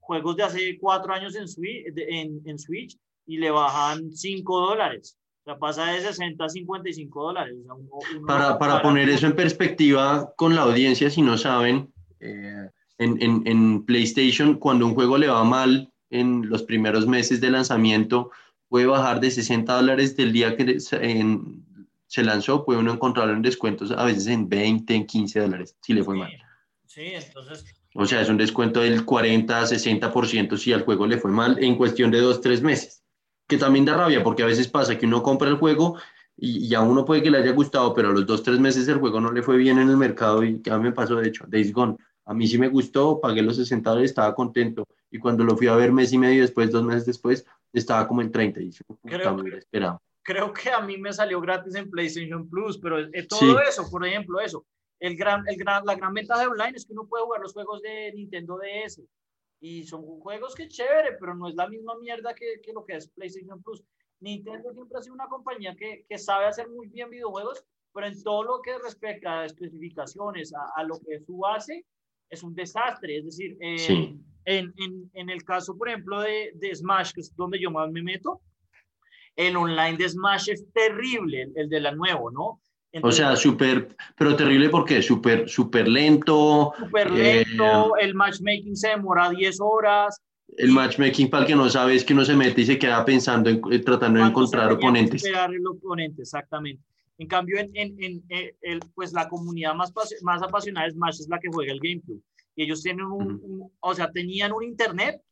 juegos 0.00 0.36
de 0.36 0.42
hace 0.44 0.78
cuatro 0.80 1.12
años 1.12 1.34
en 1.36 1.46
Switch, 1.46 1.92
de- 1.92 2.06
en, 2.08 2.40
en 2.46 2.58
Switch 2.58 2.96
y 3.26 3.38
le 3.38 3.50
bajan 3.50 4.10
5 4.12 4.60
dólares. 4.60 5.18
O 5.42 5.44
sea, 5.44 5.58
pasa 5.58 5.86
de 5.92 6.00
60 6.00 6.44
a 6.44 6.48
55 6.48 7.22
dólares. 7.22 7.54
O 7.60 7.64
sea, 7.64 7.74
uno- 7.74 7.88
uno 8.18 8.26
Para, 8.26 8.58
para 8.58 8.80
poner 8.82 9.08
eso 9.08 9.26
en 9.26 9.34
perspectiva 9.34 10.32
con 10.36 10.54
la 10.54 10.62
audiencia, 10.62 11.10
si 11.10 11.22
no 11.22 11.36
saben, 11.36 11.92
eh, 12.20 12.68
en, 12.98 13.20
en, 13.20 13.42
en 13.46 13.84
PlayStation, 13.84 14.54
cuando 14.54 14.86
un 14.86 14.94
juego 14.94 15.18
le 15.18 15.26
va 15.28 15.42
mal 15.44 15.92
en 16.10 16.48
los 16.48 16.62
primeros 16.62 17.06
meses 17.06 17.40
de 17.40 17.50
lanzamiento, 17.50 18.30
puede 18.68 18.86
bajar 18.86 19.18
de 19.20 19.30
60 19.30 19.74
dólares 19.74 20.16
del 20.16 20.32
día 20.32 20.56
que 20.56 20.78
se- 20.78 21.02
en- 21.04 21.64
se 22.06 22.22
lanzó, 22.22 22.64
puede 22.64 22.78
uno 22.80 22.92
encontrarlo 22.92 23.32
en 23.32 23.42
descuentos 23.42 23.90
a 23.90 24.04
veces 24.04 24.26
en 24.28 24.48
20, 24.48 24.94
en 24.94 25.06
15 25.06 25.40
dólares, 25.40 25.76
si 25.80 25.94
le 25.94 26.04
fue 26.04 26.14
mal. 26.16 26.30
Sí, 26.86 27.06
entonces, 27.14 27.64
O 27.94 28.06
sea, 28.06 28.20
es 28.22 28.28
un 28.30 28.36
descuento 28.38 28.80
del 28.80 29.04
40, 29.04 29.66
60% 29.66 30.56
si 30.56 30.72
al 30.72 30.82
juego 30.84 31.06
le 31.06 31.18
fue 31.18 31.30
mal 31.30 31.62
en 31.62 31.76
cuestión 31.76 32.10
de 32.10 32.20
dos, 32.20 32.40
tres 32.40 32.62
meses. 32.62 33.01
Que 33.48 33.58
también 33.58 33.84
da 33.84 33.96
rabia 33.96 34.22
porque 34.22 34.42
a 34.42 34.46
veces 34.46 34.68
pasa 34.68 34.96
que 34.98 35.06
uno 35.06 35.22
compra 35.22 35.48
el 35.48 35.56
juego 35.56 35.96
y, 36.36 36.66
y 36.66 36.74
a 36.74 36.80
uno 36.80 37.04
puede 37.04 37.22
que 37.22 37.30
le 37.30 37.38
haya 37.38 37.52
gustado, 37.52 37.92
pero 37.94 38.08
a 38.08 38.12
los 38.12 38.26
dos, 38.26 38.42
tres 38.42 38.58
meses 38.58 38.88
el 38.88 38.98
juego 38.98 39.20
no 39.20 39.30
le 39.32 39.42
fue 39.42 39.56
bien 39.56 39.78
en 39.78 39.88
el 39.90 39.96
mercado 39.96 40.42
y 40.42 40.60
que 40.62 40.70
a 40.70 40.78
mí 40.78 40.84
me 40.84 40.92
pasó, 40.92 41.16
de 41.16 41.28
hecho, 41.28 41.44
Days 41.48 41.72
Gone. 41.72 41.96
A 42.24 42.34
mí 42.34 42.46
sí 42.46 42.56
me 42.56 42.68
gustó, 42.68 43.20
pagué 43.20 43.42
los 43.42 43.56
60 43.56 43.90
dólares, 43.90 44.10
estaba 44.12 44.34
contento. 44.34 44.86
Y 45.10 45.18
cuando 45.18 45.44
lo 45.44 45.56
fui 45.56 45.66
a 45.66 45.74
ver 45.74 45.92
mes 45.92 46.12
y 46.12 46.18
medio 46.18 46.40
después, 46.42 46.70
dos 46.70 46.84
meses 46.84 47.04
después, 47.04 47.44
estaba 47.72 48.06
como 48.08 48.22
en 48.22 48.30
30 48.30 48.60
y 48.62 48.70
puta, 48.86 49.00
Creo 49.04 49.36
que- 49.36 49.42
hubiera 49.42 49.58
esperado. 49.58 50.02
creo 50.22 50.52
que 50.52 50.70
a 50.70 50.80
mí 50.80 50.96
me 50.98 51.12
salió 51.12 51.40
gratis 51.40 51.74
en 51.74 51.90
PlayStation 51.90 52.48
Plus, 52.48 52.78
pero 52.78 52.98
es 53.00 53.26
todo 53.28 53.40
Sí. 53.40 53.54
eso, 53.68 53.90
por 53.90 54.06
ejemplo, 54.06 54.40
eso. 54.40 54.64
El 55.00 55.16
gran, 55.16 55.42
el 55.48 55.56
gran, 55.56 55.84
la 55.84 55.96
gran 55.96 56.14
ventaja 56.14 56.42
de 56.42 56.46
online 56.46 56.76
es 56.76 56.86
que 56.86 56.92
uno 56.92 57.06
puede 57.08 57.24
jugar 57.24 57.40
los 57.40 57.52
juegos 57.52 57.82
de 57.82 58.12
Nintendo 58.14 58.56
DS. 58.56 59.02
Y 59.64 59.84
son 59.84 60.02
juegos 60.20 60.56
que 60.56 60.66
chévere, 60.66 61.16
pero 61.20 61.36
no 61.36 61.48
es 61.48 61.54
la 61.54 61.68
misma 61.68 61.96
mierda 62.00 62.34
que, 62.34 62.60
que 62.62 62.72
lo 62.72 62.84
que 62.84 62.96
es 62.96 63.08
PlayStation 63.10 63.62
Plus. 63.62 63.80
Nintendo 64.20 64.72
siempre 64.72 64.98
ha 64.98 65.02
sido 65.02 65.14
una 65.14 65.28
compañía 65.28 65.76
que, 65.76 66.04
que 66.08 66.18
sabe 66.18 66.46
hacer 66.46 66.68
muy 66.68 66.88
bien 66.88 67.10
videojuegos, 67.10 67.64
pero 67.94 68.08
en 68.08 68.22
todo 68.24 68.42
lo 68.42 68.60
que 68.60 68.76
respecta 68.78 69.40
a 69.40 69.44
especificaciones, 69.46 70.52
a, 70.52 70.80
a 70.80 70.82
lo 70.82 70.98
que 70.98 71.14
es 71.14 71.24
su 71.26 71.38
base, 71.38 71.86
es 72.28 72.42
un 72.42 72.54
desastre. 72.56 73.18
Es 73.18 73.24
decir, 73.24 73.56
eh, 73.60 73.78
Sí. 73.78 74.20
en, 74.46 74.74
en, 74.78 75.10
en 75.14 75.30
el 75.30 75.44
caso, 75.44 75.78
por 75.78 75.88
ejemplo, 75.88 76.20
de, 76.20 76.50
de 76.56 76.74
Smash, 76.74 77.12
que 77.12 77.20
es 77.20 77.32
donde 77.36 77.60
yo 77.60 77.70
más 77.70 77.88
me 77.92 78.02
meto, 78.02 78.40
el 79.36 79.56
online 79.56 79.96
de 79.96 80.08
Smash 80.08 80.48
es 80.50 80.66
terrible, 80.72 81.42
el, 81.42 81.52
el 81.54 81.68
de 81.68 81.80
la 81.80 81.92
nuevo, 81.92 82.32
¿no? 82.32 82.60
O 82.92 82.96
Entonces, 82.96 83.16
sea, 83.18 83.36
súper, 83.36 83.88
pero 84.16 84.36
terrible 84.36 84.68
porque 84.68 85.00
súper, 85.02 85.48
súper 85.48 85.88
lento. 85.88 86.72
súper 86.78 87.08
eh, 87.12 87.44
lento, 87.46 87.96
el 87.96 88.14
matchmaking 88.14 88.76
se 88.76 88.88
demora 88.88 89.30
10 89.30 89.58
horas. 89.60 90.20
El 90.58 90.72
matchmaking, 90.72 91.30
para 91.30 91.44
el 91.44 91.46
que 91.48 91.56
no 91.56 91.68
sabe, 91.70 91.94
es 91.94 92.04
que 92.04 92.12
uno 92.12 92.24
se 92.24 92.36
mete 92.36 92.60
y 92.60 92.66
se 92.66 92.78
queda 92.78 93.02
pensando, 93.04 93.48
en, 93.48 93.62
eh, 93.70 93.78
tratando 93.78 94.20
de 94.20 94.26
encontrar 94.26 94.70
oponentes. 94.72 95.24
esperar 95.24 95.54
el 95.54 95.66
oponente, 95.66 96.22
exactamente. 96.22 96.82
En 97.16 97.26
cambio, 97.26 97.58
en, 97.58 97.70
en, 97.74 98.02
en, 98.02 98.22
eh, 98.28 98.56
el, 98.60 98.80
pues 98.94 99.12
la 99.14 99.28
comunidad 99.28 99.74
más, 99.74 99.92
más 100.22 100.42
apasionada 100.42 100.86
de 100.86 100.92
Smash 100.92 101.20
es 101.20 101.28
la 101.28 101.38
que 101.38 101.48
juega 101.48 101.72
el 101.72 101.80
GameCube. 101.80 102.20
Y 102.54 102.64
ellos 102.64 102.82
tienen 102.82 103.06
un, 103.06 103.36
Ujú. 103.36 103.46
un- 103.46 103.72
o 103.80 103.94
sea, 103.94 104.10
tenían 104.10 104.52
un 104.52 104.64
internet 104.64 105.22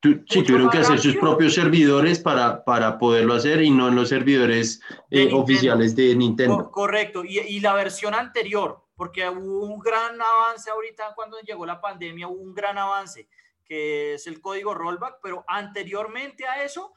Tu- 0.00 0.22
Sí, 0.28 0.44
tuvieron 0.44 0.70
que 0.70 0.78
hacer 0.78 0.98
sus 1.00 1.16
propios 1.16 1.54
servidores 1.54 2.20
para, 2.20 2.64
para 2.64 2.98
poderlo 2.98 3.34
hacer 3.34 3.62
y 3.62 3.70
no 3.70 3.88
en 3.88 3.96
los 3.96 4.08
servidores 4.08 4.80
De 5.10 5.24
eh, 5.24 5.30
oficiales 5.34 5.96
de 5.96 6.14
Nintendo. 6.14 6.70
correcto, 6.70 7.24
y, 7.24 7.38
y 7.40 7.60
la 7.60 7.74
versión 7.74 8.14
anterior, 8.14 8.84
porque 8.94 9.28
hubo 9.28 9.64
un 9.66 9.80
gran 9.80 10.20
avance 10.20 10.70
ahorita 10.70 11.14
cuando 11.16 11.40
llegó 11.40 11.66
la 11.66 11.80
pandemia, 11.80 12.28
hubo 12.28 12.40
un 12.40 12.54
gran 12.54 12.78
avance, 12.78 13.28
que 13.64 14.14
es 14.14 14.26
el 14.28 14.40
código 14.40 14.72
rollback, 14.72 15.16
pero 15.22 15.44
anteriormente 15.48 16.46
a 16.46 16.62
eso, 16.62 16.92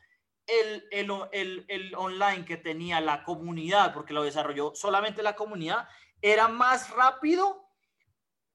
el, 0.46 0.84
el, 0.92 1.12
el, 1.32 1.66
el 1.70 1.96
online 1.96 2.46
que 2.46 2.58
tenía 2.58 3.02
la 3.02 3.24
comunidad, 3.24 3.94
porque 3.96 4.14
lo 4.14 4.24
desarrolló 4.24 4.74
solamente 4.76 5.24
la 5.24 5.36
comunidad, 5.36 5.88
era 6.22 6.48
más 6.48 6.92
rápido, 6.92 7.66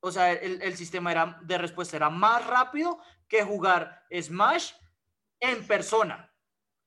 o 0.01 0.13
sea, 0.13 0.31
el, 0.33 0.63
el 0.63 0.77
sistema 0.77 1.11
era, 1.11 1.41
de 1.43 1.59
respuesta 1.59 1.97
era 1.97 2.11
más 2.11 2.47
rápido 2.47 2.99
que 3.29 3.43
jugar 3.43 4.05
Smash 4.11 4.73
en 5.41 5.67
persona. 5.67 6.33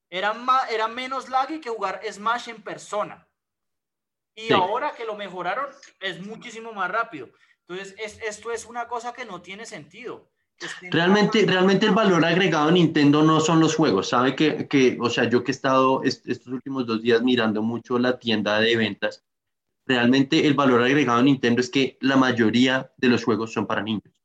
Era, 0.09 0.33
más, 0.33 0.71
era 0.71 0.87
menos 0.87 1.29
laggy 1.29 1.59
que 1.61 1.69
jugar 1.69 2.01
Smash 2.09 2.49
en 2.49 2.61
persona. 2.63 3.27
Y 4.35 4.47
Sí. 4.47 4.53
ahora 4.53 4.93
que 4.95 5.05
lo 5.05 5.15
mejoraron, 5.15 5.67
es 5.99 6.25
muchísimo 6.25 6.71
más 6.73 6.89
rápido. 6.89 7.29
Entonces, 7.67 7.93
es, 7.99 8.19
esto 8.21 8.51
es 8.51 8.65
una 8.65 8.87
cosa 8.87 9.13
que 9.13 9.25
no 9.25 9.41
tiene 9.41 9.65
sentido. 9.65 10.29
Realmente, 10.91 11.45
realmente 11.45 11.85
el 11.85 11.93
valor 11.93 12.25
agregado 12.25 12.67
de 12.67 12.73
Nintendo 12.73 13.23
no 13.23 13.39
son 13.39 13.59
los 13.59 13.75
juegos. 13.75 14.09
Sabe 14.09 14.35
que, 14.35 14.67
que, 14.67 14.97
o 14.99 15.09
sea, 15.09 15.23
yo 15.29 15.43
que 15.43 15.51
he 15.51 15.53
estado 15.53 16.03
est- 16.03 16.27
estos 16.27 16.51
últimos 16.51 16.85
dos 16.85 17.01
días 17.01 17.21
mirando 17.21 17.61
mucho 17.61 17.97
la 17.99 18.19
tienda 18.19 18.59
de 18.59 18.75
ventas, 18.75 19.23
realmente 19.85 20.45
el 20.47 20.55
valor 20.55 20.83
agregado 20.83 21.19
de 21.19 21.25
Nintendo 21.25 21.61
es 21.61 21.69
que 21.69 21.97
la 22.01 22.17
mayoría 22.17 22.91
de 22.97 23.07
los 23.07 23.23
juegos 23.23 23.53
son 23.53 23.67
para 23.67 23.81
niños. 23.81 24.18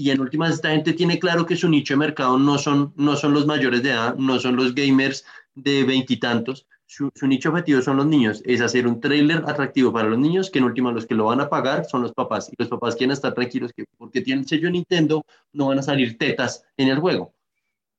Y 0.00 0.10
en 0.10 0.20
últimas, 0.20 0.54
esta 0.54 0.70
gente 0.70 0.94
tiene 0.94 1.18
claro 1.18 1.44
que 1.46 1.56
su 1.56 1.68
nicho 1.68 1.94
de 1.94 1.98
mercado 1.98 2.38
no 2.38 2.56
son, 2.58 2.92
no 2.96 3.16
son 3.16 3.34
los 3.34 3.46
mayores 3.46 3.82
de 3.82 3.90
edad, 3.90 4.14
no 4.16 4.38
son 4.40 4.56
los 4.56 4.74
gamers 4.74 5.24
de 5.54 5.84
veintitantos. 5.84 6.66
Su, 6.86 7.10
su 7.14 7.26
nicho 7.26 7.50
objetivo 7.50 7.82
son 7.82 7.98
los 7.98 8.06
niños, 8.06 8.42
es 8.46 8.60
hacer 8.62 8.86
un 8.86 9.00
trailer 9.00 9.44
atractivo 9.46 9.92
para 9.92 10.08
los 10.08 10.18
niños, 10.18 10.50
que 10.50 10.58
en 10.58 10.64
última 10.64 10.90
los 10.90 11.06
que 11.06 11.14
lo 11.14 11.26
van 11.26 11.40
a 11.40 11.48
pagar 11.50 11.84
son 11.84 12.02
los 12.02 12.12
papás. 12.14 12.48
Y 12.50 12.54
los 12.58 12.68
papás 12.68 12.96
quieren 12.96 13.12
estar 13.12 13.34
tranquilos 13.34 13.72
que 13.76 13.84
porque 13.98 14.22
tienen 14.22 14.42
el 14.44 14.48
sello 14.48 14.70
Nintendo, 14.70 15.22
no 15.52 15.66
van 15.68 15.78
a 15.78 15.82
salir 15.82 16.16
tetas 16.18 16.64
en 16.78 16.88
el 16.88 16.98
juego. 16.98 17.34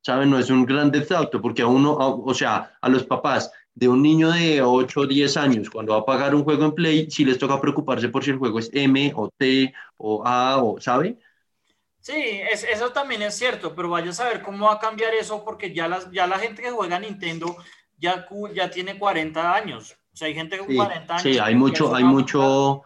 ¿Saben? 0.04 0.30
No 0.32 0.40
es 0.40 0.50
un 0.50 0.66
gran 0.66 0.92
Auto, 1.16 1.42
porque 1.42 1.62
a 1.62 1.68
uno, 1.68 2.00
a- 2.02 2.08
o 2.16 2.34
sea, 2.34 2.74
a 2.82 2.90
los 2.90 3.04
papás 3.06 3.52
de 3.76 3.88
un 3.88 4.02
niño 4.02 4.32
de 4.32 4.62
8 4.62 5.02
o 5.02 5.08
10 5.08 5.38
años, 5.38 5.70
cuando 5.70 5.94
va 5.94 6.00
a 6.00 6.06
pagar 6.06 6.34
un 6.36 6.44
juego 6.44 6.66
en 6.66 6.74
Play, 6.74 7.12
sí 7.12 7.24
les 7.26 7.38
toca 7.38 7.62
preocuparse 7.62 8.10
por 8.10 8.24
si 8.24 8.32
el 8.32 8.38
juego 8.38 8.60
es 8.60 8.70
M 8.74 9.14
o 9.16 9.30
T 9.38 9.74
o 9.98 10.24
A 10.26 10.64
o, 10.64 10.80
¿sabe? 10.82 11.18
Sí, 12.02 12.14
es- 12.52 12.64
eso 12.64 12.92
también 12.92 13.22
es 13.22 13.36
cierto, 13.36 13.76
pero 13.76 13.90
vaya 13.90 14.10
a 14.10 14.14
saber 14.14 14.42
cómo 14.42 14.66
va 14.68 14.74
a 14.74 14.80
cambiar 14.80 15.14
eso, 15.14 15.44
porque 15.46 15.74
ya, 15.74 15.88
las, 15.88 16.10
ya 16.12 16.26
la 16.28 16.40
gente 16.40 16.62
que 16.62 16.72
juega 16.72 17.00
Nintendo 17.00 17.56
ya, 17.98 18.28
ya 18.54 18.70
tiene 18.72 18.98
40 18.98 19.54
años. 19.54 19.96
O 20.14 20.18
sea, 20.18 20.28
hay 20.28 20.34
gente 20.34 20.58
con 20.58 20.68
Sí, 20.68 20.76
40 20.76 21.14
años. 21.16 21.24
sí, 21.24 21.40
hay 21.40 21.56
mucho, 21.56 21.94
hay 21.96 22.04
mucho 22.04 22.84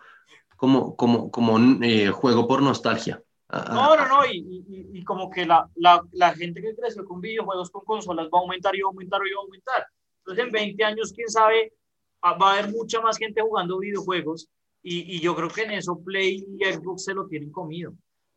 como, 0.58 0.96
como, 0.96 1.32
como 1.32 1.58
eh, 1.84 2.10
juego 2.10 2.48
por 2.48 2.62
nostalgia. 2.62 3.22
Ah, 3.50 3.70
No, 3.74 3.96
no, 3.96 4.08
no, 4.08 4.26
y, 4.26 4.38
y- 4.68 5.00
y 5.00 5.04
como 5.04 5.30
que 5.30 5.46
la, 5.46 5.70
la, 5.76 6.02
la 6.12 6.34
gente 6.34 6.62
que 6.62 6.76
creció 6.76 7.06
con 7.06 7.22
videojuegos, 7.22 7.70
con 7.72 7.86
consolas, 7.86 8.28
va 8.28 8.40
a 8.40 8.42
aumentar 8.42 8.76
y 8.76 8.82
va 8.82 8.88
a 8.88 8.92
aumentar 8.92 9.22
y 9.26 9.32
va 9.34 9.40
a 9.40 9.44
aumentar. 9.44 9.88
Entonces, 10.20 10.46
en 10.46 10.52
20 10.52 10.84
años, 10.84 11.14
quién 11.14 11.30
sabe, 11.30 11.74
ah, 12.22 12.34
va 12.34 12.52
a 12.52 12.54
haber 12.60 12.72
mucha 12.72 13.00
más 13.02 13.18
gente 13.18 13.42
jugando 13.42 13.80
videojuegos 13.80 14.50
y, 14.84 15.16
y 15.16 15.20
yo 15.22 15.36
creo 15.36 15.50
que 15.50 15.64
en 15.64 15.72
eso 15.72 16.00
Play 16.04 16.46
y 16.60 16.66
Xbox 16.66 17.06
se 17.06 17.14
lo 17.14 17.28
tienen 17.28 17.52
comido. 17.52 17.94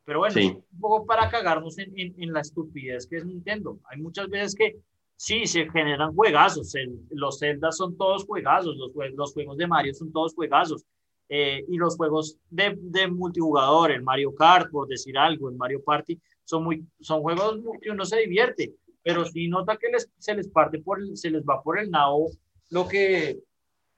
Pero 0.08 0.20
bueno, 0.20 0.32
Sí. 0.32 0.46
es 0.46 0.52
un 0.72 0.80
poco 0.80 1.04
para 1.04 1.28
cagarnos 1.28 1.76
en, 1.78 1.92
en, 2.00 2.14
en 2.16 2.32
la 2.32 2.40
estupidez 2.40 3.06
que 3.06 3.16
es 3.18 3.26
Nintendo. 3.26 3.78
Hay 3.90 4.00
muchas 4.00 4.26
veces 4.30 4.54
que 4.54 4.76
sí, 5.16 5.46
se 5.46 5.68
generan 5.70 6.14
juegazos. 6.14 6.74
El- 6.76 6.98
los 7.10 7.38
Zelda 7.38 7.70
son 7.72 7.94
todos 7.98 8.24
juegazos, 8.24 8.74
los, 8.78 8.90
los 9.14 9.32
juegos 9.34 9.58
de 9.58 9.66
Mario 9.66 9.92
son 9.92 10.10
todos 10.10 10.34
juegazos. 10.34 10.82
Eh, 11.28 11.62
y 11.68 11.76
los 11.76 11.94
juegos 11.98 12.38
de, 12.48 12.74
de 12.80 13.06
multijugador, 13.06 13.90
el 13.90 14.02
Mario 14.02 14.34
Kart, 14.34 14.70
por 14.70 14.88
decir 14.88 15.18
algo, 15.18 15.50
el 15.50 15.56
Mario 15.56 15.82
Party, 15.84 16.18
son, 16.42 16.64
muy, 16.64 16.82
son 17.00 17.20
juegos 17.20 17.60
que 17.82 17.90
uno 17.90 18.06
se 18.06 18.16
divierte, 18.20 18.72
pero 19.02 19.26
si 19.26 19.46
nota 19.46 19.76
que 19.76 19.88
les, 19.92 20.10
se 20.16 20.34
les 20.34 20.48
parte 20.48 20.78
por 20.78 21.00
el- 21.00 21.18
se 21.18 21.30
les 21.30 21.42
va 21.44 21.62
por 21.62 21.78
el 21.78 21.90
nabo 21.90 22.30
lo 22.70 22.88
que, 22.88 23.38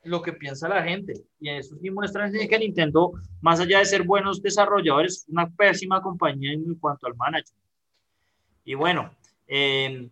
lo 0.05 0.23
que 0.23 0.33
piensa 0.33 0.69
la 0.69 0.83
gente. 0.83 1.13
Y 1.41 1.51
eso 1.51 1.77
sí 1.81 1.91
muestra 1.91 2.31
que 2.31 2.59
Nintendo, 2.59 3.13
más 3.41 3.61
allá 3.61 3.79
de 3.79 3.85
ser 3.85 4.03
buenos 4.05 4.41
desarrolladores, 4.43 5.19
es 5.19 5.29
una 5.29 5.49
pésima 5.51 6.01
compañía 6.01 6.53
en 6.53 6.75
cuanto 6.77 7.07
al 7.07 7.15
management. 7.17 7.61
Y 8.65 8.75
bueno, 8.75 9.11
eh, 9.47 10.09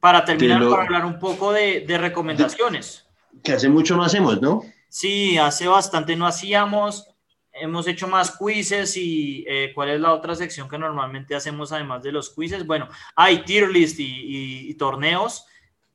para 0.00 0.24
terminar, 0.24 0.60
lo- 0.60 0.70
para 0.70 0.84
hablar 0.84 1.04
un 1.04 1.18
poco 1.18 1.52
de, 1.52 1.80
de 1.80 1.98
recomendaciones. 1.98 3.06
Que 3.42 3.52
hace 3.52 3.68
mucho 3.68 3.96
no 3.96 4.04
hacemos, 4.04 4.40
¿no? 4.40 4.62
Sí, 4.88 5.36
hace 5.38 5.66
bastante 5.68 6.16
no 6.16 6.26
hacíamos. 6.26 7.08
Hemos 7.52 7.86
hecho 7.88 8.06
más 8.06 8.36
quizzes 8.36 8.96
y 8.98 9.44
eh, 9.48 9.72
¿cuál 9.74 9.90
es 9.90 10.00
la 10.00 10.12
otra 10.12 10.34
sección 10.34 10.68
que 10.68 10.76
normalmente 10.78 11.34
hacemos 11.34 11.72
además 11.72 12.02
de 12.02 12.12
los 12.12 12.34
quizzes? 12.34 12.66
Bueno, 12.66 12.88
hay 13.14 13.44
tier 13.44 13.70
list 13.70 13.98
y, 13.98 14.04
y- 14.04 14.70
y 14.70 14.74
torneos. 14.74 15.46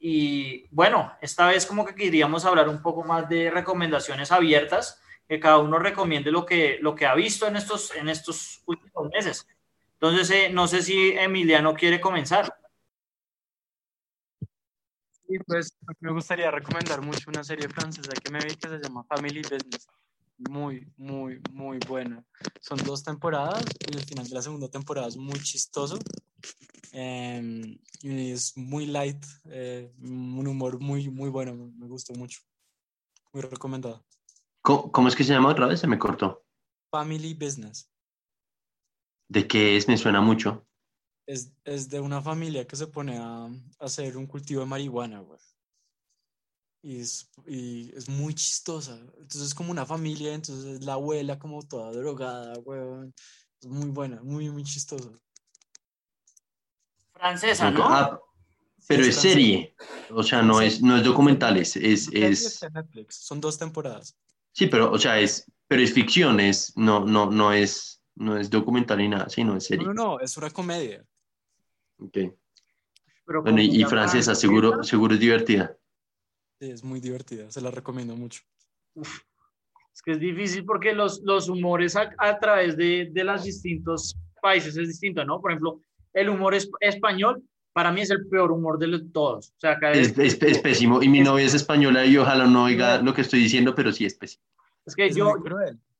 Y 0.03 0.65
bueno, 0.71 1.13
esta 1.21 1.47
vez 1.47 1.67
como 1.67 1.85
que 1.85 1.93
queríamos 1.93 2.43
hablar 2.45 2.67
un 2.67 2.81
poco 2.81 3.03
más 3.03 3.29
de 3.29 3.51
recomendaciones 3.51 4.31
abiertas, 4.31 4.99
que 5.27 5.39
cada 5.39 5.59
uno 5.59 5.77
recomiende 5.77 6.31
lo 6.31 6.43
que, 6.43 6.79
lo 6.81 6.95
que 6.95 7.05
ha 7.05 7.13
visto 7.13 7.47
en 7.47 7.55
estos, 7.55 7.95
en 7.95 8.09
estos 8.09 8.63
últimos 8.65 9.09
meses. 9.13 9.47
Entonces, 9.93 10.31
eh, 10.31 10.49
no 10.49 10.67
sé 10.67 10.81
si 10.81 11.11
Emiliano 11.11 11.75
quiere 11.75 12.01
comenzar. 12.01 12.51
Y 15.27 15.37
pues 15.45 15.77
me 15.99 16.11
gustaría 16.11 16.49
recomendar 16.49 17.03
mucho 17.03 17.29
una 17.29 17.43
serie 17.43 17.69
francesa 17.69 18.11
que 18.11 18.31
me 18.31 18.39
vi 18.39 18.55
que 18.55 18.69
se 18.69 18.79
llama 18.79 19.03
Family 19.03 19.43
Business. 19.43 19.87
Muy, 20.49 20.91
muy, 20.97 21.39
muy 21.51 21.77
buena. 21.87 22.25
Son 22.59 22.79
dos 22.79 23.03
temporadas 23.03 23.63
y 23.87 23.95
el 23.95 24.03
final 24.03 24.27
de 24.27 24.33
la 24.33 24.41
segunda 24.41 24.67
temporada 24.67 25.07
es 25.07 25.15
muy 25.15 25.39
chistoso. 25.39 25.99
Em, 26.91 27.77
y 28.01 28.31
es 28.31 28.57
muy 28.57 28.85
light, 28.85 29.23
eh, 29.45 29.91
un 29.99 30.47
humor 30.47 30.79
muy, 30.79 31.09
muy 31.09 31.29
bueno. 31.29 31.55
Me, 31.55 31.71
me 31.71 31.87
gustó 31.87 32.13
mucho. 32.13 32.41
Muy 33.33 33.41
recomendado. 33.43 34.05
¿Cómo, 34.61 34.91
cómo 34.91 35.07
es 35.07 35.15
que 35.15 35.23
se 35.23 35.33
llama 35.33 35.49
otra 35.49 35.67
vez? 35.67 35.79
Se 35.79 35.87
me 35.87 35.97
cortó. 35.97 36.45
Family 36.91 37.33
Business. 37.33 37.89
¿De 39.29 39.47
qué 39.47 39.77
es? 39.77 39.87
Me 39.87 39.97
suena 39.97 40.21
mucho. 40.21 40.67
Es, 41.25 41.53
es 41.63 41.87
de 41.89 41.99
una 41.99 42.21
familia 42.21 42.67
que 42.67 42.75
se 42.75 42.87
pone 42.87 43.17
a, 43.17 43.45
a 43.45 43.51
hacer 43.79 44.17
un 44.17 44.27
cultivo 44.27 44.61
de 44.61 44.67
marihuana, 44.67 45.21
güey. 45.21 45.39
Y 46.83 46.99
es, 46.99 47.29
y 47.45 47.95
es 47.95 48.09
muy 48.09 48.33
chistosa. 48.33 48.99
Entonces 48.99 49.43
es 49.43 49.53
como 49.53 49.71
una 49.71 49.85
familia, 49.85 50.33
entonces 50.33 50.83
la 50.83 50.93
abuela 50.93 51.39
como 51.39 51.61
toda 51.61 51.91
drogada, 51.91 52.57
güey. 52.57 53.13
Es 53.61 53.69
muy 53.69 53.89
buena, 53.91 54.21
muy, 54.23 54.49
muy 54.49 54.63
chistosa. 54.63 55.11
Francesa, 57.21 57.69
¿no? 57.69 57.83
Ah, 57.85 58.19
pero 58.87 59.03
Sí, 59.03 59.09
es 59.09 59.15
serie. 59.15 59.75
O 60.09 60.23
sea, 60.23 60.41
no 60.41 60.59
es, 60.59 60.81
no 60.81 60.97
es 60.97 61.03
documentales. 61.03 61.75
Es, 61.75 62.09
es, 62.11 62.59
Netflix. 62.73 63.15
Son 63.27 63.39
dos 63.39 63.57
temporadas. 63.59 64.17
sí, 64.51 64.65
pero, 64.67 64.91
o 64.91 64.97
sea, 64.97 65.19
es, 65.19 65.45
pero 65.67 65.83
es 65.83 65.93
ficción, 65.93 66.39
es, 66.39 66.75
no, 66.75 67.05
no, 67.05 67.29
no 67.29 67.53
es, 67.53 68.03
no 68.15 68.37
es 68.37 68.49
documental 68.49 68.97
ni 68.97 69.07
nada, 69.07 69.29
sí, 69.29 69.43
no 69.43 69.55
es 69.55 69.63
No, 69.63 69.67
serie. 69.67 69.85
no, 69.85 69.93
no, 69.93 70.19
es 70.19 70.35
una 70.35 70.49
comedia. 70.49 71.05
Ok. 71.99 72.17
Pero 73.23 73.43
Bueno, 73.43 73.61
y, 73.61 73.65
y 73.67 73.83
francesa, 73.85 74.33
francesa, 74.33 74.35
seguro, 74.35 74.83
seguro 74.83 75.13
es 75.13 75.19
divertida. 75.19 75.77
Sí, 76.59 76.71
es 76.71 76.83
muy 76.83 76.99
divertida, 76.99 77.49
se 77.51 77.61
la 77.61 77.69
recomiendo 77.71 78.15
mucho. 78.15 78.41
Es 78.95 80.01
que 80.03 80.11
es 80.11 80.19
difícil 80.19 80.65
porque 80.65 80.93
los, 80.93 81.21
los 81.23 81.49
humores 81.49 81.95
a, 81.95 82.09
a 82.17 82.39
través 82.39 82.75
de, 82.75 83.09
de 83.11 83.23
los 83.23 83.43
distintos 83.43 84.17
países 84.41 84.75
es 84.75 84.87
distinto, 84.87 85.23
¿no? 85.23 85.39
Por 85.39 85.51
ejemplo, 85.51 85.81
el 86.13 86.29
humor 86.29 86.53
es- 86.53 86.69
español 86.79 87.43
para 87.73 87.91
mí 87.91 88.01
es 88.01 88.09
el 88.11 88.27
peor 88.27 88.51
humor 88.51 88.77
de 88.77 88.87
los- 88.87 89.11
todos. 89.13 89.51
O 89.51 89.59
sea, 89.59 89.79
cada 89.79 89.93
Es, 89.93 90.15
vez- 90.15 90.33
es- 90.41 90.41
es 90.43 90.59
pésimo. 90.59 91.01
Y 91.01 91.07
mi 91.07 91.21
novia 91.21 91.45
es 91.45 91.53
española 91.53 92.05
y 92.05 92.17
ojalá 92.17 92.45
no 92.45 92.65
oiga 92.65 93.01
lo 93.01 93.13
que 93.13 93.21
estoy 93.21 93.39
diciendo, 93.39 93.73
pero 93.75 93.91
sí 93.91 94.05
es 94.05 94.15
pésimo. 94.15 94.43
es 94.85 94.95
que 94.95 95.05
Es 95.05 95.15
yo, 95.15 95.35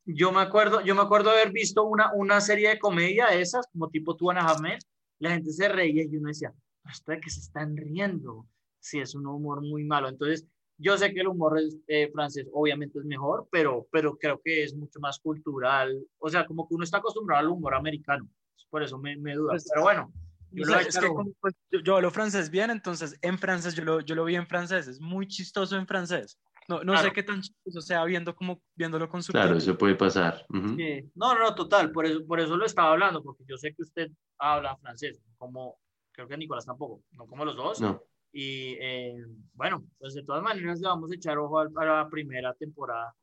yo 0.05 0.31
me 0.31 0.41
acuerdo, 0.41 0.81
yo 0.81 0.95
me 0.95 1.01
acuerdo 1.01 1.29
haber 1.29 1.51
visto 1.51 1.83
una, 1.83 2.11
una 2.13 2.41
serie 2.41 2.69
de 2.69 2.79
comedia 2.79 3.27
de 3.27 3.41
esas, 3.41 3.67
como 3.71 3.89
tipo 3.89 4.15
Two 4.15 4.31
and 4.31 4.39
a 4.39 4.43
Half 4.47 4.59
Men, 4.61 4.79
la 5.19 5.29
gente 5.31 5.51
se 5.51 5.69
reía 5.69 6.03
y 6.03 6.17
uno 6.17 6.29
decía, 6.29 6.51
hasta 6.83 7.19
que 7.19 7.29
se 7.29 7.39
están 7.41 7.77
riendo. 7.77 8.47
Sí, 8.79 8.99
es 8.99 9.13
un 9.13 9.27
humor 9.27 9.61
muy 9.61 9.83
malo. 9.83 10.09
Entonces, 10.09 10.47
yo 10.79 10.97
sé 10.97 11.13
que 11.13 11.21
el 11.21 11.27
humor 11.27 11.59
es, 11.59 11.77
eh, 11.87 12.09
francés 12.11 12.47
obviamente 12.51 12.97
es 12.97 13.05
mejor, 13.05 13.47
pero, 13.51 13.87
pero 13.91 14.17
creo 14.17 14.41
que 14.43 14.63
es 14.63 14.73
mucho 14.75 14.99
más 14.99 15.19
cultural. 15.19 15.95
O 16.17 16.27
sea, 16.27 16.47
como 16.47 16.67
que 16.67 16.73
uno 16.73 16.83
está 16.83 16.97
acostumbrado 16.97 17.41
al 17.45 17.49
humor 17.53 17.75
americano. 17.75 18.27
Por 18.69 18.83
eso 18.83 18.97
me, 18.97 19.15
me 19.17 19.35
duda. 19.35 19.51
Pues, 19.51 19.67
Pero 19.69 19.83
bueno, 19.83 20.13
yo 20.51 20.65
lo 20.65 20.79
es 20.79 20.97
que 20.97 21.07
como, 21.07 21.31
pues, 21.39 21.55
yo, 21.71 21.79
yo 21.79 21.95
hablo 21.95 22.11
francés 22.11 22.49
bien, 22.49 22.69
entonces 22.71 23.17
en 23.21 23.37
francés 23.37 23.73
yo 23.75 23.83
lo, 23.83 24.01
yo 24.01 24.15
lo 24.15 24.25
vi 24.25 24.35
en 24.35 24.47
francés, 24.47 24.87
es 24.87 24.99
muy 24.99 25.27
chistoso 25.27 25.77
en 25.77 25.87
francés. 25.87 26.37
No, 26.67 26.83
no 26.83 26.93
Claro. 26.93 27.07
sé 27.07 27.13
qué 27.13 27.23
tan 27.23 27.41
chistoso 27.41 27.81
sea 27.81 28.03
viendo 28.05 28.35
como, 28.35 28.61
viéndolo 28.75 29.09
con 29.09 29.23
su 29.23 29.31
Claro, 29.33 29.57
eso 29.57 29.77
puede 29.77 29.95
pasar. 29.95 30.45
Ujú. 30.49 30.75
Sí. 30.75 31.09
No, 31.15 31.37
no, 31.37 31.53
total, 31.55 31.91
por 31.91 32.05
eso, 32.05 32.25
por 32.25 32.39
eso 32.39 32.55
lo 32.55 32.65
estaba 32.65 32.91
hablando, 32.91 33.23
porque 33.23 33.43
yo 33.47 33.57
sé 33.57 33.73
que 33.73 33.81
usted 33.81 34.09
habla 34.37 34.77
francés, 34.77 35.19
como 35.37 35.77
creo 36.11 36.27
que 36.27 36.37
Nicolás 36.37 36.65
tampoco, 36.65 37.03
no 37.11 37.25
como 37.25 37.45
los 37.45 37.55
dos. 37.55 37.81
No. 37.81 38.03
Y 38.33 38.77
eh, 38.79 39.25
bueno, 39.53 39.83
pues 39.99 40.13
de 40.13 40.23
todas 40.23 40.41
maneras 40.43 40.79
le 40.79 40.87
vamos 40.87 41.11
a 41.11 41.15
echar 41.15 41.37
ojo 41.37 41.59
al- 41.59 41.71
a, 41.75 41.85
la 41.85 42.09
primera 42.09 42.53
temporada. 42.53 43.13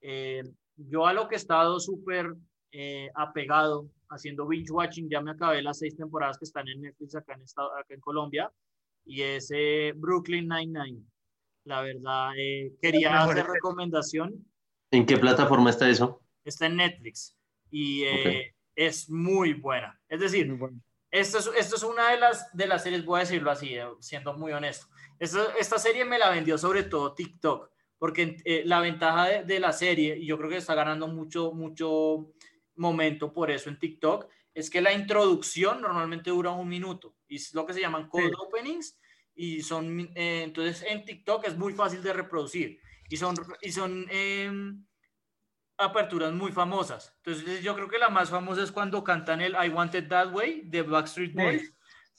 Eh, 0.00 0.42
yo 0.76 1.06
a 1.06 1.12
lo 1.12 1.26
que 1.28 1.34
he 1.34 1.38
estado 1.38 1.80
súper 1.80 2.34
eh, 2.74 3.10
apegado 3.14 3.88
haciendo 4.10 4.46
binge 4.46 4.70
watching, 4.70 5.08
ya 5.08 5.20
me 5.20 5.30
acabé 5.30 5.62
las 5.62 5.78
seis 5.78 5.96
temporadas 5.96 6.38
que 6.38 6.44
están 6.44 6.68
en 6.68 6.82
Netflix 6.82 7.14
acá 7.14 7.34
en, 7.34 7.42
estado, 7.42 7.74
acá 7.76 7.94
en 7.94 8.00
Colombia, 8.00 8.52
y 9.04 9.22
es 9.22 9.50
eh, 9.54 9.92
Brooklyn 9.96 10.48
Nine-Nine. 10.48 11.00
La 11.64 11.80
verdad, 11.80 12.32
eh, 12.36 12.74
quería 12.80 13.22
hacer 13.22 13.46
recomendación 13.46 14.44
¿En 14.94 15.06
qué 15.06 15.16
plataforma 15.16 15.70
está 15.70 15.88
eso? 15.88 16.20
está 16.44 16.66
en 16.66 16.76
Netflix 16.76 17.36
y 17.70 18.04
eh, 18.04 18.54
es 18.76 19.10
muy 19.10 19.54
buena. 19.54 19.98
Es 20.08 20.20
decir, 20.20 20.52
bueno. 20.52 20.78
esto 21.10 21.38
es, 21.38 21.50
esto 21.56 21.76
es 21.76 21.82
una 21.82 22.10
de 22.10 22.18
las, 22.18 22.54
de 22.54 22.66
las 22.66 22.82
series, 22.82 23.04
voy 23.04 23.18
a 23.18 23.20
decirlo 23.20 23.50
así, 23.50 23.74
eh, 23.74 23.86
siendo 24.00 24.34
muy 24.34 24.52
honesto. 24.52 24.86
Esta, 25.18 25.52
esta 25.58 25.78
serie 25.78 26.04
me 26.04 26.18
la 26.18 26.30
vendió 26.30 26.58
sobre 26.58 26.84
todo 26.84 27.14
TikTok, 27.14 27.70
porque 27.98 28.36
eh, 28.44 28.62
la 28.66 28.80
ventaja 28.80 29.26
de, 29.26 29.44
de 29.44 29.58
la 29.58 29.72
serie, 29.72 30.16
y 30.18 30.26
yo 30.26 30.36
creo 30.36 30.50
que 30.50 30.58
está 30.58 30.74
ganando 30.74 31.08
mucho, 31.08 31.52
mucho 31.52 32.32
momento 32.76 33.32
por 33.32 33.50
eso 33.50 33.68
en 33.70 33.78
TikTok, 33.78 34.28
es 34.54 34.70
que 34.70 34.80
la 34.80 34.92
introducción 34.92 35.80
normalmente 35.80 36.30
dura 36.30 36.50
un 36.52 36.68
minuto 36.68 37.16
y 37.28 37.36
es 37.36 37.52
lo 37.54 37.66
que 37.66 37.72
se 37.74 37.80
llaman 37.80 38.08
cold 38.08 38.28
Sí. 38.28 38.32
openings 38.38 39.00
y 39.34 39.62
son, 39.62 40.00
eh, 40.14 40.42
entonces 40.44 40.84
en 40.88 41.04
TikTok 41.04 41.44
es 41.46 41.56
muy 41.56 41.72
fácil 41.72 42.02
de 42.02 42.12
reproducir 42.12 42.78
y 43.08 43.16
son, 43.16 43.34
y 43.62 43.72
son 43.72 44.06
em, 44.10 44.84
aperturas 45.76 46.32
muy 46.32 46.52
famosas. 46.52 47.12
Entonces 47.24 47.62
yo 47.62 47.74
creo 47.74 47.88
que 47.88 47.98
la 47.98 48.08
más 48.10 48.30
famosa 48.30 48.62
es 48.62 48.70
cuando 48.70 49.02
cantan 49.02 49.40
el 49.40 49.52
I 49.54 49.68
Want 49.70 49.94
It 49.94 50.08
That 50.08 50.32
Way 50.32 50.62
de 50.66 50.82
Backstreet 50.82 51.32
Sí. 51.32 51.36
Boys. 51.36 51.62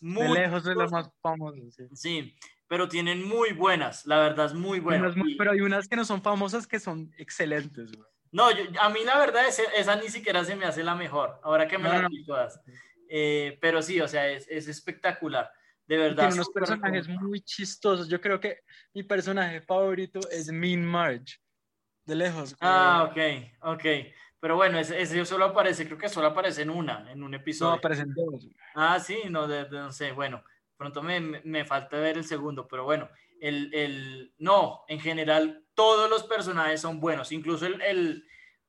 De 0.01 0.07
Muy 0.09 0.27
lejos 0.37 0.63
es 0.63 0.69
chistoso. 0.69 0.91
más 0.91 1.09
famoso. 1.21 1.57
sí. 1.71 1.83
Sí, 1.93 2.35
pero 2.67 2.89
tienen 2.89 3.23
muy 3.25 3.53
buenas, 3.53 4.05
la 4.05 4.19
verdad 4.19 4.47
es 4.47 4.53
muy 4.53 4.79
buena. 4.81 5.03
Unas 5.03 5.15
muy- 5.15 5.31
Y- 5.33 5.35
pero 5.37 5.51
hay 5.51 5.61
unas 5.61 5.87
que 5.87 5.95
no 5.95 6.03
son 6.03 6.21
famosas 6.21 6.67
que 6.67 6.79
son 6.81 7.13
excelentes. 7.17 7.93
güey. 7.93 8.09
No, 8.35 8.51
yo- 8.51 8.65
a 8.81 8.89
mí 8.89 8.99
la 9.05 9.17
verdad 9.17 9.47
es, 9.47 9.59
esa 9.77 9.95
ni 9.95 10.09
siquiera 10.09 10.43
se 10.43 10.55
me 10.55 10.65
hace 10.65 10.83
la 10.83 10.93
mejor, 10.95 11.39
ahora 11.43 11.67
que 11.67 11.77
me 11.77 11.87
No, 11.89 11.93
las 12.01 12.11
no. 12.11 12.25
todas. 12.25 12.59
Eh, 13.09 13.57
pero 13.61 13.81
sí, 13.81 14.01
o 14.01 14.07
sea, 14.07 14.27
es, 14.29 14.45
es 14.49 14.67
espectacular, 14.67 15.49
de 15.87 15.95
Y 15.95 15.97
verdad. 15.99 16.23
tiene 16.23 16.33
unos 16.35 16.49
personajes 16.49 17.01
recomendable. 17.07 17.27
muy 17.29 17.41
chistosos. 17.41 18.09
Yo 18.09 18.19
creo 18.19 18.39
que 18.39 18.59
mi 18.93 19.03
personaje 19.03 19.61
favorito 19.61 20.19
es 20.31 20.51
Mean 20.51 20.83
Marge. 20.85 21.37
De 22.05 22.15
lejos. 22.15 22.49
güey. 22.57 22.57
Ah, 22.61 23.07
ok, 23.09 23.17
ok. 23.73 23.83
Pero 24.39 24.55
bueno, 24.57 24.77
ese, 24.77 25.01
ese 25.01 25.25
solo 25.25 25.45
aparece, 25.45 25.85
creo 25.87 25.97
que 25.97 26.09
solo 26.09 26.27
aparece 26.27 26.61
en 26.61 26.69
una, 26.69 27.11
en 27.11 27.23
un 27.23 27.31
no, 27.31 27.37
episodio. 27.37 27.73
aparecen 27.79 28.13
dos. 28.13 28.47
Ah, 28.75 28.99
sí, 28.99 29.17
no, 29.29 29.47
de- 29.47 29.65
de- 29.65 29.79
no 29.79 29.91
sé, 29.91 30.11
bueno, 30.11 30.43
pronto 30.77 31.01
me, 31.01 31.19
me- 31.19 31.41
me 31.43 31.65
falta 31.65 31.97
ver 31.97 32.17
el 32.17 32.23
segundo, 32.25 32.67
pero 32.67 32.83
bueno, 32.83 33.09
el, 33.41 33.73
el, 33.73 34.33
no, 34.37 34.83
en 34.87 34.99
general 34.99 35.64
todos 35.75 36.09
los 36.09 36.23
personajes 36.23 36.81
son 36.81 36.99
buenos, 36.99 37.31
incluso 37.31 37.65
el, 37.65 37.81
el, 37.81 38.27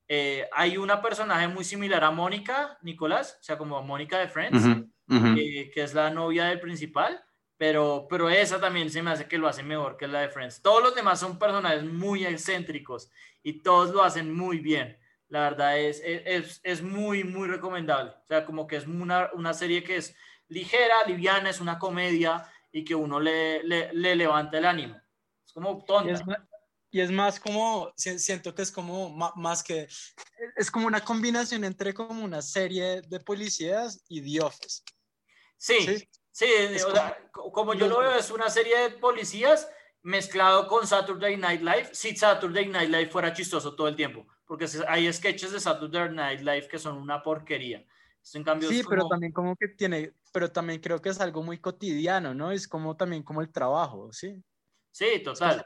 eh, 0.09 0.49
hay 0.53 0.77
una 0.77 1.01
personaje 1.01 1.49
muy 1.49 1.65
similar 1.65 2.05
a 2.05 2.11
Mónica, 2.11 2.79
Nicolás, 2.83 3.39
o 3.41 3.43
sea, 3.43 3.59
como 3.59 3.81
Mónica 3.83 4.19
de 4.19 4.29
Friends, 4.29 4.65
eh, 5.09 5.71
que 5.73 5.83
es 5.83 5.95
la 5.95 6.11
novia 6.11 6.47
del 6.47 6.61
principal, 6.61 7.23
pero, 7.57 8.07
pero 8.09 8.29
esa 8.29 8.61
también 8.61 8.91
se 8.91 9.03
me 9.03 9.11
hace 9.11 9.27
que 9.27 9.39
lo 9.39 9.49
hace 9.49 9.63
mejor 9.63 9.97
que 9.97 10.07
la 10.07 10.21
de 10.21 10.29
Friends. 10.29 10.61
Todos 10.61 10.83
los 10.83 10.95
demás 10.95 11.19
son 11.19 11.39
personajes 11.39 11.85
muy 11.85 12.27
excéntricos 12.27 13.11
y 13.43 13.63
todos 13.63 13.91
lo 13.91 14.03
hacen 14.03 14.35
muy 14.35 14.59
bien. 14.59 14.99
La 15.29 15.41
verdad 15.41 15.79
es, 15.79 16.01
es, 16.05 16.61
es 16.63 16.83
muy, 16.83 17.25
muy 17.25 17.49
recomendable. 17.49 18.13
O 18.13 18.27
sea, 18.27 18.45
como 18.45 18.67
que 18.67 18.77
es 18.77 18.87
una, 18.87 19.31
una 19.33 19.55
serie 19.55 19.83
que 19.83 19.97
es 19.97 20.15
ligera, 20.49 21.05
liviana, 21.07 21.51
es 21.51 21.61
una 21.61 21.79
comedia 21.79 22.45
y 22.71 22.85
que 22.85 22.95
uno 22.95 23.19
le, 23.19 23.65
le, 23.65 23.93
le 23.93 24.15
levanta 24.15 24.59
el 24.59 24.67
ánimo. 24.67 25.01
Es 25.45 25.53
como 25.53 25.83
tonta. 25.85 26.13
es, 26.13 26.23
y 26.97 27.01
es 27.03 27.11
más 27.11 27.39
como, 27.39 27.93
si- 27.95 28.19
siento 28.19 28.55
que 28.55 28.63
es 28.63 28.73
como 28.73 29.11
más 29.11 29.63
que, 29.63 29.87
es 30.57 30.71
como 30.71 30.87
una 30.87 31.05
combinación 31.05 31.63
entre 31.65 31.93
como 31.93 32.25
una 32.25 32.41
serie 32.41 33.03
de 33.03 33.21
policías 33.21 34.03
y 34.09 34.23
The 34.23 34.43
Office. 34.43 34.83
Sí, 35.59 35.79
Sí. 35.81 36.09
sí, 36.33 36.47
Es 36.47 36.83
o 36.85 36.87
como- 36.87 36.97
sea, 36.97 37.31
co- 37.33 37.53
como 37.53 37.75
yo 37.75 37.87
lo 37.87 37.99
veo, 37.99 38.15
es 38.15 38.31
una 38.31 38.49
serie 38.49 38.79
de 38.79 38.91
policías 38.93 39.69
mezclado 40.03 40.69
con 40.69 40.87
Saturday 40.87 41.37
Night 41.37 41.61
Live, 41.61 41.91
si 41.93 42.17
Saturday 42.17 42.67
Night 42.67 42.89
Live 42.89 43.11
fuera 43.11 43.35
chistoso 43.35 43.75
todo 43.75 43.89
el 43.89 43.97
tiempo, 43.97 44.27
porque 44.47 44.67
hay 44.89 45.13
sketches 45.13 45.53
de 45.53 45.61
Saturday 45.61 46.09
Night 46.11 46.41
Live 46.41 46.69
que 46.69 46.79
son 46.79 46.97
una 46.97 47.23
porquería. 47.23 47.85
en 48.35 48.43
cambio, 48.43 48.69
sí, 48.71 48.83
pero 48.89 49.07
también 49.07 49.33
como 49.33 49.55
que 49.55 49.69
tiene, 49.69 50.13
pero 50.33 50.51
también 50.51 50.81
creo 50.81 51.01
que 51.01 51.11
es 51.11 51.21
algo 51.21 51.43
muy 51.45 51.59
cotidiano, 51.59 52.35
¿no? 52.35 52.51
Es 52.51 52.67
como 52.67 52.97
también 52.97 53.23
como 53.23 53.41
el 53.41 53.53
trabajo, 53.53 54.13
¿sí? 54.13 54.43
Sí, 54.97 55.21
total. 55.23 55.65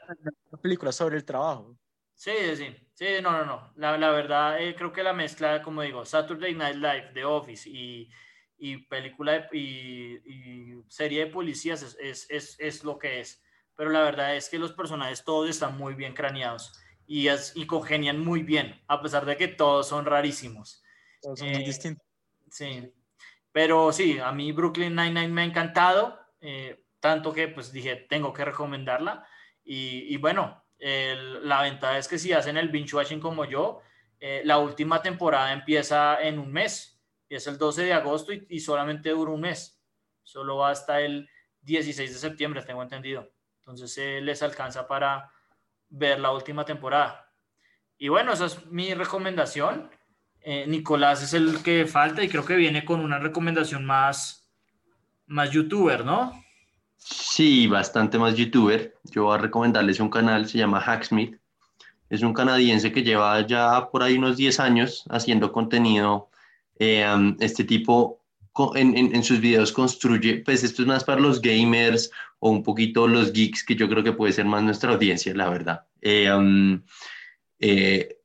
Una 0.49 0.61
película 0.61 0.91
sobre 0.91 1.15
el 1.15 1.23
trabajo. 1.23 1.77
Sí, 2.13 2.33
sí, 2.55 2.75
sí, 2.93 3.05
no, 3.21 3.31
no, 3.31 3.45
no. 3.45 3.73
La, 3.75 3.97
la 3.97 4.11
verdad, 4.11 4.61
eh, 4.61 4.75
creo 4.75 4.91
que 4.91 5.03
la 5.03 5.13
mezcla, 5.13 5.61
como 5.61 5.81
digo, 5.81 6.03
Saturday 6.03 6.53
Night 6.53 6.75
Live, 6.75 7.11
The 7.13 7.23
Office 7.23 7.69
y, 7.69 8.09
y 8.57 8.77
película 8.87 9.47
y, 9.53 10.17
y, 10.25 10.83
serie 10.89 11.25
de 11.25 11.31
policías 11.31 11.81
es, 11.81 11.97
es, 11.99 12.29
es, 12.29 12.59
es 12.59 12.83
lo 12.83 12.99
que 12.99 13.21
es 13.21 13.41
pero 13.81 13.89
la 13.89 14.01
verdad 14.01 14.35
es 14.35 14.47
que 14.47 14.59
los 14.59 14.73
personajes 14.73 15.23
todos 15.23 15.49
están 15.49 15.77
muy 15.77 15.95
bien 15.95 16.13
craneados 16.13 16.71
y, 17.07 17.29
es, 17.29 17.53
y 17.55 17.65
congenian 17.65 18.19
muy 18.19 18.43
bien, 18.43 18.79
a 18.87 19.01
pesar 19.01 19.25
de 19.25 19.35
que 19.35 19.47
todos 19.47 19.87
son 19.87 20.05
rarísimos. 20.05 20.83
Todos 21.19 21.39
son 21.39 21.49
muy 21.49 21.63
eh, 21.63 21.65
distintos. 21.65 22.05
Sí, 22.49 22.93
pero 23.51 23.91
sí, 23.91 24.19
a 24.19 24.31
mí 24.33 24.51
Brooklyn 24.51 24.95
Nine-Nine 24.95 25.29
me 25.29 25.41
ha 25.41 25.45
encantado, 25.45 26.19
eh, 26.41 26.80
tanto 27.01 27.33
que 27.33 27.49
pues 27.49 27.73
dije, 27.73 27.97
tengo 27.97 28.31
que 28.31 28.45
recomendarla. 28.45 29.27
Y, 29.65 30.13
y 30.13 30.17
bueno, 30.17 30.63
la 30.79 31.61
ventaja 31.61 31.97
es 31.97 32.07
que 32.07 32.17
si 32.17 32.31
hacen 32.31 32.57
el 32.57 32.69
binge 32.69 32.95
watching 32.95 33.19
como 33.19 33.45
yo, 33.45 33.81
eh, 34.23 34.43
la 34.45 34.59
última 34.59 35.01
temporada 35.01 35.51
empieza 35.51 36.21
en 36.21 36.37
un 36.37 36.51
mes, 36.51 37.01
es 37.27 37.47
el 37.47 37.57
12 37.57 37.85
de 37.85 37.93
agosto 37.93 38.31
y, 38.31 38.45
y 38.49 38.59
solamente 38.59 39.09
dura 39.09 39.31
un 39.31 39.41
mes, 39.41 39.83
solo 40.21 40.57
va 40.57 40.69
hasta 40.69 41.01
el 41.01 41.27
16 41.61 42.13
de 42.13 42.19
septiembre, 42.19 42.61
tengo 42.61 42.83
entendido. 42.83 43.31
Entonces 43.59 43.97
eh, 43.97 44.21
les 44.21 44.43
alcanza 44.43 44.87
para 44.87 45.31
ver 45.89 46.19
la 46.19 46.31
última 46.31 46.63
temporada. 46.65 47.33
Y 47.97 48.09
bueno, 48.09 48.33
esa 48.33 48.45
es 48.45 48.65
mi 48.67 48.93
recomendación. 48.93 49.89
Eh, 50.41 50.65
Nicolás 50.67 51.23
es 51.23 51.33
el 51.33 51.61
que 51.63 51.87
falta 51.87 52.23
y 52.23 52.29
creo 52.29 52.45
que 52.45 52.55
viene 52.55 52.85
con 52.85 52.99
una 52.99 53.17
recomendación 53.17 53.85
más, 53.85 54.51
más 55.25 55.49
youtuber, 55.51 56.05
¿no? 56.05 56.43
Sí, 57.03 57.67
bastante 57.67 58.17
más 58.17 58.35
youtuber. 58.35 58.95
Yo 59.03 59.25
voy 59.25 59.35
a 59.35 59.41
recomendarles 59.41 59.99
un 59.99 60.09
canal, 60.09 60.47
se 60.47 60.57
llama 60.57 60.79
Hacksmith. 60.79 61.37
Es 62.09 62.21
un 62.21 62.33
canadiense 62.33 62.91
que 62.91 63.03
lleva 63.03 63.45
ya 63.45 63.89
por 63.91 64.03
ahí 64.03 64.17
unos 64.17 64.37
10 64.37 64.59
años 64.59 65.03
haciendo 65.09 65.51
contenido. 65.51 66.29
Eh, 66.77 67.05
este 67.39 67.63
tipo 67.63 68.21
en, 68.75 69.23
sus 69.23 69.39
videos 69.39 69.71
construye, 69.71 70.41
pues 70.43 70.63
esto 70.63 70.81
es 70.81 70.87
más 70.87 71.03
para 71.03 71.21
los 71.21 71.41
gamers 71.41 72.11
o 72.39 72.49
un 72.49 72.63
poquito 72.63 73.07
los 73.07 73.31
geeks, 73.31 73.63
que 73.63 73.75
yo 73.75 73.87
creo 73.87 74.03
que 74.03 74.11
puede 74.13 74.33
ser 74.33 74.45
más 74.45 74.63
nuestra 74.63 74.91
audiencia, 74.91 75.33
la 75.33 75.49
verdad. 75.49 75.85
Eh, 76.01 76.31
um, 76.31 76.81
eh, 77.59 78.17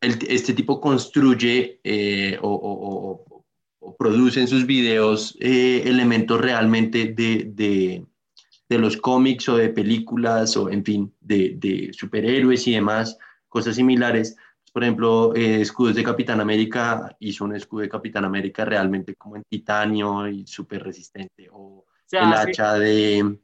este 0.00 0.54
tipo 0.54 0.80
construye 0.80 1.80
eh, 1.84 2.38
o, 2.42 3.44
produce 3.98 4.40
en 4.40 4.48
sus 4.48 4.66
videos 4.66 5.36
elementos 5.40 6.40
realmente 6.40 7.06
de, 7.06 8.04
de, 8.70 8.78
los 8.78 8.96
cómics 8.96 9.50
o 9.50 9.56
de 9.56 9.68
películas 9.68 10.56
o, 10.56 10.70
en 10.70 10.82
fin, 10.82 11.14
de, 11.20 11.56
de 11.58 11.92
superhéroes 11.92 12.66
y 12.66 12.72
demás, 12.72 13.18
cosas 13.48 13.76
similares 13.76 14.36
por 14.72 14.84
ejemplo, 14.84 15.34
eh, 15.34 15.60
escudos 15.60 15.96
de 15.96 16.04
Capitán 16.04 16.40
América, 16.40 17.16
hizo 17.18 17.44
un 17.44 17.56
escudo 17.56 17.82
de 17.82 17.88
Capitán 17.88 18.24
América 18.24 18.64
realmente 18.64 19.14
como 19.16 19.36
en 19.36 19.42
titanio 19.48 20.28
y 20.28 20.46
súper 20.46 20.84
resistente, 20.84 21.48
o, 21.52 21.84
el 22.12 22.32
hacha 22.32 22.74
de, 22.74 23.38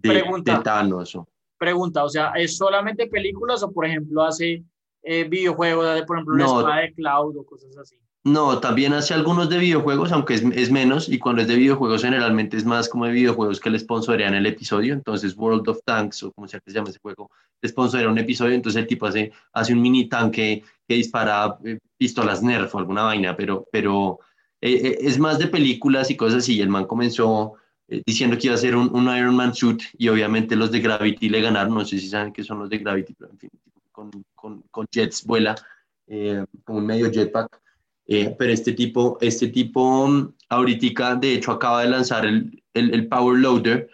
pregunta, 0.00 0.62
Thanos. 0.62 1.18
Pregunta, 1.58 2.04
o 2.04 2.08
sea, 2.08 2.32
¿es 2.36 2.56
solamente 2.56 3.06
películas 3.06 3.62
o, 3.62 3.72
por 3.72 3.86
ejemplo, 3.86 4.22
hace 4.22 4.62
eh, 5.02 5.24
videojuegos, 5.24 6.02
por 6.02 6.16
ejemplo, 6.16 6.34
una 6.34 6.44
espada 6.44 6.80
de 6.80 6.94
Cloud 6.94 7.36
o 7.38 7.46
cosas 7.46 7.76
así? 7.76 7.96
No, 8.26 8.58
también 8.58 8.92
hace 8.92 9.14
algunos 9.14 9.48
de 9.48 9.56
videojuegos, 9.58 10.10
aunque 10.10 10.34
es, 10.34 10.42
es, 10.42 10.72
menos, 10.72 11.08
y 11.08 11.16
cuando 11.16 11.42
es 11.42 11.46
de 11.46 11.54
videojuegos 11.54 12.02
generalmente 12.02 12.56
es 12.56 12.64
más 12.64 12.88
como 12.88 13.06
de 13.06 13.12
videojuegos 13.12 13.60
que 13.60 13.70
le 13.70 13.78
sponsorean 13.78 14.34
el 14.34 14.46
episodio, 14.46 14.94
entonces 14.94 15.36
World 15.36 15.68
of 15.68 15.78
Tanks, 15.84 16.24
o 16.24 16.32
como 16.32 16.48
sea 16.48 16.58
que 16.58 16.72
se 16.72 16.76
llama 16.76 16.90
ese 16.90 16.98
juego, 16.98 17.30
le 17.62 17.68
sponsorea 17.68 18.08
un 18.08 18.18
episodio, 18.18 18.56
entonces 18.56 18.82
el 18.82 18.88
tipo 18.88 19.06
hace, 19.06 19.30
hace 19.52 19.72
un 19.74 19.80
mini 19.80 20.08
tanque 20.08 20.64
que 20.88 20.94
dispara 20.96 21.56
eh, 21.64 21.78
pistolas 21.96 22.42
Nerf 22.42 22.74
o 22.74 22.78
alguna 22.78 23.04
vaina, 23.04 23.36
pero, 23.36 23.64
pero 23.70 24.18
eh, 24.60 24.74
eh, 24.74 24.98
es 25.02 25.20
más 25.20 25.38
de 25.38 25.46
películas 25.46 26.10
y 26.10 26.16
cosas 26.16 26.38
así, 26.38 26.60
el 26.60 26.68
man 26.68 26.86
comenzó 26.86 27.52
diciendo 28.04 28.36
que 28.36 28.48
iba 28.48 28.54
a 28.54 28.58
hacer 28.58 28.74
un, 28.74 29.16
Iron 29.16 29.36
Man 29.36 29.54
suit, 29.54 29.84
y 29.96 30.08
obviamente 30.08 30.56
los 30.56 30.72
de 30.72 30.80
Gravity 30.80 31.28
le 31.28 31.42
ganaron, 31.42 31.74
no 31.74 31.84
sé 31.84 32.00
si 32.00 32.08
saben 32.08 32.32
qué 32.32 32.42
son 32.42 32.58
los 32.58 32.70
de 32.70 32.78
Gravity, 32.78 33.14
pero 33.14 33.30
en 33.30 33.38
fin, 33.38 33.50
con, 33.92 34.10
con, 34.34 34.62
con 34.72 34.84
jets 34.90 35.24
vuela, 35.24 35.54
como 36.64 36.80
un 36.80 36.86
medio 36.86 37.08
jetpack, 37.08 37.60
eh, 38.06 38.34
pero 38.38 38.52
este 38.52 38.72
tipo, 38.72 39.18
este 39.20 39.48
tipo 39.48 40.06
mm, 40.06 40.34
ahorita, 40.48 41.16
de 41.16 41.34
hecho, 41.34 41.52
acaba 41.52 41.82
de 41.82 41.90
lanzar 41.90 42.24
el, 42.24 42.62
el, 42.74 43.08
Power 43.08 43.38
Loader. 43.38 43.90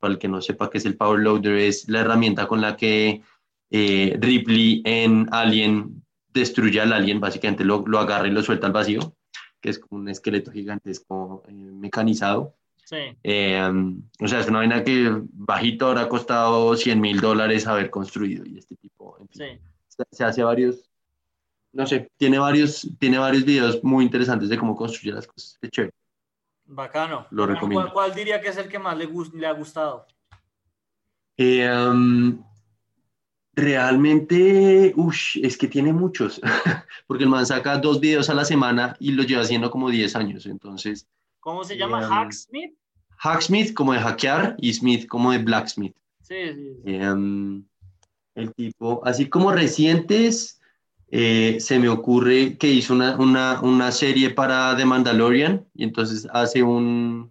Para 0.00 0.14
el 0.14 0.18
que 0.18 0.28
no 0.28 0.40
sepa 0.40 0.70
qué 0.70 0.78
es 0.78 0.86
el 0.86 0.96
Power 0.96 1.20
Loader, 1.20 1.54
es 1.56 1.88
la 1.88 2.00
herramienta 2.00 2.46
con 2.48 2.60
la 2.60 2.76
que 2.76 3.22
eh, 3.70 4.16
Ripley 4.18 4.82
en 4.84 5.28
Alien 5.30 6.02
destruye 6.32 6.80
al 6.80 6.94
alien, 6.94 7.20
básicamente 7.20 7.62
lo, 7.62 7.84
lo, 7.86 7.98
agarra 7.98 8.26
y 8.26 8.30
lo 8.30 8.42
suelta 8.42 8.66
al 8.66 8.72
vacío, 8.72 9.14
que 9.60 9.68
es 9.68 9.78
como 9.78 10.00
un 10.00 10.08
esqueleto 10.08 10.50
gigantesco 10.50 11.42
eh, 11.46 11.52
mecanizado. 11.52 12.56
Sí. 12.84 12.96
Mm, 13.22 14.02
o 14.18 14.28
sea, 14.28 14.40
es 14.40 14.48
una 14.48 14.58
vaina 14.58 14.82
que 14.82 15.12
bajito 15.32 15.86
ahora 15.86 16.02
ha 16.02 16.08
costado 16.08 16.74
100 16.74 17.00
mil 17.00 17.20
dólares 17.20 17.66
haber 17.66 17.90
construido 17.90 18.44
y 18.46 18.58
este 18.58 18.76
tipo, 18.76 19.18
sí. 19.30 19.44
se 20.10 20.24
hace 20.24 20.42
varios 20.42 20.91
no 21.72 21.86
sé, 21.86 22.10
tiene 22.16 22.38
varios, 22.38 22.88
tiene 22.98 23.18
varios 23.18 23.44
videos 23.44 23.82
muy 23.82 24.04
interesantes 24.04 24.48
de 24.48 24.58
cómo 24.58 24.76
construir 24.76 25.14
las 25.14 25.26
cosas. 25.26 25.58
Qué 25.60 25.68
chévere. 25.68 25.94
Bacano. 26.64 27.26
Lo 27.30 27.46
recomiendo. 27.46 27.92
¿Cuál, 27.92 28.14
diría 28.14 28.40
que 28.40 28.48
es 28.48 28.56
el 28.56 28.68
que 28.68 28.78
más 28.78 28.96
le, 28.96 29.08
le 29.34 29.46
ha 29.46 29.52
gustado? 29.52 30.06
Eh, 31.36 31.68
um, 31.70 32.42
realmente, 33.54 34.92
uff, 34.96 35.36
es 35.36 35.56
que 35.56 35.68
tiene 35.68 35.92
muchos, 35.92 36.40
porque 37.06 37.24
el 37.24 37.30
man 37.30 37.46
saca 37.46 37.78
dos 37.78 38.00
videos 38.00 38.30
a 38.30 38.34
la 38.34 38.44
semana 38.44 38.96
y 39.00 39.12
lo 39.12 39.22
lleva 39.22 39.42
haciendo 39.42 39.70
como 39.70 39.90
10 39.90 40.16
años, 40.16 40.46
entonces. 40.46 41.06
¿Cómo 41.40 41.64
se 41.64 41.76
llama? 41.76 42.02
Eh, 42.02 42.06
um, 42.06 42.12
¿Hacksmith? 42.12 42.74
Hacksmith 43.18 43.74
como 43.74 43.92
de 43.92 44.00
hackear 44.00 44.56
y 44.58 44.72
Smith 44.72 45.06
como 45.06 45.32
de 45.32 45.38
blacksmith. 45.38 45.96
Sí, 46.22 46.54
sí. 46.54 46.74
sí. 46.84 46.94
Eh, 46.94 47.10
um, 47.10 47.64
el 48.34 48.52
tipo, 48.54 49.02
así 49.04 49.28
como 49.28 49.52
recientes, 49.52 50.61
eh, 51.14 51.60
se 51.60 51.78
me 51.78 51.90
ocurre 51.90 52.56
que 52.56 52.68
hizo 52.68 52.94
una, 52.94 53.18
una, 53.18 53.60
una, 53.60 53.92
serie 53.92 54.30
para 54.30 54.74
The 54.74 54.86
Mandalorian 54.86 55.68
y 55.74 55.84
entonces 55.84 56.26
hace 56.32 56.62
un 56.62 57.30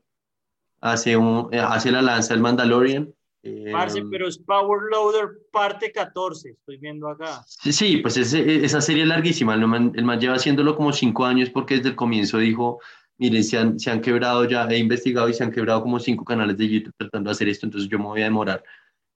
hace 0.82 1.18
un 1.18 1.50
eh, 1.52 1.58
hace 1.58 1.92
la 1.92 2.04
lanza 2.04 2.36
del 2.36 2.44
Mandalorian. 2.44 3.12
Eh, 3.42 3.74
pero 4.12 4.28
es 4.28 4.38
Power 4.38 4.82
Loader 4.92 5.30
parte 5.52 5.92
14, 5.92 6.50
estoy 6.52 6.78
viendo 6.78 7.10
acá. 7.10 7.44
Sí, 7.48 7.98
pues 7.98 8.18
esa 8.18 8.82
serie 8.82 9.02
es 9.02 9.10
larguísima, 9.10 9.56
el 9.56 9.66
man, 9.66 9.92
el 9.96 10.06
man, 10.06 10.20
lleva 10.20 10.36
haciéndolo 10.36 10.76
como 10.76 10.94
cinco 10.94 11.26
años 11.26 11.50
porque 11.50 11.78
desde 11.78 11.90
el 11.90 11.96
comienzo 11.96 12.38
dijo, 12.38 12.80
miren, 13.18 13.44
se 13.44 13.58
han, 13.58 13.80
se 13.80 13.90
han 13.90 14.02
quebrado 14.02 14.46
ya, 14.46 14.68
he 14.68 14.78
investigado 14.78 15.28
y 15.28 15.34
se 15.34 15.44
han 15.44 15.52
quebrado 15.52 15.82
como 15.82 16.00
cinco 16.00 16.24
canales 16.24 16.56
de 16.56 16.70
YouTube 16.70 16.94
tratando 16.96 17.30
de 17.30 17.32
hacer 17.32 17.50
esto, 17.50 17.66
entonces 17.66 17.90
yo 17.90 17.98
me 17.98 18.06
voy 18.06 18.22
a 18.22 18.26
demorar. 18.26 18.64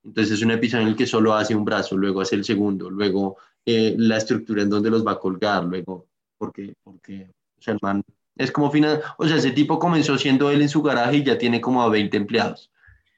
Entonces 0.04 0.34
es 0.34 0.44
un 0.44 0.50
episodio 0.50 0.82
en 0.84 0.90
el 0.90 0.96
que 0.96 1.06
solo 1.06 1.36
hace 1.36 1.54
un 1.54 1.66
brazo, 1.66 1.96
luego 1.96 2.22
hace 2.22 2.34
el 2.34 2.44
segundo, 2.44 2.90
luego 2.90 3.38
eh, 3.66 3.96
la 3.98 4.18
estructura 4.18 4.62
en 4.62 4.70
donde 4.70 4.90
los 4.90 5.06
va 5.06 5.14
a 5.14 5.20
colgar 5.20 5.64
luego, 5.64 6.08
porque, 6.38 6.76
porque 6.84 7.30
o 7.58 7.62
sea, 7.62 7.74
el 7.74 7.80
man 7.82 8.04
es 8.36 8.52
como 8.52 8.70
final, 8.70 9.02
o 9.18 9.28
sea, 9.28 9.38
ese 9.38 9.52
tipo 9.52 9.80
comenzó 9.80 10.18
siendo 10.18 10.52
él 10.52 10.62
en 10.62 10.70
su 10.70 10.82
garaje 10.82 11.18
y 11.18 11.24
ya 11.24 11.38
tiene 11.38 11.62
como 11.62 11.82
a 11.82 11.90
20 11.90 12.18
empleados 12.18 12.70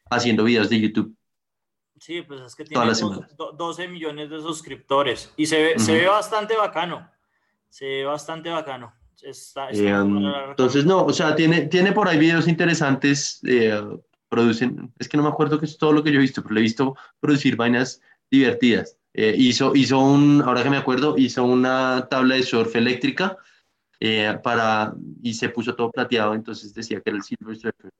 haciendo 0.10 0.44
videos 0.44 0.70
de 0.70 0.80
YouTube. 0.80 1.16
Sí, 2.00 2.22
pues 2.22 2.42
es 2.42 2.56
que 2.56 2.64
tiene 2.64 2.86
12 3.58 3.88
millones 3.88 4.30
de 4.30 4.40
suscriptores 4.40 5.34
y 5.36 5.48
se 5.48 5.62
ve, 5.62 5.80
se 5.80 5.96
ve 5.96 6.08
bastante 6.08 6.56
bacano, 6.56 7.10
se 7.70 7.86
ve 7.86 8.06
bastante 8.06 8.50
bacano. 8.50 8.94
Eh, 9.24 10.04
entonces, 10.50 10.86
no, 10.86 11.04
o 11.04 11.12
sea, 11.12 11.36
tiene, 11.36 11.62
tiene 11.66 11.92
por 11.92 12.08
ahí 12.08 12.20
videos 12.20 12.48
interesantes, 12.48 13.42
eh, 13.48 13.82
producen, 14.30 14.94
es 15.00 15.10
que 15.10 15.18
no 15.18 15.24
me 15.24 15.30
acuerdo 15.30 15.60
que 15.60 15.66
es 15.66 15.78
todo 15.78 15.92
lo 15.92 16.04
que 16.04 16.12
yo 16.12 16.20
he 16.20 16.22
visto, 16.22 16.44
pero 16.44 16.54
le 16.54 16.60
he 16.60 16.64
visto 16.64 16.96
producir 17.20 17.56
vainas 17.56 18.00
divertidas. 18.30 18.98
Eh, 19.20 19.34
hizo, 19.36 19.76
hizo 19.76 19.98
un, 19.98 20.44
ahora 20.46 20.62
que 20.62 20.70
me 20.70 20.78
acuerdo, 20.78 21.16
hizo 21.18 21.44
una 21.44 22.08
tabla 22.08 22.36
de 22.36 22.44
surf 22.44 22.76
eléctrica 22.76 23.36
eh, 24.00 24.38
para, 24.44 24.94
y 25.24 25.34
se 25.34 25.50
puso 25.50 25.76
todo 25.76 25.92
plateado, 25.92 26.36
entonces 26.36 26.72
decía 26.72 27.02
que 27.02 27.10
era 27.10 27.18
el 27.18 27.24
Silver 27.24 27.58
Surfer. 27.58 27.92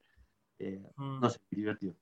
Eh, 0.60 0.80
mm. 0.96 1.20
No 1.20 1.28
sé, 1.28 1.40
divertido. 1.50 1.96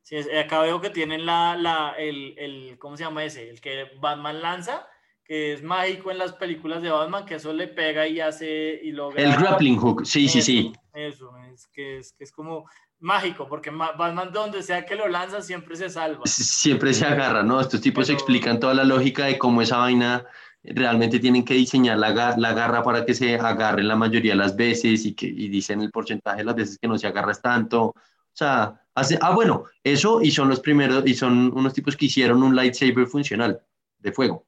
Sí, 0.00 0.16
acá 0.16 0.62
veo 0.62 0.80
que 0.80 0.88
tienen 0.88 1.26
la, 1.26 1.56
la, 1.56 1.94
el, 1.98 2.34
el, 2.38 2.78
¿cómo 2.78 2.96
se 2.96 3.04
llama 3.04 3.22
ese? 3.22 3.50
El 3.50 3.60
que 3.60 3.90
Batman 4.00 4.40
lanza, 4.40 4.88
que 5.22 5.52
es 5.52 5.62
mágico 5.62 6.10
en 6.10 6.16
las 6.16 6.32
películas 6.32 6.80
de 6.80 6.90
Batman, 6.90 7.26
que 7.26 7.34
eso 7.34 7.52
le 7.52 7.68
pega 7.68 8.08
y 8.08 8.20
hace 8.20 8.80
y 8.82 8.92
lo 8.92 9.14
El 9.14 9.36
grappling 9.36 9.76
hook, 9.76 10.06
sí, 10.06 10.26
sí, 10.26 10.40
sí. 10.40 10.72
Eso, 10.94 11.36
es 11.52 11.66
que 11.66 11.98
es, 11.98 12.14
que 12.14 12.24
es 12.24 12.32
como 12.32 12.66
mágico, 13.00 13.46
porque 13.48 13.70
Batman 13.70 14.32
donde 14.32 14.62
sea 14.62 14.84
que 14.84 14.94
lo 14.94 15.08
lanza 15.08 15.42
siempre 15.42 15.76
se 15.76 15.90
salva. 15.90 16.22
Siempre 16.26 16.94
se 16.94 17.06
agarra, 17.06 17.42
¿no? 17.42 17.60
Estos 17.60 17.80
tipos 17.80 18.08
explican 18.10 18.58
toda 18.58 18.74
la 18.74 18.84
lógica 18.84 19.26
de 19.26 19.38
cómo 19.38 19.62
esa 19.62 19.78
vaina 19.78 20.24
realmente 20.62 21.20
tienen 21.20 21.44
que 21.44 21.54
diseñar 21.54 21.98
la, 21.98 22.34
la, 22.36 22.52
garra 22.52 22.82
para 22.82 23.04
que 23.04 23.14
se 23.14 23.36
agarre 23.36 23.82
la 23.82 23.94
mayoría 23.94 24.32
de 24.32 24.38
las 24.38 24.56
veces 24.56 25.04
y 25.06 25.14
que 25.14 25.26
y 25.26 25.48
dicen 25.48 25.80
el 25.80 25.90
porcentaje 25.90 26.38
de 26.38 26.44
las 26.44 26.56
veces 26.56 26.78
que 26.78 26.88
no 26.88 26.98
se 26.98 27.06
agarra 27.06 27.34
tanto. 27.34 27.84
O 27.86 27.94
sea, 28.32 28.80
hace, 28.94 29.18
ah, 29.20 29.34
bueno, 29.34 29.64
eso 29.84 30.20
y 30.20 30.30
son 30.30 30.48
los 30.48 30.60
primeros, 30.60 31.06
y 31.06 31.14
son 31.14 31.56
unos 31.56 31.72
tipos 31.72 31.96
que 31.96 32.06
hicieron 32.06 32.42
un 32.42 32.56
lightsaber 32.56 33.06
funcional 33.06 33.62
de 33.98 34.12
fuego. 34.12 34.46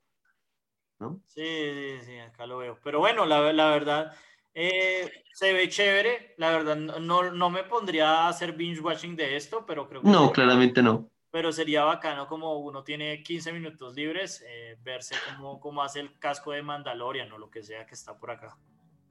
Sí, 1.28 1.44
sí, 1.44 1.98
sí, 2.04 2.18
acá 2.18 2.46
lo 2.46 2.58
veo. 2.58 2.78
Pero 2.82 2.98
bueno, 2.98 3.24
la, 3.24 3.52
la 3.52 3.70
verdad, 3.70 4.12
eh, 4.60 5.08
se 5.32 5.52
ve 5.52 5.68
chévere. 5.68 6.34
La 6.36 6.50
verdad, 6.50 6.74
no, 6.76 7.30
no 7.30 7.50
me 7.50 7.62
pondría 7.62 8.10
a 8.10 8.28
hacer 8.28 8.54
binge 8.54 8.80
watching 8.80 9.14
de 9.14 9.36
esto, 9.36 9.64
pero 9.64 9.88
creo 9.88 10.02
que. 10.02 10.08
No, 10.08 10.32
claramente 10.32 10.82
no. 10.82 11.08
Pero 11.30 11.52
sería 11.52 11.84
bacano 11.84 12.26
como 12.26 12.58
uno 12.58 12.82
tiene 12.82 13.22
15 13.22 13.52
minutos 13.52 13.94
libres, 13.94 14.44
eh, 14.48 14.76
verse 14.82 15.14
cómo, 15.36 15.60
cómo 15.60 15.82
hace 15.82 16.00
el 16.00 16.18
casco 16.18 16.50
de 16.50 16.62
Mandalorian 16.62 17.30
o 17.30 17.38
lo 17.38 17.50
que 17.50 17.62
sea 17.62 17.86
que 17.86 17.94
está 17.94 18.18
por 18.18 18.32
acá. 18.32 18.56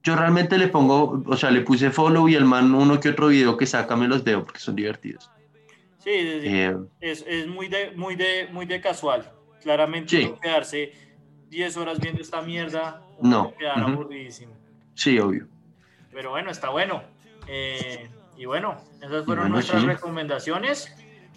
Yo 0.04 0.18
realmente 0.18 0.58
le 0.58 0.68
pongo, 0.68 1.24
o 1.26 1.38
sea, 1.38 1.50
le 1.50 1.62
puse 1.62 1.92
follow 1.92 2.28
y 2.28 2.36
el 2.36 2.44
man 2.44 2.74
uno 2.74 3.00
que 3.00 3.10
otro 3.10 3.28
video 3.28 3.56
que 3.56 3.66
saca 3.66 3.96
me 3.96 4.08
los 4.08 4.24
veo 4.24 4.44
porque 4.44 4.60
son 4.60 4.76
divertidos. 4.76 5.32
Sí, 6.00 6.12
eh, 6.12 6.76
es, 7.00 7.24
es, 7.26 7.48
muy, 7.48 7.70
de, 7.70 7.92
muy, 7.92 8.16
de, 8.16 8.50
muy 8.52 8.66
de 8.66 8.82
casual. 8.82 9.32
Claramente 9.62 10.10
sí. 10.10 10.34
quedarse 10.42 10.92
10 11.50 11.78
horas 11.78 12.00
viendo 12.00 12.22
esta 12.22 12.42
mierda, 12.42 13.02
no. 13.22 13.54
quedar 13.56 13.80
aburridísimo. 13.80 14.57
Sí, 14.98 15.20
obvio. 15.20 15.48
Pero 16.12 16.32
bueno, 16.32 16.50
está 16.50 16.70
bueno. 16.70 17.04
Eh, 17.48 18.10
y 18.36 18.46
bueno, 18.46 18.78
esas 19.02 19.26
fueron 19.26 19.52
nuestras 19.52 19.84
recomendaciones. 19.84 20.92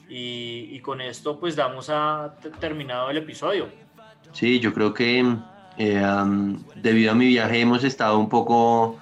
Y, 0.08 0.80
con 0.80 1.00
esto 1.00 1.38
pues 1.38 1.54
damos 1.54 1.88
a 1.88 2.34
terminado 2.58 3.10
el 3.10 3.18
episodio. 3.18 3.68
Sí, 4.32 4.58
yo 4.58 4.72
creo 4.72 4.92
que 4.92 5.24
eh, 5.76 6.02
debido 6.74 7.12
a 7.12 7.14
mi 7.14 7.26
viaje 7.26 7.60
hemos 7.60 7.84
estado 7.84 8.18
un 8.18 8.28
poco, 8.28 8.98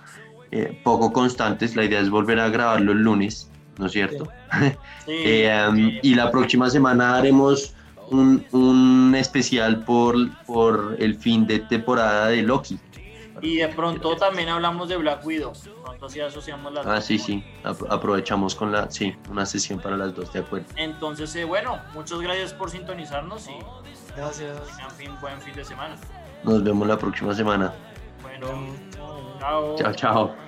eh, 0.50 0.78
poco 0.82 1.12
constantes. 1.12 1.76
La 1.76 1.84
idea 1.84 2.00
es 2.00 2.10
volver 2.10 2.40
a 2.40 2.48
grabarlo 2.50 2.92
el 2.92 2.98
lunes, 2.98 3.50
¿no 3.78 3.86
es 3.86 3.92
cierto? 3.92 4.28
y 5.06 6.14
la 6.14 6.30
próxima 6.30 6.68
semana 6.68 7.16
haremos 7.16 7.74
un, 8.10 9.14
especial 9.16 9.84
por, 9.84 10.16
por 10.44 10.96
el 10.98 11.14
fin 11.14 11.46
de 11.46 11.60
temporada 11.60 12.28
de 12.28 12.42
Loki. 12.42 12.78
Y 13.42 13.56
de 13.56 13.68
pronto 13.68 14.16
también 14.16 14.48
hablamos 14.48 14.88
de 14.88 14.96
Black 14.96 15.24
Widow. 15.24 15.52
Pronto 15.84 16.06
así 16.06 16.20
asociamos 16.20 16.72
las 16.72 16.86
Ah, 16.86 17.00
sí, 17.00 17.18
sí. 17.18 17.44
aprovechamos 17.90 18.54
con 18.54 18.72
la, 18.72 18.90
sí, 18.90 19.14
una 19.30 19.44
sesión 19.46 19.80
para 19.80 19.96
las 19.96 20.14
dos, 20.14 20.32
de 20.32 20.40
acuerdo. 20.40 20.66
Entonces, 20.76 21.34
eh, 21.36 21.44
bueno, 21.44 21.78
muchas 21.94 22.20
gracias 22.20 22.52
por 22.52 22.70
sintonizarnos 22.70 23.48
y 23.48 23.56
gracias. 24.16 24.58
Fin, 24.96 25.10
buen 25.20 25.40
fin 25.40 25.54
de 25.54 25.64
semana. 25.64 25.96
Nos 26.44 26.62
vemos 26.62 26.86
la 26.86 26.98
próxima 26.98 27.34
semana. 27.34 27.72
Bueno, 28.22 28.48
chao. 29.38 29.76
Chao, 29.76 29.92
chao. 29.94 30.47